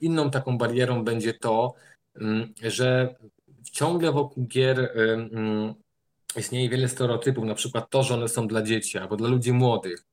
Inną 0.00 0.30
taką 0.30 0.58
barierą 0.58 1.04
będzie 1.04 1.34
to, 1.34 1.74
mm, 2.14 2.54
że 2.62 3.14
ciągle 3.72 4.12
wokół 4.12 4.46
gier 4.46 4.94
istnieje 6.36 6.68
wiele 6.68 6.88
stereotypów, 6.88 7.44
na 7.44 7.54
przykład 7.54 7.90
to, 7.90 8.02
że 8.02 8.14
one 8.14 8.28
są 8.28 8.48
dla 8.48 8.62
dzieci 8.62 8.98
albo 8.98 9.16
dla 9.16 9.28
ludzi 9.28 9.52
młodych. 9.52 10.09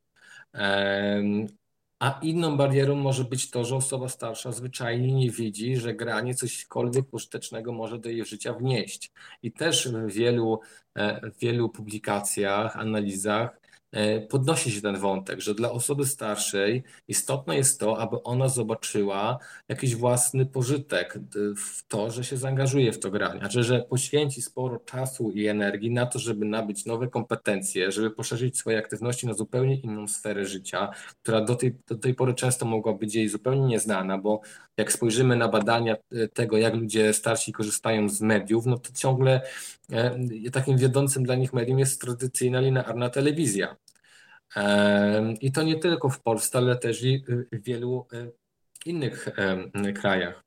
A 1.99 2.19
inną 2.21 2.57
barierą 2.57 2.95
może 2.95 3.23
być 3.23 3.51
to, 3.51 3.65
że 3.65 3.75
osoba 3.75 4.09
starsza 4.09 4.51
zwyczajnie 4.51 5.13
nie 5.13 5.31
widzi, 5.31 5.77
że 5.77 5.93
granie 5.93 6.35
cośkolwiek 6.35 7.09
pożytecznego 7.09 7.73
może 7.73 7.99
do 7.99 8.09
jej 8.09 8.25
życia 8.25 8.53
wnieść. 8.53 9.11
I 9.43 9.51
też 9.51 9.87
w 9.87 10.11
wielu, 10.11 10.59
e, 10.95 11.31
w 11.31 11.39
wielu 11.39 11.69
publikacjach, 11.69 12.77
analizach 12.77 13.66
podnosi 14.29 14.71
się 14.71 14.81
ten 14.81 14.97
wątek, 14.97 15.41
że 15.41 15.55
dla 15.55 15.71
osoby 15.71 16.05
starszej 16.05 16.83
istotne 17.07 17.57
jest 17.57 17.79
to, 17.79 17.99
aby 17.99 18.23
ona 18.23 18.49
zobaczyła 18.49 19.39
jakiś 19.69 19.95
własny 19.95 20.45
pożytek 20.45 21.19
w 21.57 21.87
to, 21.87 22.11
że 22.11 22.23
się 22.23 22.37
zaangażuje 22.37 22.93
w 22.93 22.99
to 22.99 23.11
granie, 23.11 23.39
znaczy, 23.39 23.63
że 23.63 23.79
poświęci 23.79 24.41
sporo 24.41 24.79
czasu 24.79 25.31
i 25.31 25.47
energii 25.47 25.91
na 25.91 26.05
to, 26.05 26.19
żeby 26.19 26.45
nabyć 26.45 26.85
nowe 26.85 27.07
kompetencje, 27.07 27.91
żeby 27.91 28.11
poszerzyć 28.11 28.57
swoje 28.57 28.77
aktywności 28.77 29.27
na 29.27 29.33
zupełnie 29.33 29.75
inną 29.75 30.07
sferę 30.07 30.45
życia, 30.45 30.89
która 31.23 31.41
do 31.41 31.55
tej, 31.55 31.75
do 31.87 31.95
tej 31.95 32.13
pory 32.13 32.33
często 32.33 32.65
mogła 32.65 32.93
być 32.93 33.15
jej 33.15 33.29
zupełnie 33.29 33.67
nieznana, 33.67 34.17
bo 34.17 34.41
jak 34.77 34.91
spojrzymy 34.91 35.35
na 35.35 35.47
badania 35.47 35.95
e, 36.11 36.27
tego, 36.27 36.57
jak 36.57 36.75
ludzie 36.75 37.13
starsi 37.13 37.51
korzystają 37.53 38.09
z 38.09 38.21
mediów, 38.21 38.65
no 38.65 38.77
to 38.77 38.89
ciągle 38.93 39.41
e, 39.41 39.49
takim 40.51 40.77
wiodącym 40.77 41.23
dla 41.23 41.35
nich 41.35 41.53
medium 41.53 41.79
jest 41.79 42.01
tradycyjna 42.01 42.59
linearna 42.59 43.09
telewizja. 43.09 43.75
E, 44.55 45.33
I 45.41 45.51
to 45.51 45.63
nie 45.63 45.75
tylko 45.75 46.09
w 46.09 46.21
Polsce, 46.21 46.57
ale 46.57 46.75
też 46.75 47.03
i 47.03 47.23
w 47.51 47.63
wielu 47.63 48.07
innych 48.85 49.29
krajach. 49.95 50.43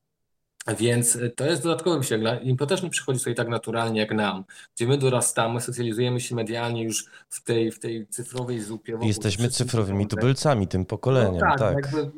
Więc 0.79 1.19
to 1.37 1.47
jest 1.47 1.63
dodatkowy 1.63 1.99
wysiłek. 1.99 2.45
Im 2.45 2.57
to 2.57 2.67
też 2.67 2.83
nie 2.83 2.91
przychodzi 2.91 3.21
sobie 3.21 3.35
tak 3.35 3.49
naturalnie 3.49 4.01
jak 4.01 4.15
nam, 4.15 4.45
gdzie 4.77 4.87
my 4.87 4.99
dorastamy, 4.99 5.61
socjalizujemy 5.61 6.21
się 6.21 6.35
medialnie 6.35 6.85
już 6.85 7.07
w 7.29 7.43
tej, 7.43 7.73
w 7.73 7.79
tej 7.79 8.07
cyfrowej 8.07 8.61
zupie. 8.61 8.99
Jesteśmy 9.03 9.49
cyfrowymi 9.49 10.07
tubylcami, 10.07 10.69
tym 10.69 10.85
pokoleniem. 10.85 11.35
No 11.35 11.41
tak, 11.41 11.59
tak. 11.59 11.75
Jakby 11.75 12.11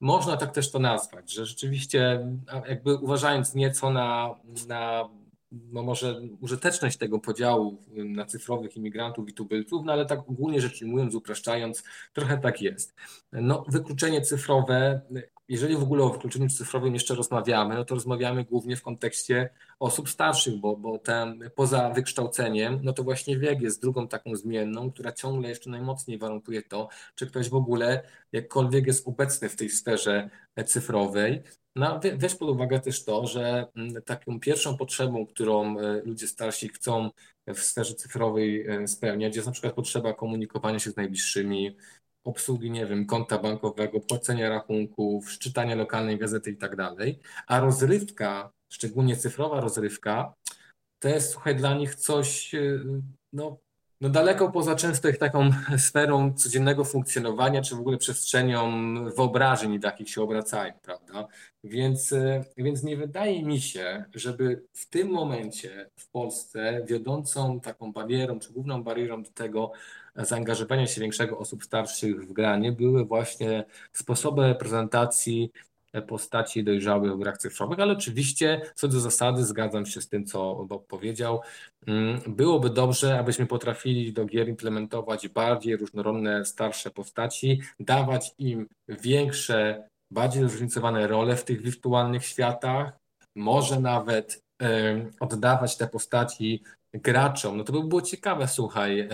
można 0.00 0.36
tak 0.36 0.52
też 0.52 0.70
to 0.70 0.78
nazwać, 0.78 1.32
że 1.32 1.46
rzeczywiście 1.46 2.26
jakby 2.68 2.94
uważając 2.94 3.54
nieco 3.54 3.90
na, 3.90 4.34
na 4.68 5.08
no 5.52 5.82
może 5.82 6.20
użyteczność 6.40 6.98
tego 6.98 7.18
podziału 7.18 7.82
na 7.94 8.26
cyfrowych 8.26 8.76
imigrantów 8.76 9.28
i 9.28 9.32
tubylców, 9.32 9.82
no 9.84 9.92
ale 9.92 10.06
tak 10.06 10.18
ogólnie 10.18 10.60
rzecz 10.60 10.82
ujmując, 10.82 11.14
upraszczając, 11.14 11.84
trochę 12.12 12.38
tak 12.38 12.62
jest. 12.62 12.94
No, 13.32 13.64
wykluczenie 13.68 14.20
cyfrowe 14.20 15.00
jeżeli 15.50 15.76
w 15.76 15.82
ogóle 15.82 16.04
o 16.04 16.10
wykluczeniu 16.10 16.48
cyfrowym 16.48 16.94
jeszcze 16.94 17.14
rozmawiamy, 17.14 17.74
no 17.74 17.84
to 17.84 17.94
rozmawiamy 17.94 18.44
głównie 18.44 18.76
w 18.76 18.82
kontekście 18.82 19.50
osób 19.78 20.08
starszych, 20.08 20.56
bo, 20.56 20.76
bo 20.76 20.98
ten, 20.98 21.50
poza 21.54 21.90
wykształceniem, 21.90 22.80
no 22.82 22.92
to 22.92 23.02
właśnie 23.02 23.38
wiek 23.38 23.60
jest 23.60 23.82
drugą 23.82 24.08
taką 24.08 24.36
zmienną, 24.36 24.90
która 24.90 25.12
ciągle 25.12 25.48
jeszcze 25.48 25.70
najmocniej 25.70 26.18
warunkuje 26.18 26.62
to, 26.62 26.88
czy 27.14 27.26
ktoś 27.26 27.48
w 27.48 27.54
ogóle 27.54 28.02
jakkolwiek 28.32 28.86
jest 28.86 29.08
obecny 29.08 29.48
w 29.48 29.56
tej 29.56 29.70
sferze 29.70 30.30
cyfrowej. 30.66 31.42
No, 31.76 32.00
weź 32.16 32.34
pod 32.34 32.48
uwagę 32.48 32.80
też 32.80 33.04
to, 33.04 33.26
że 33.26 33.66
taką 34.04 34.40
pierwszą 34.40 34.76
potrzebą, 34.76 35.26
którą 35.26 35.78
e, 35.78 36.02
ludzie 36.04 36.28
starsi 36.28 36.68
chcą 36.68 37.10
w 37.46 37.58
sferze 37.58 37.94
cyfrowej 37.94 38.66
e, 38.66 38.88
spełniać, 38.88 39.36
jest 39.36 39.46
na 39.46 39.52
przykład 39.52 39.74
potrzeba 39.74 40.14
komunikowania 40.14 40.78
się 40.78 40.90
z 40.90 40.96
najbliższymi, 40.96 41.76
obsługi, 42.24 42.70
nie 42.70 42.86
wiem, 42.86 43.06
konta 43.06 43.38
bankowego, 43.38 44.00
płacenia 44.00 44.48
rachunków, 44.48 45.38
czytania 45.38 45.74
lokalnej 45.74 46.18
gazety 46.18 46.50
i 46.50 46.56
tak 46.56 46.76
dalej. 46.76 47.20
A 47.46 47.60
rozrywka, 47.60 48.52
szczególnie 48.68 49.16
cyfrowa 49.16 49.60
rozrywka, 49.60 50.34
to 50.98 51.08
jest, 51.08 51.32
słuchaj, 51.32 51.56
dla 51.56 51.74
nich 51.74 51.94
coś, 51.94 52.54
e, 52.54 52.80
no, 53.32 53.58
no 54.00 54.08
daleko 54.08 54.50
poza 54.50 54.76
często 54.76 55.08
ich 55.08 55.18
taką 55.18 55.50
sferą 55.88 56.34
codziennego 56.34 56.84
funkcjonowania, 56.84 57.62
czy 57.62 57.76
w 57.76 57.80
ogóle 57.80 57.98
przestrzenią 57.98 58.70
wyobrażeń, 59.16 59.78
w 59.78 59.84
jakich 59.84 60.10
się 60.10 60.22
obracają, 60.22 60.72
prawda? 60.82 61.28
Więc, 61.64 62.12
e, 62.12 62.44
więc 62.56 62.82
nie 62.82 62.96
wydaje 62.96 63.44
mi 63.44 63.60
się, 63.60 64.04
żeby 64.14 64.64
w 64.72 64.88
tym 64.88 65.08
momencie 65.08 65.90
w 65.96 66.10
Polsce 66.10 66.84
wiodącą 66.86 67.60
taką 67.60 67.92
barierą, 67.92 68.38
czy 68.38 68.52
główną 68.52 68.82
barierą 68.82 69.22
do 69.22 69.30
tego 69.30 69.72
zaangażowania 70.16 70.86
się 70.86 71.00
większego 71.00 71.38
osób 71.38 71.64
starszych 71.64 72.28
w 72.28 72.32
granie 72.32 72.72
były 72.72 73.04
właśnie 73.04 73.64
sposoby 73.92 74.54
prezentacji 74.58 75.50
postaci 76.08 76.64
dojrzałych 76.64 77.12
w 77.12 77.18
grach 77.18 77.38
cyfrowych, 77.38 77.80
ale 77.80 77.92
oczywiście 77.92 78.60
co 78.74 78.88
do 78.88 79.00
zasady 79.00 79.44
zgadzam 79.44 79.86
się 79.86 80.00
z 80.00 80.08
tym, 80.08 80.26
co 80.26 80.64
Bob 80.68 80.86
powiedział. 80.86 81.40
Mm, 81.86 82.20
byłoby 82.26 82.70
dobrze, 82.70 83.18
abyśmy 83.18 83.46
potrafili 83.46 84.12
do 84.12 84.24
gier 84.24 84.48
implementować 84.48 85.28
bardziej 85.28 85.76
różnorodne, 85.76 86.44
starsze 86.44 86.90
postaci, 86.90 87.60
dawać 87.80 88.34
im 88.38 88.66
większe, 88.88 89.88
bardziej 90.10 90.48
zróżnicowane 90.48 91.06
role 91.06 91.36
w 91.36 91.44
tych 91.44 91.62
wirtualnych 91.62 92.26
światach, 92.26 92.92
może 93.36 93.80
nawet 93.80 94.42
oddawać 95.20 95.76
te 95.76 95.88
postaci 95.88 96.62
graczom. 96.94 97.56
No 97.56 97.64
to 97.64 97.72
by 97.72 97.84
było 97.84 98.02
ciekawe, 98.02 98.48
słuchaj, 98.48 99.08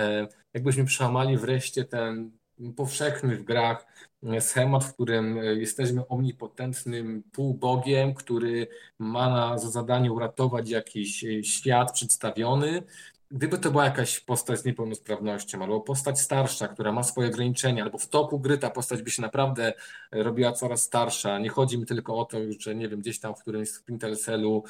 jakbyśmy 0.55 0.85
przełamali 0.85 1.37
wreszcie 1.37 1.85
ten 1.85 2.31
powszechny 2.77 3.37
w 3.37 3.45
grach 3.45 3.87
schemat, 4.41 4.85
w 4.85 4.95
którym 4.95 5.37
jesteśmy 5.37 6.09
omnipotentnym 6.09 7.23
półbogiem, 7.33 8.15
który 8.15 8.69
ma 8.99 9.31
na, 9.31 9.59
za 9.59 9.71
zadanie 9.71 10.13
uratować 10.13 10.71
jakiś 10.71 11.25
świat 11.43 11.93
przedstawiony. 11.93 12.83
Gdyby 13.31 13.59
to 13.59 13.71
była 13.71 13.85
jakaś 13.85 14.21
postać 14.21 14.61
z 14.61 14.65
niepełnosprawnością, 14.65 15.63
albo 15.63 15.81
postać 15.81 16.21
starsza, 16.21 16.69
która 16.69 16.93
ma 16.93 17.03
swoje 17.03 17.29
ograniczenia, 17.29 17.85
albo 17.85 17.99
w 17.99 18.09
toku 18.09 18.41
gry 18.41 18.59
ta 18.59 18.71
postać 18.71 19.03
by 19.03 19.11
się 19.11 19.23
naprawdę 19.23 19.73
robiła 20.13 20.53
coraz 20.53 20.83
starsza. 20.83 21.39
Nie 21.39 21.49
chodzi 21.49 21.79
mi 21.79 21.87
tylko 21.87 22.19
o 22.19 22.25
to, 22.25 22.39
że 22.59 22.75
nie 22.75 22.89
wiem, 22.89 23.01
gdzieś 23.01 23.21
tam 23.21 23.35
w 23.35 23.41
którymś 23.41 23.71
Splinter 23.71 24.19
Cellu, 24.19 24.65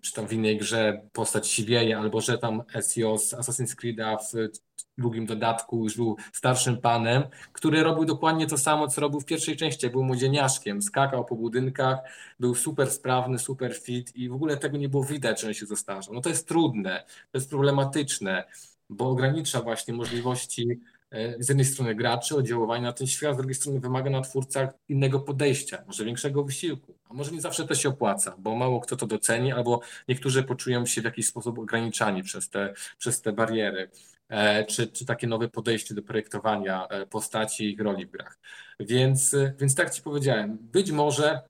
czy 0.00 0.12
tam 0.12 0.28
w 0.28 0.32
innej 0.32 0.58
grze 0.58 1.02
postać 1.12 1.48
siwieje, 1.48 1.98
albo 1.98 2.20
że 2.20 2.38
tam 2.38 2.62
SEO 2.80 3.18
z 3.18 3.34
Assassin's 3.34 3.76
Creed'a 3.76 4.16
w 4.18 4.58
drugim 4.98 5.26
dodatku 5.26 5.84
już 5.84 5.96
był 5.96 6.16
starszym 6.32 6.76
panem, 6.76 7.22
który 7.52 7.82
robił 7.82 8.04
dokładnie 8.04 8.46
to 8.46 8.58
samo, 8.58 8.88
co 8.88 9.00
robił 9.00 9.20
w 9.20 9.24
pierwszej 9.24 9.56
części. 9.56 9.90
Był 9.90 10.04
młodzieniaszkiem, 10.04 10.82
skakał 10.82 11.24
po 11.24 11.36
budynkach, 11.36 11.98
był 12.40 12.54
super 12.54 12.90
sprawny, 12.90 13.38
super 13.38 13.78
fit 13.78 14.16
i 14.16 14.28
w 14.28 14.34
ogóle 14.34 14.56
tego 14.56 14.76
nie 14.76 14.88
było 14.88 15.04
widać, 15.04 15.40
że 15.40 15.46
on 15.46 15.54
się 15.54 15.66
zestarzał. 15.66 16.14
No 16.14 16.20
to 16.20 16.28
jest 16.28 16.48
trudne, 16.48 17.04
to 17.32 17.38
jest 17.38 17.50
problematyczne, 17.50 18.44
bo 18.90 19.08
ogranicza 19.08 19.60
właśnie 19.60 19.94
możliwości 19.94 20.80
e, 21.10 21.42
z 21.42 21.48
jednej 21.48 21.66
strony 21.66 21.94
graczy, 21.94 22.36
oddziaływania 22.36 22.82
na 22.82 22.92
ten 22.92 23.06
świat, 23.06 23.34
z 23.34 23.36
drugiej 23.36 23.54
strony 23.54 23.80
wymaga 23.80 24.10
na 24.10 24.20
twórcach 24.20 24.70
innego 24.88 25.20
podejścia, 25.20 25.82
może 25.86 26.04
większego 26.04 26.44
wysiłku. 26.44 26.94
A 27.10 27.14
może 27.14 27.32
nie 27.32 27.40
zawsze 27.40 27.66
to 27.66 27.74
się 27.74 27.88
opłaca, 27.88 28.36
bo 28.38 28.56
mało 28.56 28.80
kto 28.80 28.96
to 28.96 29.06
doceni, 29.06 29.52
albo 29.52 29.80
niektórzy 30.08 30.42
poczują 30.42 30.86
się 30.86 31.00
w 31.00 31.04
jakiś 31.04 31.26
sposób 31.26 31.58
ograniczani 31.58 32.22
przez 32.22 32.50
te, 32.50 32.74
przez 32.98 33.22
te 33.22 33.32
bariery. 33.32 33.90
E, 34.28 34.64
czy, 34.64 34.86
czy 34.86 35.06
takie 35.06 35.26
nowe 35.26 35.48
podejście 35.48 35.94
do 35.94 36.02
projektowania 36.02 36.86
e, 36.86 37.06
postaci 37.06 37.64
i 37.64 37.72
ich 37.72 37.80
roli 37.80 38.06
w 38.06 38.10
grach. 38.10 38.38
Więc, 38.80 39.34
e, 39.34 39.54
więc 39.58 39.74
tak 39.74 39.90
Ci 39.90 40.02
powiedziałem, 40.02 40.58
być 40.60 40.90
może 40.90 41.40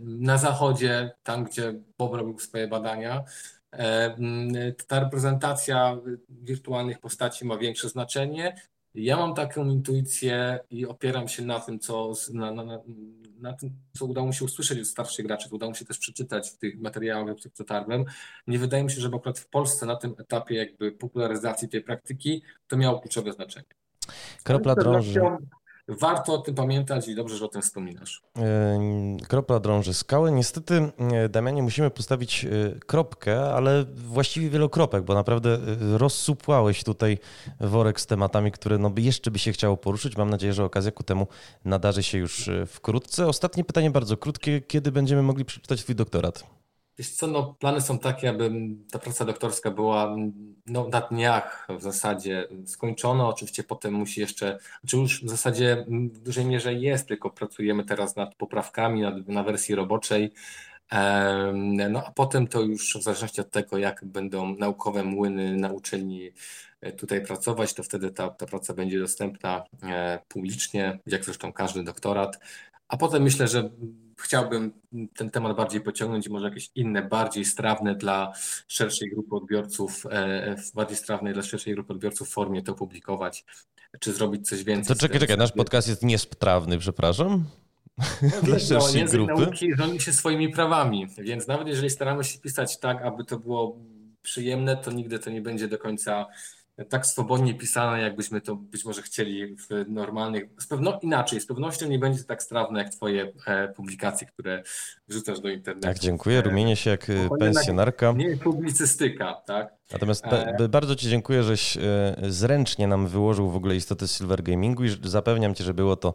na 0.00 0.38
zachodzie, 0.38 1.10
tam 1.22 1.44
gdzie 1.44 1.74
Bob 1.98 2.14
robił 2.14 2.38
swoje 2.38 2.68
badania, 2.68 3.24
ta 4.86 5.00
reprezentacja 5.00 5.96
wirtualnych 6.28 6.98
postaci 6.98 7.44
ma 7.44 7.58
większe 7.58 7.88
znaczenie. 7.88 8.56
Ja 8.94 9.16
mam 9.16 9.34
taką 9.34 9.70
intuicję 9.70 10.60
i 10.70 10.86
opieram 10.86 11.28
się 11.28 11.42
na 11.42 11.60
tym, 11.60 11.78
co, 11.78 12.12
na, 12.32 12.52
na, 12.52 12.80
na 13.40 13.52
tym, 13.52 13.70
co 13.98 14.06
udało 14.06 14.26
mi 14.26 14.34
się 14.34 14.44
usłyszeć 14.44 14.78
od 14.78 14.86
starszych 14.86 15.26
graczy, 15.26 15.48
co 15.48 15.56
udało 15.56 15.72
mi 15.72 15.76
się 15.76 15.84
też 15.84 15.98
przeczytać 15.98 16.50
w 16.50 16.56
tych 16.56 16.80
materiałach, 16.80 17.36
które 17.36 17.52
przetarłem. 17.52 18.04
Nie 18.46 18.58
wydaje 18.58 18.84
mi 18.84 18.90
się, 18.90 19.00
że 19.00 19.08
akurat 19.08 19.38
w 19.38 19.48
Polsce 19.48 19.86
na 19.86 19.96
tym 19.96 20.14
etapie 20.18 20.54
jakby 20.54 20.92
popularyzacji 20.92 21.68
tej 21.68 21.82
praktyki 21.82 22.42
to 22.68 22.76
miało 22.76 23.00
kluczowe 23.00 23.32
znaczenie. 23.32 23.66
Kropla 24.42 24.74
drąży. 24.74 25.20
Warto 25.88 26.34
o 26.34 26.38
tym 26.38 26.54
pamiętać 26.54 27.08
i 27.08 27.14
dobrze, 27.14 27.36
że 27.36 27.44
o 27.44 27.48
tym 27.48 27.62
wspominasz. 27.62 28.22
Kropla 29.28 29.60
drąży 29.60 29.94
skałę. 29.94 30.32
Niestety, 30.32 30.92
e, 30.98 31.28
Damianie, 31.28 31.62
musimy 31.62 31.90
postawić 31.90 32.44
e, 32.44 32.48
kropkę, 32.86 33.54
ale 33.54 33.84
właściwie 33.94 34.50
wielokropek, 34.50 35.04
bo 35.04 35.14
naprawdę 35.14 35.54
e, 35.54 35.98
rozsupłałeś 35.98 36.84
tutaj 36.84 37.18
worek 37.60 38.00
z 38.00 38.06
tematami, 38.06 38.52
które 38.52 38.78
no 38.78 38.92
jeszcze 38.96 39.30
by 39.30 39.38
się 39.38 39.52
chciało 39.52 39.76
poruszyć. 39.76 40.16
Mam 40.16 40.30
nadzieję, 40.30 40.52
że 40.52 40.64
okazja 40.64 40.92
ku 40.92 41.02
temu 41.02 41.26
nadarzy 41.64 42.02
się 42.02 42.18
już 42.18 42.50
wkrótce. 42.66 43.26
Ostatnie 43.26 43.64
pytanie 43.64 43.90
bardzo 43.90 44.16
krótkie. 44.16 44.60
Kiedy 44.60 44.92
będziemy 44.92 45.22
mogli 45.22 45.44
przeczytać 45.44 45.82
Twój 45.82 45.94
doktorat? 45.94 46.61
Wiesz 46.98 47.10
co, 47.10 47.26
no, 47.26 47.54
plany 47.58 47.80
są 47.80 47.98
takie, 47.98 48.30
aby 48.30 48.50
ta 48.90 48.98
praca 48.98 49.24
doktorska 49.24 49.70
była 49.70 50.16
no, 50.66 50.88
na 50.88 51.00
dniach 51.00 51.66
w 51.78 51.82
zasadzie 51.82 52.48
skończona. 52.66 53.28
Oczywiście 53.28 53.64
potem 53.64 53.94
musi 53.94 54.20
jeszcze, 54.20 54.58
znaczy 54.80 54.96
już 54.96 55.24
w 55.24 55.28
zasadzie 55.28 55.86
w 55.88 56.18
dużej 56.18 56.44
mierze 56.46 56.74
jest, 56.74 57.08
tylko 57.08 57.30
pracujemy 57.30 57.84
teraz 57.84 58.16
nad 58.16 58.34
poprawkami 58.34 59.00
na, 59.00 59.14
na 59.26 59.42
wersji 59.42 59.74
roboczej. 59.74 60.32
No 61.90 62.06
a 62.06 62.10
potem 62.10 62.46
to 62.46 62.60
już 62.62 62.96
w 62.98 63.02
zależności 63.02 63.40
od 63.40 63.50
tego, 63.50 63.78
jak 63.78 64.04
będą 64.04 64.56
naukowe 64.56 65.04
młyny 65.04 65.56
na 65.56 65.72
uczelni 65.72 66.30
e, 66.80 66.92
tutaj 66.92 67.26
pracować, 67.26 67.74
to 67.74 67.82
wtedy 67.82 68.10
ta, 68.10 68.30
ta 68.30 68.46
praca 68.46 68.74
będzie 68.74 68.98
dostępna 68.98 69.64
e, 69.82 70.18
publicznie, 70.28 70.98
jak 71.06 71.24
zresztą 71.24 71.52
każdy 71.52 71.84
doktorat. 71.84 72.38
A 72.92 72.96
potem 72.96 73.22
myślę, 73.22 73.48
że 73.48 73.70
chciałbym 74.20 74.72
ten 75.16 75.30
temat 75.30 75.56
bardziej 75.56 75.80
pociągnąć 75.80 76.26
i 76.26 76.30
może 76.30 76.48
jakieś 76.48 76.70
inne, 76.74 77.02
bardziej 77.02 77.44
strawne 77.44 77.94
dla 77.94 78.32
szerszej 78.68 79.10
grupy 79.10 79.36
odbiorców, 79.36 80.06
e, 80.10 80.56
w 80.56 80.72
bardziej 80.72 80.96
strawnej 80.96 81.34
dla 81.34 81.42
szerszej 81.42 81.74
grupy 81.74 81.92
odbiorców 81.92 82.28
formie 82.28 82.62
to 82.62 82.74
publikować, 82.74 83.44
czy 84.00 84.12
zrobić 84.12 84.48
coś 84.48 84.64
więcej. 84.64 84.96
To 84.96 85.00
czekaj, 85.00 85.20
czekaj, 85.20 85.36
nasz 85.36 85.52
podcast 85.52 85.88
jest 85.88 86.02
niesprawny, 86.02 86.78
przepraszam. 86.78 87.44
No, 88.22 88.42
dla 88.42 88.58
szerszej 88.58 89.04
no, 89.04 89.10
grupy. 89.10 89.42
nauki 89.42 89.74
rządzi 89.76 90.00
się 90.00 90.12
swoimi 90.12 90.48
prawami, 90.48 91.06
więc 91.18 91.46
nawet 91.46 91.68
jeżeli 91.68 91.90
staramy 91.90 92.24
się 92.24 92.38
pisać 92.38 92.78
tak, 92.78 93.02
aby 93.02 93.24
to 93.24 93.38
było 93.38 93.78
przyjemne, 94.22 94.76
to 94.76 94.92
nigdy 94.92 95.18
to 95.18 95.30
nie 95.30 95.42
będzie 95.42 95.68
do 95.68 95.78
końca 95.78 96.26
tak 96.88 97.06
swobodnie 97.06 97.54
pisane, 97.54 98.02
jakbyśmy 98.02 98.40
to 98.40 98.56
być 98.56 98.84
może 98.84 99.02
chcieli 99.02 99.56
w 99.56 99.84
normalnych, 99.88 100.44
z 100.58 100.66
pewno 100.66 100.98
inaczej, 101.02 101.40
z 101.40 101.46
pewnością 101.46 101.88
nie 101.88 101.98
będzie 101.98 102.24
tak 102.24 102.42
strawne 102.42 102.82
jak 102.82 102.92
twoje 102.94 103.32
e, 103.46 103.68
publikacje, 103.68 104.26
które 104.26 104.62
wrzucasz 105.08 105.40
do 105.40 105.48
internetu. 105.48 105.88
Tak, 105.88 105.98
dziękuję, 105.98 106.38
e, 106.38 106.42
rumienie 106.42 106.76
się 106.76 106.90
jak 106.90 107.10
e, 107.10 107.28
pensjonarka. 107.38 108.12
Nie 108.12 108.36
publicystyka, 108.36 109.42
tak? 109.46 109.74
Natomiast 109.92 110.24
bardzo 110.68 110.96
Ci 110.96 111.08
dziękuję, 111.08 111.42
żeś 111.42 111.78
zręcznie 112.28 112.86
nam 112.86 113.06
wyłożył 113.06 113.50
w 113.50 113.56
ogóle 113.56 113.76
istotę 113.76 114.08
Silver 114.08 114.42
Gamingu 114.42 114.84
i 114.84 114.88
zapewniam 115.02 115.54
Cię, 115.54 115.64
że 115.64 115.74
było 115.74 115.96
to 115.96 116.14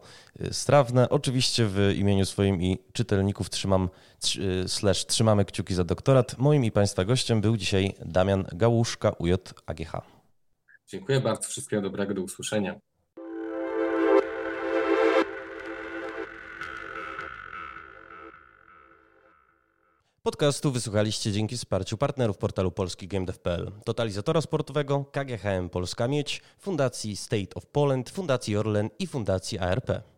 strawne. 0.50 1.08
Oczywiście 1.08 1.66
w 1.66 1.92
imieniu 1.96 2.24
swoim 2.24 2.62
i 2.62 2.78
czytelników 2.92 3.50
trzymam, 3.50 3.88
slash 4.66 5.06
trzymamy 5.06 5.44
kciuki 5.44 5.74
za 5.74 5.84
doktorat. 5.84 6.38
Moim 6.38 6.64
i 6.64 6.72
Państwa 6.72 7.04
gościem 7.04 7.40
był 7.40 7.56
dzisiaj 7.56 7.94
Damian 8.04 8.44
Gałuszka, 8.52 9.10
UJ 9.10 9.32
AGH. 9.66 10.17
Dziękuję 10.88 11.20
bardzo. 11.20 11.48
Wszystkiego 11.48 11.82
dobrego. 11.82 12.14
Do 12.14 12.22
usłyszenia. 12.22 12.80
Podcastu 20.22 20.72
wysłuchaliście 20.72 21.32
dzięki 21.32 21.56
wsparciu 21.56 21.98
partnerów 21.98 22.38
portalu 22.38 22.70
polskigame.pl, 22.70 23.72
totalizatora 23.84 24.40
sportowego, 24.40 25.04
KGHM 25.04 25.68
Polska 25.70 26.08
Miedź, 26.08 26.42
Fundacji 26.58 27.16
State 27.16 27.54
of 27.54 27.66
Poland, 27.66 28.10
Fundacji 28.10 28.56
Orlen 28.56 28.90
i 28.98 29.06
Fundacji 29.06 29.58
ARP. 29.58 30.17